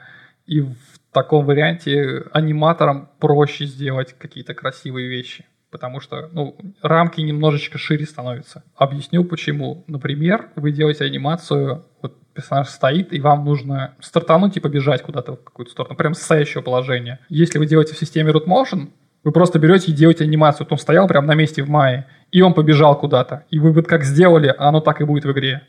[0.46, 7.78] и в таком варианте аниматорам проще сделать какие-то красивые вещи, потому что ну, рамки немножечко
[7.78, 8.64] шире становятся.
[8.76, 9.84] Объясню почему.
[9.88, 15.44] Например, вы делаете анимацию, вот персонаж стоит, и вам нужно стартануть и побежать куда-то в
[15.44, 17.20] какую-то сторону, прям с стоящего положения.
[17.30, 18.90] Если вы делаете в системе root motion,
[19.24, 20.66] вы просто берете и делаете анимацию.
[20.66, 23.46] Вот он стоял прямо на месте в мае, и он побежал куда-то.
[23.50, 25.64] И вы вот как сделали, оно так и будет в игре.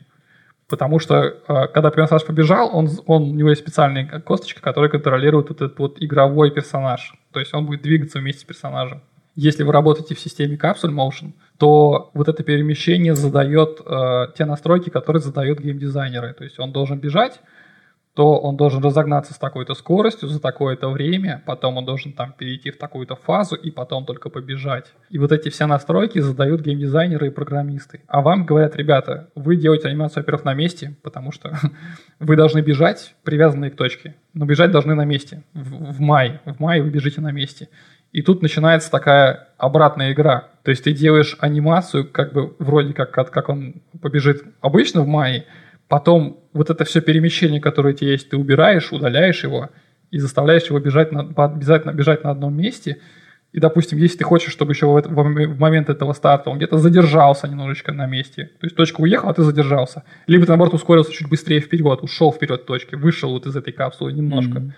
[0.71, 5.49] Потому что, э, когда персонаж побежал, он, он, у него есть специальная косточка, которая контролирует
[5.49, 7.13] вот этот вот игровой персонаж.
[7.33, 9.01] То есть он будет двигаться вместе с персонажем.
[9.35, 14.89] Если вы работаете в системе Capsule Motion, то вот это перемещение задает э, те настройки,
[14.89, 16.33] которые задают геймдизайнеры.
[16.33, 17.41] То есть он должен бежать,
[18.13, 22.69] то он должен разогнаться с такой-то скоростью за такое-то время, потом он должен там перейти
[22.69, 24.93] в такую-то фазу и потом только побежать.
[25.09, 28.01] И вот эти все настройки задают геймдизайнеры и программисты.
[28.07, 31.57] А вам говорят, ребята, вы делаете анимацию, во-первых, на месте, потому что
[32.19, 34.15] вы должны бежать, привязанные к точке.
[34.33, 36.41] Но бежать должны на месте, в, в мае.
[36.45, 37.69] В мае вы бежите на месте.
[38.11, 40.49] И тут начинается такая обратная игра.
[40.63, 45.07] То есть ты делаешь анимацию, как бы вроде как, как, как он побежит обычно в
[45.07, 45.45] мае,
[45.91, 49.71] Потом вот это все перемещение, которое у тебя есть, ты убираешь, удаляешь его
[50.09, 53.01] и заставляешь его бежать на, обязательно бежать на одном месте.
[53.51, 57.49] И, допустим, если ты хочешь, чтобы еще в, в момент этого старта он где-то задержался
[57.49, 60.05] немножечко на месте, то есть точка уехала, а ты задержался.
[60.27, 64.13] Либо ты, наоборот, ускорился чуть быстрее вперед, ушел вперед точки, вышел вот из этой капсулы
[64.13, 64.59] немножко.
[64.59, 64.71] Mm-hmm.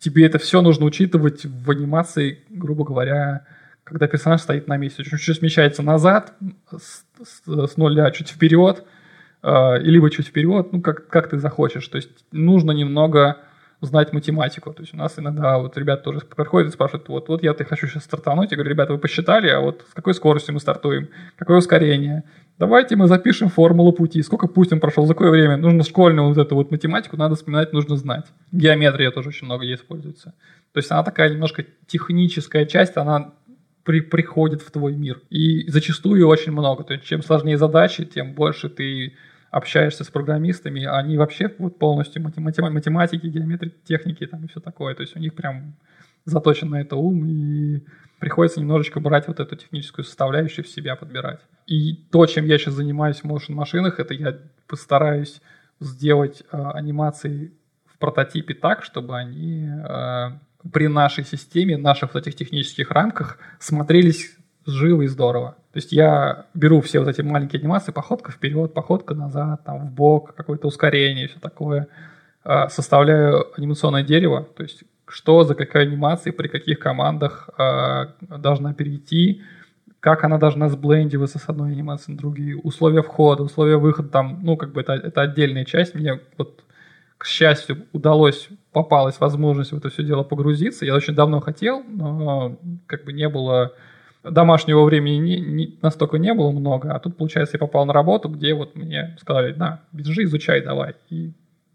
[0.00, 3.46] Тебе это все нужно учитывать в анимации, грубо говоря,
[3.84, 5.04] когда персонаж стоит на месте.
[5.04, 6.32] Чуть-чуть смещается назад,
[6.68, 8.82] с, с, с нуля чуть вперед–
[9.42, 11.86] э, либо чуть вперед, ну, как, как ты захочешь.
[11.88, 13.38] То есть нужно немного
[13.80, 14.72] знать математику.
[14.72, 17.64] То есть у нас иногда вот ребята тоже приходят и спрашивают, вот, вот я ты
[17.64, 18.50] хочу сейчас стартануть.
[18.50, 21.08] Я говорю, ребята, вы посчитали, а вот с какой скоростью мы стартуем?
[21.36, 22.24] Какое ускорение?
[22.58, 24.20] Давайте мы запишем формулу пути.
[24.22, 25.56] Сколько путь он прошел, за какое время?
[25.56, 28.26] Нужно школьную вот эту вот математику, надо вспоминать, нужно знать.
[28.50, 30.34] Геометрия тоже очень много ей используется.
[30.72, 33.32] То есть она такая немножко техническая часть, она
[33.84, 35.20] при, приходит в твой мир.
[35.30, 36.82] И зачастую очень много.
[36.82, 39.14] То есть чем сложнее задачи, тем больше ты
[39.50, 44.94] общаешься с программистами, они вообще вот полностью математики, математики, геометрии, техники там и все такое.
[44.94, 45.74] То есть у них прям
[46.24, 47.82] заточен на это ум, и
[48.18, 51.40] приходится немножечко брать вот эту техническую составляющую в себя подбирать.
[51.66, 54.36] И то, чем я сейчас занимаюсь в motion машинах, это я
[54.66, 55.40] постараюсь
[55.80, 57.52] сделать э, анимации
[57.86, 60.30] в прототипе так, чтобы они э,
[60.72, 64.36] при нашей системе, наших вот этих технических рамках смотрелись
[64.66, 65.56] живо и здорово.
[65.78, 69.92] То есть я беру все вот эти маленькие анимации, походка вперед, походка назад, там в
[69.92, 71.86] бок, какое-то ускорение, все такое,
[72.42, 78.74] а, составляю анимационное дерево, то есть что за какая анимация, при каких командах а, должна
[78.74, 79.42] перейти,
[80.00, 84.56] как она должна сблендиваться с одной анимацией на другие, условия входа, условия выхода, там, ну,
[84.56, 85.94] как бы это, это отдельная часть.
[85.94, 86.64] Мне вот,
[87.18, 90.84] к счастью, удалось, попалась возможность в это все дело погрузиться.
[90.84, 92.58] Я очень давно хотел, но
[92.88, 93.74] как бы не было
[94.22, 98.28] домашнего времени не, не, настолько не было много, а тут, получается, я попал на работу,
[98.28, 100.94] где вот мне сказали, на, бежи, изучай давай.
[101.10, 101.32] И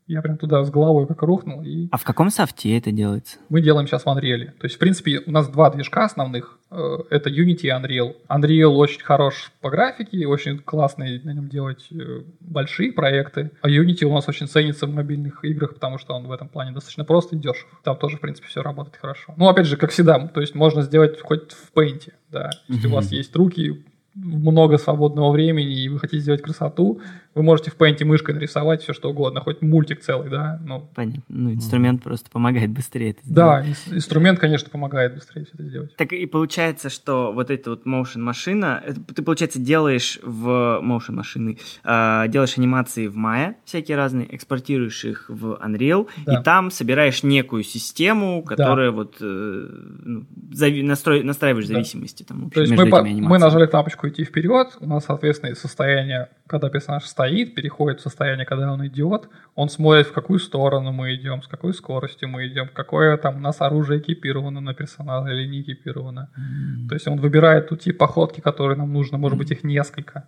[0.08, 1.64] я прям туда с головой как рухнул.
[1.64, 1.88] И...
[1.92, 3.38] А в каком софте это делается?
[3.50, 4.52] Мы делаем сейчас в Unreal.
[4.60, 6.60] То есть, в принципе, у нас два движка основных.
[6.72, 8.16] Э, это Unity и Unreal.
[8.30, 13.52] Unreal очень хорош по графике, очень классный на нем делать э, большие проекты.
[13.62, 16.72] А Unity у нас очень ценится в мобильных играх, потому что он в этом плане
[16.72, 17.68] достаточно прост и дешев.
[17.84, 19.34] Там тоже, в принципе, все работает хорошо.
[19.38, 22.50] Ну, опять же, как всегда, то есть можно сделать хоть в Paint, да.
[22.68, 22.92] Если mm-hmm.
[22.92, 23.84] у вас есть руки,
[24.16, 27.02] много свободного времени, и вы хотите сделать красоту,
[27.36, 30.60] Вы можете в Paint мышкой нарисовать все что угодно, хоть мультик целый, да.
[30.64, 31.24] Ну, Понятно.
[31.30, 32.04] Ну, инструмент mm.
[32.04, 33.66] просто помогает быстрее это сделать.
[33.88, 35.96] Да, инструмент, конечно, помогает быстрее все это сделать.
[35.96, 38.84] Так и получается, что вот эта вот motion машина,
[39.16, 45.26] ты, получается, делаешь в motion машины, э, делаешь анимации в Maya всякие разные, экспортируешь их
[45.28, 46.40] в Unreal, да.
[46.40, 48.96] и там собираешь некую систему, которая да.
[48.96, 49.68] вот э,
[50.04, 51.76] ну, зави- настрой, настраиваешь да.
[51.76, 52.24] зависимости.
[52.24, 56.70] Там, То есть мы, по- мы нажали кнопочку идти вперед, у нас, соответственно, состояние, когда
[56.70, 57.23] персонаж стоит,
[57.56, 61.74] переходит в состояние, когда он идет, он смотрит, в какую сторону мы идем, с какой
[61.74, 66.30] скоростью мы идем, какое там у нас оружие экипировано на персонажа или не экипировано.
[66.38, 66.88] Mm-hmm.
[66.90, 70.28] То есть он выбирает ту тип походки, которые нам нужно, может быть, их несколько.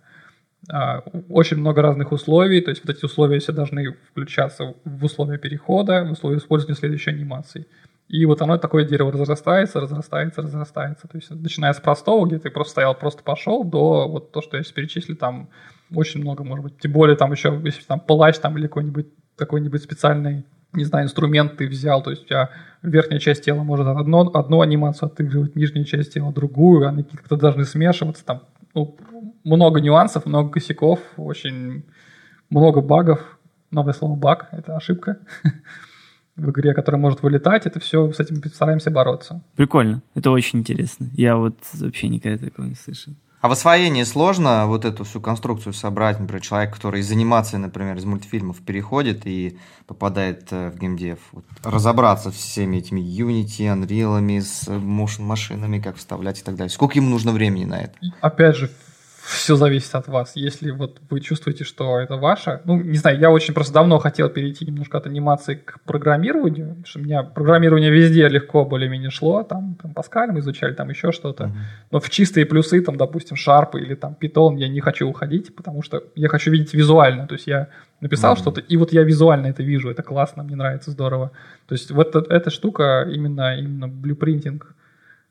[0.68, 5.38] А, очень много разных условий, то есть вот эти условия все должны включаться в условия
[5.38, 7.66] перехода, в условия использования следующей анимации.
[8.08, 11.08] И вот оно такое дерево разрастается, разрастается, разрастается.
[11.08, 14.56] То есть начиная с простого, где ты просто стоял, просто пошел, до вот то, что
[14.56, 15.48] я сейчас перечислил, там
[15.94, 16.78] очень много, может быть.
[16.78, 19.06] Тем более там еще, если там плащ там или какой-нибудь
[19.36, 22.50] какой-нибудь специальный, не знаю, инструмент ты взял, то есть у тебя
[22.82, 27.64] верхняя часть тела может одно, одну анимацию отыгрывать, нижняя часть тела другую, они как-то должны
[27.64, 28.42] смешиваться, там
[28.74, 28.96] ну,
[29.44, 31.84] много нюансов, много косяков, очень
[32.50, 33.38] много багов.
[33.70, 35.18] Новое слово баг– это ошибка.
[36.36, 39.42] в игре, которая может вылетать, это все с этим стараемся бороться.
[39.56, 41.08] Прикольно, это очень интересно.
[41.14, 43.14] Я вот вообще никогда такого не слышал.
[43.46, 47.96] А в освоении сложно вот эту всю конструкцию собрать, например, человек, который из анимации, например,
[47.96, 49.56] из мультфильмов переходит и
[49.86, 56.40] попадает э, в геймдев, вот, разобраться всеми этими Unity, Unreal, с motion машинами, как вставлять
[56.40, 56.70] и так далее.
[56.70, 57.92] Сколько ему нужно времени на это?
[58.20, 58.72] Опять же,
[59.26, 60.32] все зависит от вас.
[60.36, 64.28] Если вот вы чувствуете, что это ваше, ну, не знаю, я очень просто давно хотел
[64.28, 69.42] перейти немножко от анимации к программированию, потому что у меня программирование везде легко более-менее шло,
[69.42, 71.52] там, там Паскаль мы изучали, там еще что-то, uh-huh.
[71.90, 75.82] но в чистые плюсы, там, допустим, Sharp или там Python я не хочу уходить, потому
[75.82, 77.68] что я хочу видеть визуально, то есть я
[78.00, 78.38] написал uh-huh.
[78.38, 81.32] что-то, и вот я визуально это вижу, это классно, мне нравится, здорово.
[81.66, 84.74] То есть вот эта, эта штука, именно, именно блюпринтинг,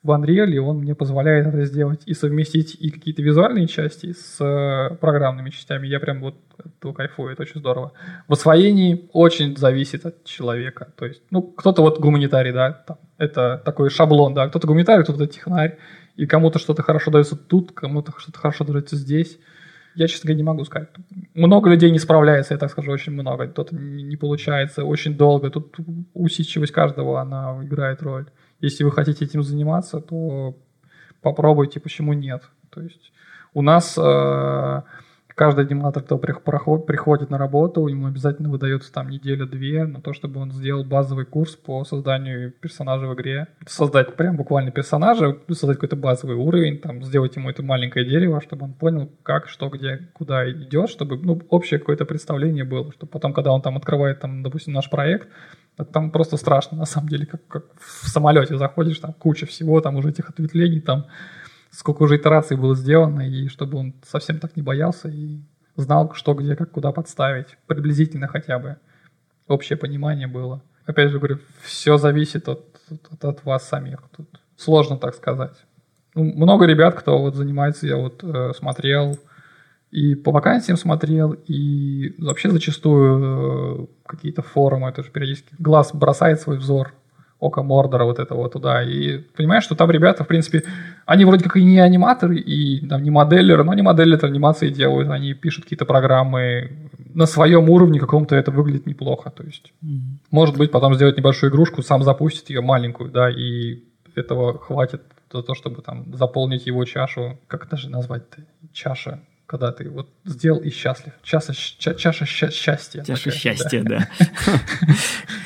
[0.06, 4.40] в Unreal, и он мне позволяет это сделать и совместить и какие-то визуальные части с
[4.40, 5.88] э, программными частями.
[5.88, 6.36] Я прям вот
[6.78, 7.92] этого кайфую, это очень здорово.
[8.28, 10.94] В освоении очень зависит от человека.
[10.96, 15.26] То есть, ну, кто-то вот гуманитарий, да, там, это такой шаблон, да, кто-то гуманитарий, кто-то
[15.26, 15.80] технарь,
[16.16, 19.40] и кому-то что-то хорошо дается тут, кому-то что-то хорошо дается здесь.
[19.96, 20.90] Я, честно говоря, не могу сказать.
[21.34, 23.48] Много людей не справляется, я так скажу, очень много.
[23.48, 25.50] Кто-то не получается очень долго.
[25.50, 25.78] Тут
[26.14, 28.28] усидчивость каждого, она играет роль.
[28.62, 30.58] Если вы хотите этим заниматься, то
[31.22, 32.44] попробуйте, почему нет.
[32.70, 33.12] То есть
[33.54, 34.82] у нас э,
[35.36, 40.52] каждый аниматор, кто приходит на работу, ему обязательно выдается там неделя-две на то, чтобы он
[40.52, 43.48] сделал базовый курс по созданию персонажа в игре.
[43.68, 48.64] Создать прям буквально персонажа, создать какой-то базовый уровень, там, сделать ему это маленькое дерево, чтобы
[48.64, 53.34] он понял, как, что, где, куда идет, чтобы ну, общее какое-то представление было, чтобы потом,
[53.34, 55.28] когда он там открывает, там, допустим, наш проект,
[55.92, 59.98] там просто страшно, на самом деле, как, как в самолете заходишь, там куча всего, там
[59.98, 61.08] уже этих ответвлений, там
[61.76, 65.42] сколько уже итераций было сделано, и чтобы он совсем так не боялся и
[65.76, 68.78] знал, что, где, как, куда подставить, приблизительно хотя бы
[69.48, 70.62] общее понимание было.
[70.86, 72.64] Опять же говорю, все зависит от,
[73.12, 74.00] от, от вас самих.
[74.16, 75.56] Тут сложно так сказать.
[76.14, 79.18] Ну, много ребят, кто вот занимается, я вот э, смотрел,
[79.92, 86.40] и по вакансиям смотрел, и вообще зачастую э, какие-то форумы, это же периодически глаз бросает
[86.40, 86.94] свой взор
[87.40, 90.64] око Мордора вот этого туда, и понимаешь, что там ребята, в принципе,
[91.06, 95.10] они вроде как и не аниматоры, и там не моделлеры, но они моделлеры анимации делают,
[95.10, 100.20] они пишут какие-то программы, на своем уровне каком-то это выглядит неплохо, то есть, mm-hmm.
[100.32, 103.84] может быть, потом сделать небольшую игрушку, сам запустить ее маленькую, да, и
[104.16, 105.02] этого хватит
[105.32, 110.10] за то, чтобы там заполнить его чашу, как это же назвать-то, чаша, когда ты вот
[110.24, 111.14] сделал и счастлив.
[111.22, 113.04] Чаша, ча, чаша счастья.
[113.04, 114.10] Чаша такая, счастья, да.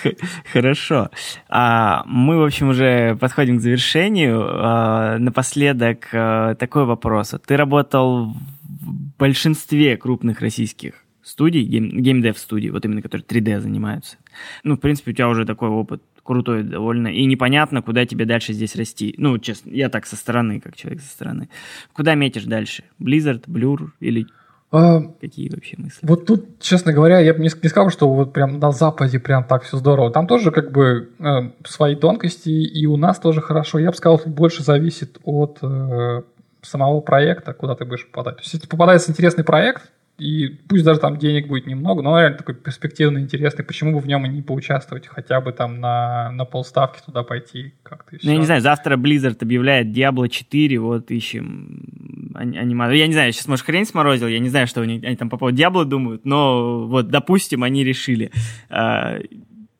[0.53, 1.09] Хорошо.
[1.49, 4.47] А, мы, в общем, уже подходим к завершению.
[4.49, 7.33] А, напоследок а, такой вопрос.
[7.45, 14.17] Ты работал в большинстве крупных российских студий, геймдев студий, вот именно которые 3D занимаются.
[14.63, 18.53] Ну, в принципе, у тебя уже такой опыт крутой довольно, и непонятно, куда тебе дальше
[18.53, 19.15] здесь расти.
[19.17, 21.49] Ну, честно, я так со стороны, как человек со стороны.
[21.93, 22.83] Куда метишь дальше?
[22.99, 24.27] Blizzard, Blur или
[24.71, 25.99] а, Какие вообще мысли?
[26.03, 29.43] Вот тут, честно говоря, я бы не, не сказал, что вот прям на Западе прям
[29.43, 30.11] так все здорово.
[30.11, 31.23] Там тоже как бы э,
[31.65, 33.79] свои тонкости, и у нас тоже хорошо.
[33.79, 36.21] Я бы сказал, больше зависит от э,
[36.61, 38.37] самого проекта, куда ты будешь попадать.
[38.37, 42.19] То есть, если попадается интересный проект, и пусть даже там денег будет немного, но он
[42.19, 46.31] реально такой перспективный, интересный, почему бы в нем и не поучаствовать, хотя бы там на,
[46.31, 48.17] на полставки туда пойти как-то.
[48.21, 51.83] Ну, я не знаю, завтра Blizzard объявляет Diablo 4, вот ищем
[52.35, 52.97] аниматоров.
[52.97, 55.37] Я не знаю, сейчас, может, хрень сморозил, я не знаю, что они, они там по
[55.37, 58.31] поводу Диабло думают, но вот, допустим, они решили.
[58.69, 59.17] А,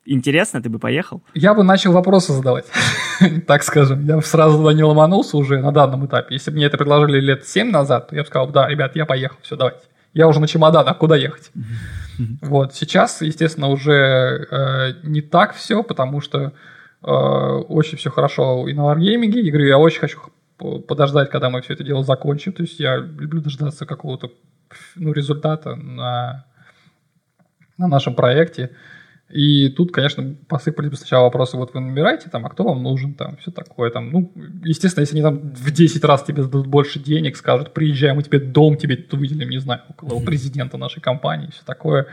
[0.04, 1.22] интересно, ты бы поехал?
[1.34, 2.66] Я бы начал вопросы задавать,
[3.46, 4.04] так скажем.
[4.06, 6.34] Я сразу туда не ломанулся уже на данном этапе.
[6.34, 9.06] Если бы мне это предложили лет 7 назад, то я бы сказал, да, ребят, я
[9.06, 9.80] поехал, все, давайте.
[10.12, 11.50] Я уже на чемоданах, куда ехать?
[12.42, 16.52] Вот, сейчас, естественно, уже э, не так все, потому что
[17.02, 19.40] э, очень все хорошо и на Wargaming.
[19.40, 20.18] Я говорю, я очень хочу
[20.58, 22.52] подождать, когда мы все это дело закончим.
[22.52, 24.30] То есть я люблю дождаться какого-то
[24.96, 26.44] ну, результата на,
[27.78, 28.76] на нашем проекте.
[29.30, 33.14] И тут, конечно, посыпались бы сначала вопросы, вот вы набираете там, а кто вам нужен,
[33.14, 34.10] там, все такое там.
[34.10, 34.32] Ну,
[34.64, 38.40] естественно, если они там в 10 раз тебе дадут больше денег, скажут, приезжай, мы тебе
[38.40, 42.08] дом тебе тут выделим, не знаю, около президента нашей компании, все такое,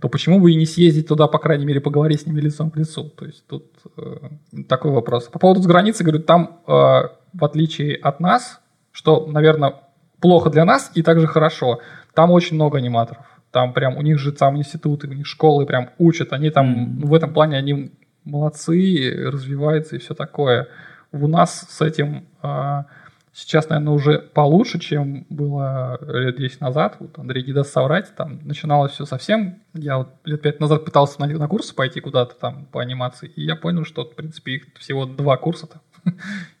[0.00, 2.76] то почему бы и не съездить туда, по крайней мере, поговорить с ними лицом к
[2.76, 3.04] лицу?
[3.10, 3.66] То есть тут
[3.96, 5.24] э, такой вопрос.
[5.24, 8.60] По поводу с границы, говорю, там, э, в отличие от нас,
[8.92, 9.74] что, наверное,
[10.20, 11.80] плохо для нас и также хорошо,
[12.14, 15.90] там очень много аниматоров там прям у них же там институты, у них школы прям
[15.98, 17.06] учат, они там mm.
[17.06, 17.92] в этом плане они
[18.24, 20.68] молодцы, развиваются и все такое.
[21.12, 22.86] У нас с этим а,
[23.32, 26.96] сейчас, наверное, уже получше, чем было лет 10 назад.
[27.00, 29.60] Вот Андрей не даст соврать, там начиналось все совсем.
[29.74, 33.44] Я вот лет 5 назад пытался на, на курсы пойти куда-то там по анимации, и
[33.44, 35.80] я понял, что, в принципе, их всего два курса-то.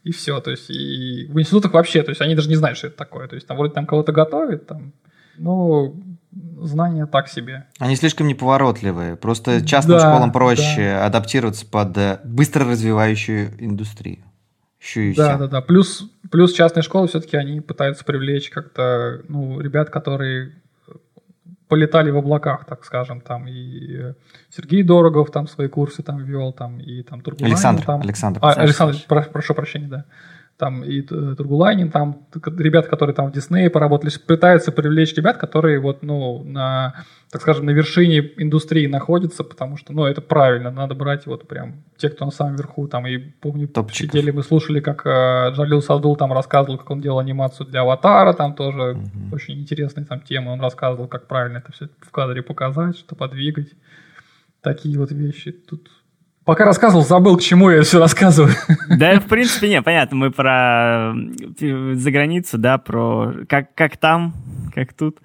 [0.04, 2.88] и все, то есть, и в институтах вообще, то есть, они даже не знают, что
[2.88, 4.92] это такое, то есть, там вроде там кого-то готовят, там,
[5.38, 5.96] ну,
[6.32, 7.66] знания так себе.
[7.78, 9.16] Они слишком неповоротливые.
[9.16, 11.06] Просто частным да, школам проще да.
[11.06, 14.24] адаптироваться под э, быстро развивающую индустрию.
[14.80, 15.38] Еще и да, все.
[15.38, 15.60] да, да.
[15.60, 20.54] Плюс, плюс частные школы все-таки они пытаются привлечь как-то ну, ребят, которые
[21.68, 24.14] полетали в облаках, так скажем, там и э,
[24.48, 27.54] Сергей Дорогов там свои курсы там вел, там и там Тургуланин.
[27.54, 28.40] Александр, там, Александр.
[28.42, 30.04] А, Александр, про, прошу прощения, да
[30.60, 32.26] там и Тургулайнин, там
[32.58, 36.94] ребят, которые там в Диснее поработали, пытаются привлечь ребят, которые вот, ну, на,
[37.30, 41.82] так скажем, на вершине индустрии находятся, потому что, ну, это правильно, надо брать вот прям
[41.96, 44.12] те, кто на самом верху, там, и помню, Топчиков.
[44.12, 48.34] сидели, мы слушали, как э, Джалил Садул там рассказывал, как он делал анимацию для Аватара,
[48.34, 49.34] там тоже угу.
[49.34, 53.70] очень интересная там тема, он рассказывал, как правильно это все в кадре показать, что подвигать,
[54.60, 55.88] такие вот вещи, тут
[56.50, 58.52] Пока рассказывал, забыл, к чему я все рассказываю.
[58.98, 60.16] Да, в принципе, не, понятно.
[60.16, 61.14] Мы про
[61.60, 64.34] за границу, да, про как, как там,
[64.74, 65.18] как тут.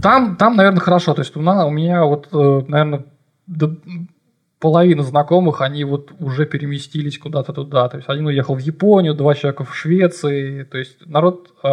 [0.00, 1.12] Там, там, наверное, хорошо.
[1.12, 3.04] То есть у меня вот, э, наверное,
[4.60, 7.88] половина знакомых, они вот уже переместились куда-то туда.
[7.88, 10.62] То есть один уехал в Японию, два человека в Швеции.
[10.62, 11.68] То есть народ, э,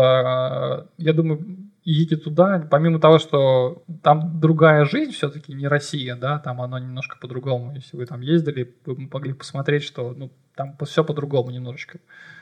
[0.97, 6.61] я думаю, едете туда, помимо того, что там другая жизнь все-таки, не Россия, да, там
[6.61, 7.73] оно немножко по-другому.
[7.75, 11.99] Если вы там ездили, вы могли посмотреть, что ну, там все по-другому немножечко.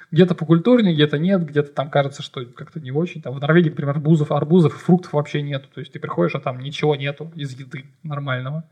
[0.10, 3.22] Где-то по культурнее, где-то нет, где-то там кажется, что как-то не очень.
[3.22, 5.68] Там в Норвегии, например, арбузов, арбузов, фруктов вообще нету.
[5.72, 8.64] То есть ты приходишь, а там ничего нету из еды нормального.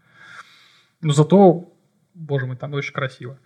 [1.01, 1.71] Но зато,
[2.15, 3.37] боже мой, там очень красиво.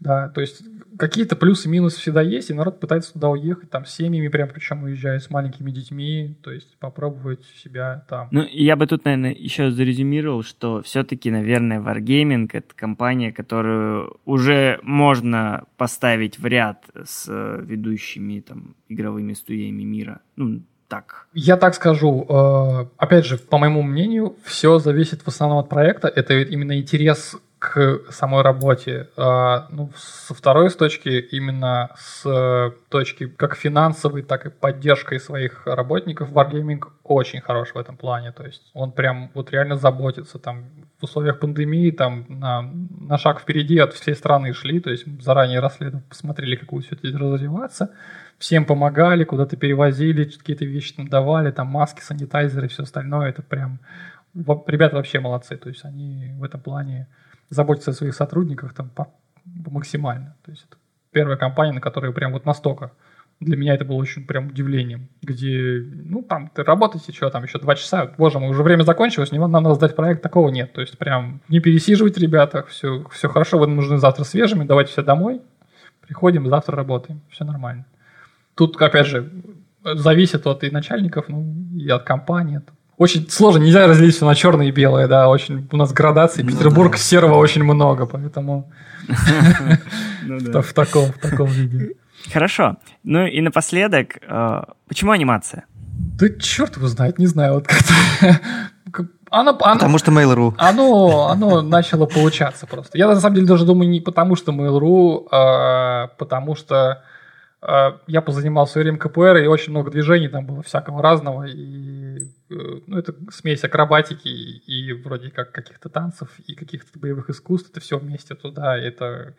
[0.00, 0.62] Да, то есть
[0.96, 4.48] какие-то плюсы и минусы всегда есть, и народ пытается туда уехать, там, с семьями прям,
[4.48, 8.28] причем уезжая с маленькими детьми, то есть попробовать себя там.
[8.30, 14.78] Ну, я бы тут, наверное, еще зарезюмировал, что все-таки, наверное, Wargaming— это компания, которую уже
[14.82, 20.20] можно поставить в ряд с э, ведущими там игровыми студиями мира.
[20.36, 21.26] Ну, так.
[21.34, 26.08] Я так скажу, э, опять же, по моему мнению, все зависит в основном от проекта.
[26.08, 29.08] Это именно интерес к самой работе.
[29.16, 36.30] А, ну, со второй точки, именно с точки как финансовой, так и поддержкой своих работников,
[36.30, 38.32] Wargaming очень хорош в этом плане.
[38.32, 40.38] То есть он прям вот реально заботится.
[40.38, 40.66] Там
[41.00, 45.60] в условиях пандемии там на, на шаг впереди от всей страны шли, то есть заранее
[45.60, 47.90] расследовали, посмотрели, как будет все это развиваться.
[48.38, 53.30] Всем помогали, куда-то перевозили, какие-то вещи там давали, там маски, санитайзеры, все остальное.
[53.30, 53.80] Это прям...
[54.34, 55.56] Ребята вообще молодцы.
[55.56, 57.08] То есть они в этом плане
[57.50, 58.90] заботиться о своих сотрудниках там
[59.44, 60.36] максимально.
[60.44, 60.76] То есть это
[61.10, 62.92] первая компания, на которой прям вот настолько
[63.40, 67.58] для меня это было очень прям удивлением, где, ну, там, ты работаете, что там, еще
[67.58, 70.72] два часа, боже мой, уже время закончилось, не надо сдать проект, такого нет.
[70.72, 75.02] То есть прям не пересиживать ребята, все, все хорошо, вы нужны завтра свежими, давайте все
[75.02, 75.40] домой,
[76.00, 77.84] приходим, завтра работаем, все нормально.
[78.54, 79.30] Тут, опять же,
[79.84, 82.60] зависит от и начальников, ну, и от компании,
[82.98, 86.50] очень сложно, нельзя разделить все на черное и белое, да, очень у нас градации, ну,
[86.50, 86.98] Петербург да.
[86.98, 88.70] серого очень много, поэтому
[90.22, 91.94] ну в таком в таком виде.
[92.32, 92.76] Хорошо.
[93.04, 95.64] Ну и напоследок, э, почему анимация?
[96.18, 97.94] Да черт его знает, не знаю, вот как-то
[99.30, 100.54] оно, оно, потому что Mail.ru.
[100.58, 102.98] Оно, оно начало получаться просто.
[102.98, 107.02] Я на самом деле даже думаю не потому что Mail.ru, а потому что
[107.60, 111.97] а, я позанимался время КПР, и очень много движений там было всякого разного, и
[112.48, 117.98] ну, это смесь акробатики и, вроде как каких-то танцев и каких-то боевых искусств, это все
[117.98, 119.34] вместе туда, это...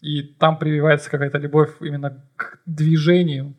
[0.00, 3.56] И там прививается какая-то любовь именно к движению,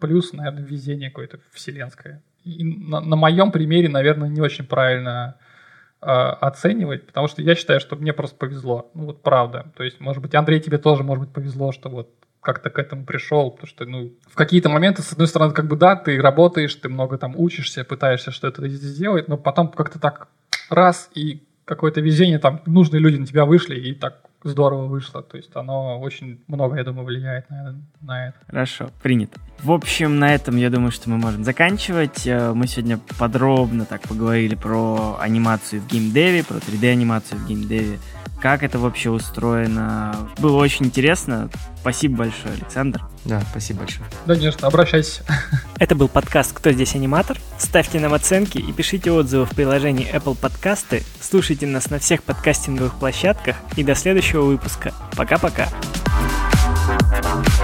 [0.00, 2.22] плюс, наверное, везение какое-то вселенское.
[2.44, 5.38] И на, на моем примере, наверное, не очень правильно
[6.02, 8.90] э, оценивать, потому что я считаю, что мне просто повезло.
[8.94, 9.72] Ну вот правда.
[9.76, 12.10] То есть, может быть, Андрей, тебе тоже, может быть, повезло, что вот
[12.48, 15.76] как-то к этому пришел, потому что, ну, в какие-то моменты, с одной стороны, как бы,
[15.76, 20.28] да, ты работаешь, ты много там учишься, пытаешься что-то сделать, но потом как-то так
[20.70, 25.22] раз, и какое-то везение, там, нужные люди на тебя вышли, и так здорово вышло.
[25.22, 28.38] То есть оно очень много, я думаю, влияет на, на это.
[28.46, 29.38] Хорошо, принято.
[29.62, 32.26] В общем, на этом, я думаю, что мы можем заканчивать.
[32.26, 37.98] Э, мы сегодня подробно так поговорили про анимацию в геймдеве, про 3D-анимацию в геймдеве
[38.40, 40.28] как это вообще устроено.
[40.38, 41.50] Было очень интересно.
[41.80, 43.02] Спасибо большое, Александр.
[43.24, 44.08] Да, спасибо большое.
[44.26, 45.22] Да, конечно, обращайся.
[45.78, 47.38] Это был подкаст «Кто здесь аниматор?».
[47.58, 51.02] Ставьте нам оценки и пишите отзывы в приложении Apple Подкасты.
[51.20, 53.56] Слушайте нас на всех подкастинговых площадках.
[53.76, 54.92] И до следующего выпуска.
[55.16, 55.68] Пока-пока.
[57.20, 57.57] thank you